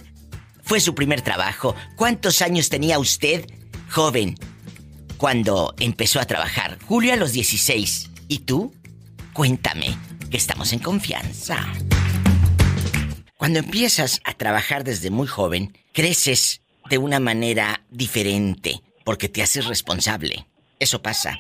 fue 0.64 0.80
su 0.80 0.96
primer 0.96 1.22
trabajo? 1.22 1.76
¿Cuántos 1.96 2.42
años 2.42 2.70
tenía 2.70 3.00
usted, 3.00 3.46
joven, 3.90 4.36
cuando 5.26 5.74
empezó 5.80 6.20
a 6.20 6.26
trabajar? 6.26 6.78
Julio 6.86 7.12
a 7.12 7.16
los 7.16 7.34
16. 7.34 8.28
¿Y 8.30 8.46
tú? 8.46 8.72
Cuéntame, 9.34 9.88
que 10.30 10.38
estamos 10.38 10.72
en 10.72 10.78
confianza. 10.78 11.56
Cuando 13.36 13.58
empiezas 13.58 14.22
a 14.24 14.34
trabajar 14.34 14.84
desde 14.84 15.10
muy 15.10 15.26
joven, 15.26 15.70
creces 15.94 16.62
de 16.92 17.00
una 17.00 17.20
manera 17.20 17.82
diferente, 17.90 18.82
porque 19.04 19.28
te 19.28 19.42
haces 19.42 19.66
responsable. 19.66 20.46
Eso 20.80 21.02
pasa. 21.02 21.40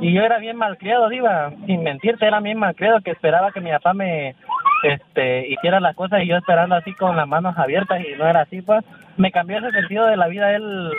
Y 0.00 0.12
yo 0.12 0.22
era 0.22 0.40
bien 0.40 0.56
malcriado, 0.56 1.08
Diva. 1.08 1.52
Sin 1.66 1.84
mentirte, 1.84 2.26
era 2.26 2.40
bien 2.40 2.58
malcriado 2.58 3.02
que 3.02 3.12
esperaba 3.12 3.52
que 3.52 3.60
mi 3.60 3.70
papá 3.70 3.94
me 3.94 4.34
este, 4.82 5.46
hiciera 5.46 5.78
las 5.78 5.94
cosas 5.94 6.24
y 6.24 6.26
yo 6.26 6.36
esperando 6.36 6.74
así 6.74 6.92
con 6.94 7.16
las 7.16 7.28
manos 7.28 7.56
abiertas 7.56 8.00
y 8.00 8.18
no 8.18 8.26
era 8.26 8.40
así, 8.40 8.62
pues. 8.62 8.84
Me 9.16 9.30
cambió 9.30 9.58
ese 9.58 9.70
sentido 9.70 10.06
de 10.06 10.16
la 10.16 10.26
vida 10.26 10.56
él 10.56 10.90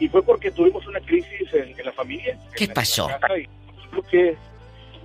Y 0.00 0.08
fue 0.08 0.22
porque 0.22 0.50
tuvimos 0.50 0.86
una 0.86 1.00
crisis 1.00 1.52
en, 1.52 1.78
en 1.78 1.84
la 1.84 1.92
familia. 1.92 2.38
¿Qué 2.56 2.64
en 2.64 2.68
la 2.70 2.74
pasó? 2.74 3.08
y 3.36 4.02
que 4.10 4.36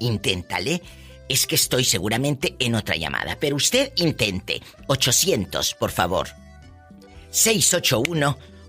inténtale. 0.00 0.82
Es 1.28 1.46
que 1.46 1.54
estoy 1.54 1.84
seguramente 1.84 2.56
en 2.58 2.74
otra 2.74 2.96
llamada, 2.96 3.36
pero 3.38 3.54
usted 3.54 3.92
intente. 3.94 4.60
800, 4.88 5.74
por 5.74 5.92
favor. 5.92 6.30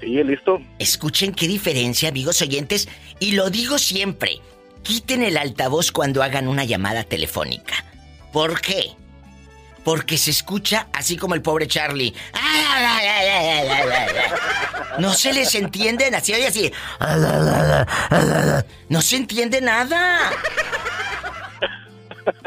Sí, 0.00 0.22
listo. 0.22 0.60
Escuchen 0.78 1.32
qué 1.32 1.48
diferencia, 1.48 2.08
amigos 2.08 2.40
oyentes, 2.42 2.88
y 3.18 3.32
lo 3.32 3.50
digo 3.50 3.78
siempre. 3.78 4.40
Quiten 4.82 5.22
el 5.22 5.36
altavoz 5.36 5.92
cuando 5.92 6.22
hagan 6.22 6.48
una 6.48 6.64
llamada 6.64 7.04
telefónica. 7.04 7.84
¿Por 8.32 8.62
qué? 8.62 8.92
Porque 9.84 10.16
se 10.16 10.30
escucha 10.30 10.88
así 10.92 11.16
como 11.16 11.34
el 11.34 11.42
pobre 11.42 11.66
Charlie. 11.66 12.14
No 14.98 15.14
se 15.14 15.32
les 15.32 15.54
entiende, 15.54 16.06
así 16.14 16.34
oye 16.34 16.46
así. 16.48 16.72
No 18.88 19.00
se 19.00 19.16
entiende 19.16 19.60
nada. 19.60 20.32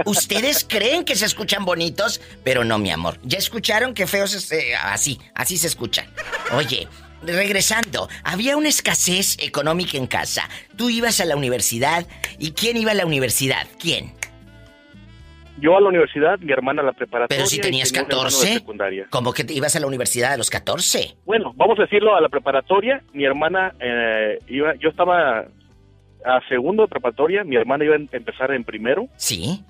Ustedes 0.06 0.66
creen 0.68 1.04
que 1.04 1.16
se 1.16 1.26
escuchan 1.26 1.66
bonitos, 1.66 2.22
pero 2.44 2.64
no, 2.64 2.78
mi 2.78 2.92
amor. 2.92 3.18
Ya 3.24 3.38
escucharon 3.38 3.94
que 3.94 4.08
feos 4.08 4.34
es, 4.34 4.52
eh, 4.52 4.76
así, 4.76 5.20
así 5.34 5.58
se 5.58 5.68
escuchan. 5.68 6.06
Oye, 6.54 6.88
regresando, 7.24 8.10
había 8.24 8.58
una 8.58 8.70
escasez 8.70 9.38
económica 9.40 9.98
en 9.98 10.08
casa. 10.08 10.48
Tú 10.76 10.90
ibas 10.90 11.20
a 11.20 11.26
la 11.26 11.36
universidad 11.36 12.06
y 12.38 12.52
¿quién 12.52 12.78
iba 12.78 12.92
a 12.92 12.96
la 12.96 13.06
universidad? 13.06 13.68
¿Quién? 13.80 14.14
Yo 15.64 15.78
a 15.78 15.82
la 15.82 15.88
universidad, 15.88 16.38
mi 16.40 16.52
hermana 16.52 16.82
a 16.82 16.86
la 16.86 16.92
preparatoria. 16.92 17.38
Pero 17.38 17.48
si 17.48 17.62
tenías 17.62 17.90
tenía 17.94 18.04
un 18.04 18.12
hermano 18.12 18.30
de 18.30 18.36
14. 18.36 18.54
secundaria. 18.60 19.08
¿Cómo 19.10 19.32
que 19.32 19.46
te 19.46 19.54
ibas 19.54 19.74
a 19.78 19.80
la 19.80 19.88
universidad 19.88 20.34
a 20.34 20.38
los 20.38 20.50
14? 20.50 21.16
Bueno, 21.26 21.54
vamos 21.56 21.80
a 21.80 21.84
decirlo 21.84 22.14
a 22.16 22.20
la 22.20 22.28
preparatoria. 22.28 23.02
Mi 23.14 23.24
hermana 23.24 23.74
eh, 23.80 24.40
iba, 24.50 24.76
yo 24.76 24.90
estaba 24.90 25.46
a 26.26 26.42
segundo 26.50 26.84
de 26.84 26.90
preparatoria, 26.90 27.46
mi 27.46 27.56
hermana 27.56 27.86
iba 27.86 27.96
a 27.96 27.98
empezar 27.98 28.52
en 28.52 28.66
primero. 28.66 29.08
Sí. 29.16 29.64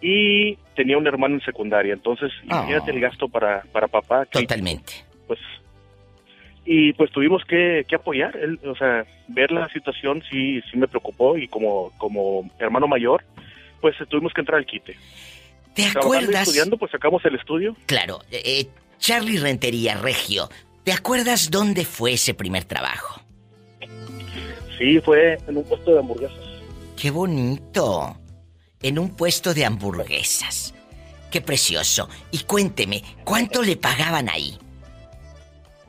Y 0.00 0.56
tenía 0.74 0.96
un 0.96 1.06
hermano 1.06 1.34
en 1.34 1.40
secundaria, 1.42 1.92
entonces 1.92 2.30
imagínate 2.42 2.90
el 2.90 3.00
gasto 3.00 3.28
para, 3.28 3.62
para 3.72 3.88
papá. 3.88 4.24
que- 4.26 4.40
Totalmente. 4.40 4.92
Pues, 5.26 5.38
y 6.66 6.94
pues 6.94 7.10
tuvimos 7.10 7.42
que, 7.44 7.84
que 7.86 7.96
apoyar, 7.96 8.34
él, 8.36 8.58
o 8.66 8.74
sea, 8.74 9.04
ver 9.28 9.50
la 9.52 9.68
situación 9.68 10.22
sí, 10.30 10.62
sí 10.70 10.78
me 10.78 10.88
preocupó 10.88 11.36
y 11.36 11.46
como, 11.48 11.90
como 11.98 12.50
hermano 12.58 12.86
mayor, 12.88 13.22
pues 13.84 13.96
tuvimos 14.08 14.32
que 14.32 14.40
entrar 14.40 14.56
al 14.56 14.64
quite. 14.64 14.96
¿Te 15.74 15.82
y 15.82 15.86
acuerdas? 15.88 16.48
estudiando, 16.48 16.78
pues 16.78 16.90
sacamos 16.90 17.22
el 17.26 17.34
estudio. 17.34 17.76
Claro, 17.84 18.20
eh, 18.30 18.40
eh, 18.42 18.68
Charlie 18.98 19.38
Rentería, 19.38 19.98
Regio. 19.98 20.48
¿Te 20.84 20.92
acuerdas 20.92 21.50
dónde 21.50 21.84
fue 21.84 22.14
ese 22.14 22.32
primer 22.32 22.64
trabajo? 22.64 23.20
Sí, 24.78 25.00
fue 25.00 25.38
en 25.46 25.58
un 25.58 25.64
puesto 25.64 25.92
de 25.92 25.98
hamburguesas. 25.98 26.38
¡Qué 26.96 27.10
bonito! 27.10 28.16
En 28.80 28.98
un 28.98 29.14
puesto 29.14 29.52
de 29.52 29.66
hamburguesas. 29.66 30.74
¡Qué 31.30 31.42
precioso! 31.42 32.08
Y 32.30 32.38
cuénteme, 32.44 33.02
¿cuánto 33.22 33.62
le 33.62 33.76
pagaban 33.76 34.30
ahí? 34.30 34.56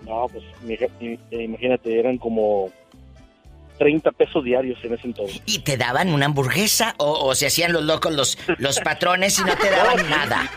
No, 0.02 0.28
pues 0.28 0.44
eh, 1.00 1.18
imagínate, 1.32 1.98
eran 1.98 2.18
como 2.18 2.74
30 3.78 4.12
pesos 4.14 4.44
diarios 4.44 4.78
en 4.84 4.94
ese 4.94 5.08
entonces. 5.08 5.42
¿Y 5.46 5.60
te 5.60 5.78
daban 5.78 6.14
una 6.14 6.26
hamburguesa 6.28 6.96
o, 6.98 7.12
o 7.28 7.36
se 7.36 7.48
hacían 7.48 7.74
los 7.74 7.84
locos 7.84 8.14
los, 8.14 8.38
los 8.58 8.80
patrones 8.80 9.38
y 9.40 9.44
no 9.44 9.56
te 9.58 9.70
daban 9.70 10.10
nada? 10.10 10.50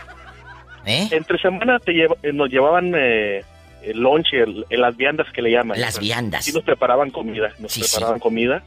¿Eh? 0.85 1.07
Entre 1.11 1.37
semana 1.39 1.79
te 1.79 1.91
lleva- 1.93 2.15
eh, 2.23 2.31
nos 2.33 2.49
llevaban 2.49 2.93
eh, 2.95 3.43
el 3.83 3.99
lunch, 3.99 4.33
el- 4.33 4.65
el- 4.69 4.81
las 4.81 4.95
viandas 4.95 5.27
que 5.33 5.41
le 5.41 5.51
llaman. 5.51 5.79
Las 5.79 5.99
viandas. 5.99 6.45
Sí 6.45 6.51
nos 6.53 6.63
preparaban 6.63 7.11
comida, 7.11 7.51
nos 7.59 7.71
Sí, 7.71 7.81
sí. 7.83 7.89
preparaban 7.91 8.19
comida. 8.19 8.63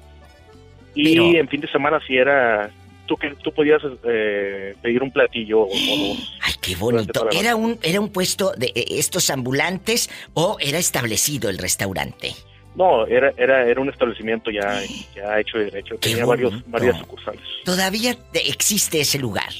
Y 0.95 1.15
Pero- 1.15 1.25
en 1.39 1.49
fin 1.49 1.61
de 1.61 1.69
semana 1.71 1.99
sí 2.07 2.17
era... 2.17 2.71
Tú, 3.07 3.17
que, 3.17 3.31
tú 3.43 3.53
podías 3.53 3.83
eh, 4.05 4.75
pedir 4.81 5.03
un 5.03 5.11
platillo 5.11 5.63
o, 5.63 5.67
o 5.67 5.69
dos. 5.71 6.33
¡Ay, 6.43 6.55
qué 6.63 6.77
bonito! 6.77 7.29
¿Era 7.33 7.57
un, 7.57 7.77
¿Era 7.83 8.01
un 8.01 8.11
puesto 8.11 8.53
de 8.57 8.67
eh, 8.75 8.85
estos 8.91 9.29
ambulantes 9.29 10.09
o 10.35 10.57
era 10.61 10.79
establecido 10.79 11.51
el 11.51 11.59
restaurante? 11.59 12.35
No, 12.75 13.07
era, 13.07 13.33
era, 13.37 13.67
era 13.67 13.81
un 13.81 13.91
establecimiento 13.91 14.51
ya, 14.51 14.81
ya 15.15 15.39
hecho 15.39 15.59
y 15.61 15.65
derecho. 15.65 15.97
Tenía 15.97 16.25
varios, 16.25 16.69
varias 16.71 16.99
sucursales. 16.99 17.43
¿Todavía 17.65 18.15
te- 18.33 18.49
existe 18.49 19.01
ese 19.01 19.19
lugar? 19.19 19.51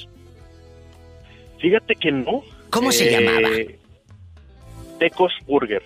Fíjate 1.61 1.95
que 1.95 2.11
no. 2.11 2.43
¿Cómo 2.71 2.91
se 2.91 3.11
llamaba? 3.11 3.49
Tecos 4.99 5.33
Burger. 5.47 5.83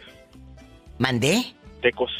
¿Mandé? 0.99 1.55
Tecos. 1.83 2.11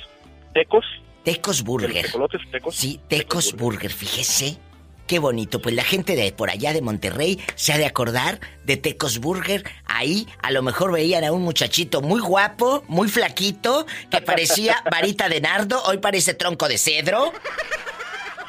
Tecos. 0.53 0.85
Tecos 1.25 1.63
Burger. 1.63 2.05
Tecolotes, 2.07 2.41
Tecos. 2.51 2.77
Sí, 2.77 3.01
Tecos 3.09 3.55
Burger, 3.57 3.91
fíjese. 3.93 4.59
Qué 5.07 5.21
bonito, 5.21 5.63
pues 5.63 5.75
la 5.75 5.85
gente 5.85 6.17
de 6.17 6.33
por 6.33 6.51
allá 6.51 6.73
de 6.73 6.83
Monterrey 6.83 7.41
se 7.55 7.73
ha 7.73 7.79
de 7.79 7.87
acordar 7.87 8.41
de 8.65 8.77
Tecos 8.77 9.19
Burger. 9.19 9.63
Ahí 9.85 10.27
a 10.43 10.51
lo 10.51 10.63
mejor 10.63 10.93
veían 10.93 11.23
a 11.23 11.31
un 11.31 11.43
muchachito 11.43 12.03
muy 12.03 12.21
guapo, 12.21 12.83
muy 12.89 13.09
flaquito, 13.09 13.87
que 14.11 14.21
parecía 14.21 14.83
varita 14.91 15.29
de 15.29 15.41
nardo, 15.41 15.81
hoy 15.85 15.99
parece 15.99 16.35
tronco 16.35 16.67
de 16.67 16.79
cedro. 16.79 17.33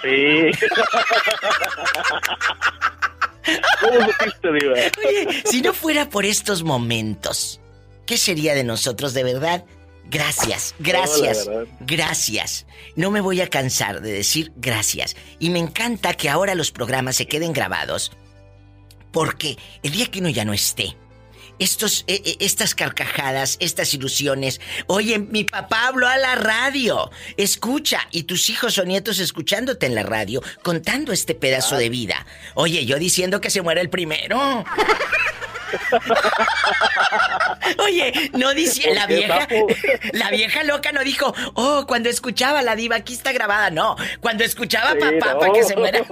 Sí. 0.02 0.52
¿Cómo 3.80 4.02
supiste, 4.06 4.52
Diva? 4.54 4.74
Oye, 4.74 5.44
si 5.46 5.62
no 5.62 5.74
fuera 5.74 6.10
por 6.10 6.26
estos 6.26 6.64
momentos, 6.64 7.62
¿qué 8.08 8.18
sería 8.18 8.56
de 8.56 8.64
nosotros 8.64 9.14
de 9.14 9.24
verdad? 9.24 9.64
Gracias, 10.10 10.74
gracias, 10.80 11.50
gracias. 11.82 12.66
No 12.96 13.12
me 13.12 13.22
voy 13.22 13.42
a 13.42 13.50
cansar 13.50 14.02
de 14.02 14.12
decir 14.12 14.54
gracias. 14.56 15.16
Y 15.40 15.50
me 15.50 15.60
encanta 15.60 16.14
que 16.14 16.30
ahora 16.30 16.56
los 16.56 16.72
programas 16.72 17.18
se 17.18 17.28
queden 17.28 17.54
grabados. 17.54 18.12
Porque 19.12 19.58
el 19.84 19.92
día 19.92 20.08
que 20.08 20.20
uno 20.20 20.30
ya 20.30 20.46
no 20.46 20.54
esté, 20.54 20.96
estos, 21.60 22.04
eh, 22.08 22.22
eh, 22.24 22.38
estas 22.40 22.76
carcajadas, 22.76 23.58
estas 23.60 23.94
ilusiones. 23.94 24.62
Oye, 24.88 25.20
mi 25.20 25.44
papá 25.44 25.88
habló 25.88 26.08
a 26.08 26.18
la 26.18 26.36
radio. 26.36 27.10
Escucha, 27.36 28.08
y 28.12 28.24
tus 28.24 28.50
hijos 28.50 28.78
o 28.78 28.86
nietos 28.86 29.20
escuchándote 29.20 29.86
en 29.86 29.96
la 29.96 30.04
radio, 30.04 30.42
contando 30.62 31.12
este 31.12 31.36
pedazo 31.36 31.78
de 31.78 31.90
vida. 31.90 32.26
Oye, 32.54 32.86
yo 32.86 32.98
diciendo 33.00 33.42
que 33.42 33.50
se 33.50 33.62
muera 33.62 33.82
el 33.82 33.90
primero. 33.90 34.64
Oye, 37.80 38.32
no 38.34 38.54
dice 38.54 38.94
la 38.94 39.02
¿Por 39.02 39.10
qué, 39.10 39.16
vieja, 39.16 39.48
la 40.14 40.30
vieja 40.32 40.64
loca 40.64 40.92
no 40.92 41.04
dijo, 41.04 41.34
oh, 41.56 41.86
cuando 41.88 42.10
escuchaba 42.10 42.62
la 42.62 42.76
diva, 42.76 42.96
aquí 42.98 43.14
está 43.14 43.32
grabada, 43.32 43.70
no, 43.70 43.96
cuando 44.20 44.44
escuchaba 44.44 44.92
Sí, 44.94 45.00
papá 45.00 45.34
no. 45.34 45.40
para 45.40 45.54
que 45.54 45.64
se 45.64 45.76
muera. 45.76 46.00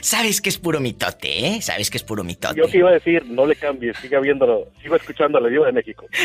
Sabes 0.00 0.40
que 0.40 0.48
es 0.48 0.58
puro 0.58 0.80
mitote, 0.80 1.46
¿eh? 1.46 1.62
Sabes 1.62 1.90
que 1.90 1.98
es 1.98 2.04
puro 2.04 2.22
mitote. 2.24 2.58
Yo 2.58 2.68
te 2.68 2.78
iba 2.78 2.90
a 2.90 2.92
decir, 2.92 3.24
no 3.26 3.46
le 3.46 3.56
cambies, 3.56 3.96
siga 3.98 4.20
viéndolo, 4.20 4.68
siga 4.82 4.96
escuchando 4.96 5.38
a 5.38 5.40
la 5.40 5.48
Diva 5.48 5.66
de 5.66 5.72
México. 5.72 6.06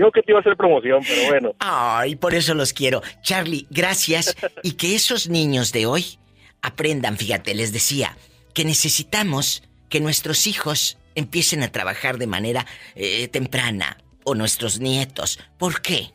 Yo 0.00 0.10
que 0.10 0.22
te 0.22 0.32
iba 0.32 0.38
a 0.38 0.40
hacer 0.40 0.56
promoción, 0.56 1.02
pero 1.06 1.28
bueno. 1.28 1.54
Ay, 1.58 2.16
por 2.16 2.34
eso 2.34 2.54
los 2.54 2.72
quiero. 2.72 3.02
Charlie, 3.22 3.66
gracias. 3.70 4.36
Y 4.62 4.72
que 4.72 4.94
esos 4.94 5.28
niños 5.28 5.72
de 5.72 5.86
hoy 5.86 6.18
aprendan, 6.62 7.16
fíjate, 7.16 7.54
les 7.54 7.72
decía, 7.72 8.16
que 8.54 8.64
necesitamos 8.64 9.62
que 9.88 10.00
nuestros 10.00 10.46
hijos 10.46 10.98
empiecen 11.14 11.62
a 11.62 11.68
trabajar 11.68 12.18
de 12.18 12.26
manera 12.26 12.66
eh, 12.94 13.28
temprana. 13.28 13.98
O 14.26 14.34
nuestros 14.34 14.80
nietos. 14.80 15.38
¿Por 15.58 15.82
qué? 15.82 16.06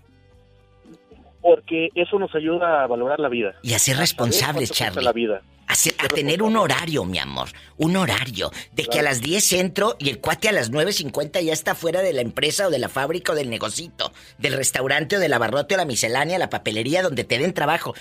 Porque 1.41 1.89
eso 1.93 2.18
nos 2.18 2.34
ayuda 2.34 2.84
a 2.84 2.88
valorar 2.88 3.19
la 3.19 3.30
vida. 3.30 3.53
Y 3.61 3.73
a 3.73 3.80
ser 3.80 3.97
responsables, 3.97 4.72
Charlie. 4.72 5.03
la 5.03 5.14
vida. 5.14 5.41
A, 5.69 5.75
ser- 5.75 5.95
a 5.99 6.07
tener 6.07 6.41
un 6.41 6.57
horario, 6.57 7.05
mi 7.05 7.19
amor. 7.19 7.49
Un 7.77 7.95
horario. 7.95 8.51
De 8.73 8.85
que 8.85 8.99
a 8.99 9.03
las 9.03 9.21
10 9.21 9.53
entro 9.53 9.95
y 9.99 10.09
el 10.09 10.19
cuate 10.19 10.49
a 10.49 10.51
las 10.51 10.71
9.50 10.71 11.41
ya 11.43 11.53
está 11.53 11.75
fuera 11.75 12.01
de 12.01 12.11
la 12.11 12.21
empresa 12.21 12.67
o 12.67 12.69
de 12.71 12.79
la 12.79 12.89
fábrica 12.89 13.31
o 13.31 13.35
del 13.35 13.49
negocito. 13.51 14.11
Del 14.39 14.53
restaurante 14.53 15.17
o 15.17 15.19
del 15.19 15.31
abarrote 15.31 15.75
o 15.75 15.77
la 15.77 15.85
miscelánea, 15.85 16.39
la 16.39 16.49
papelería 16.49 17.03
donde 17.03 17.23
te 17.23 17.37
den 17.37 17.53
trabajo. 17.53 17.93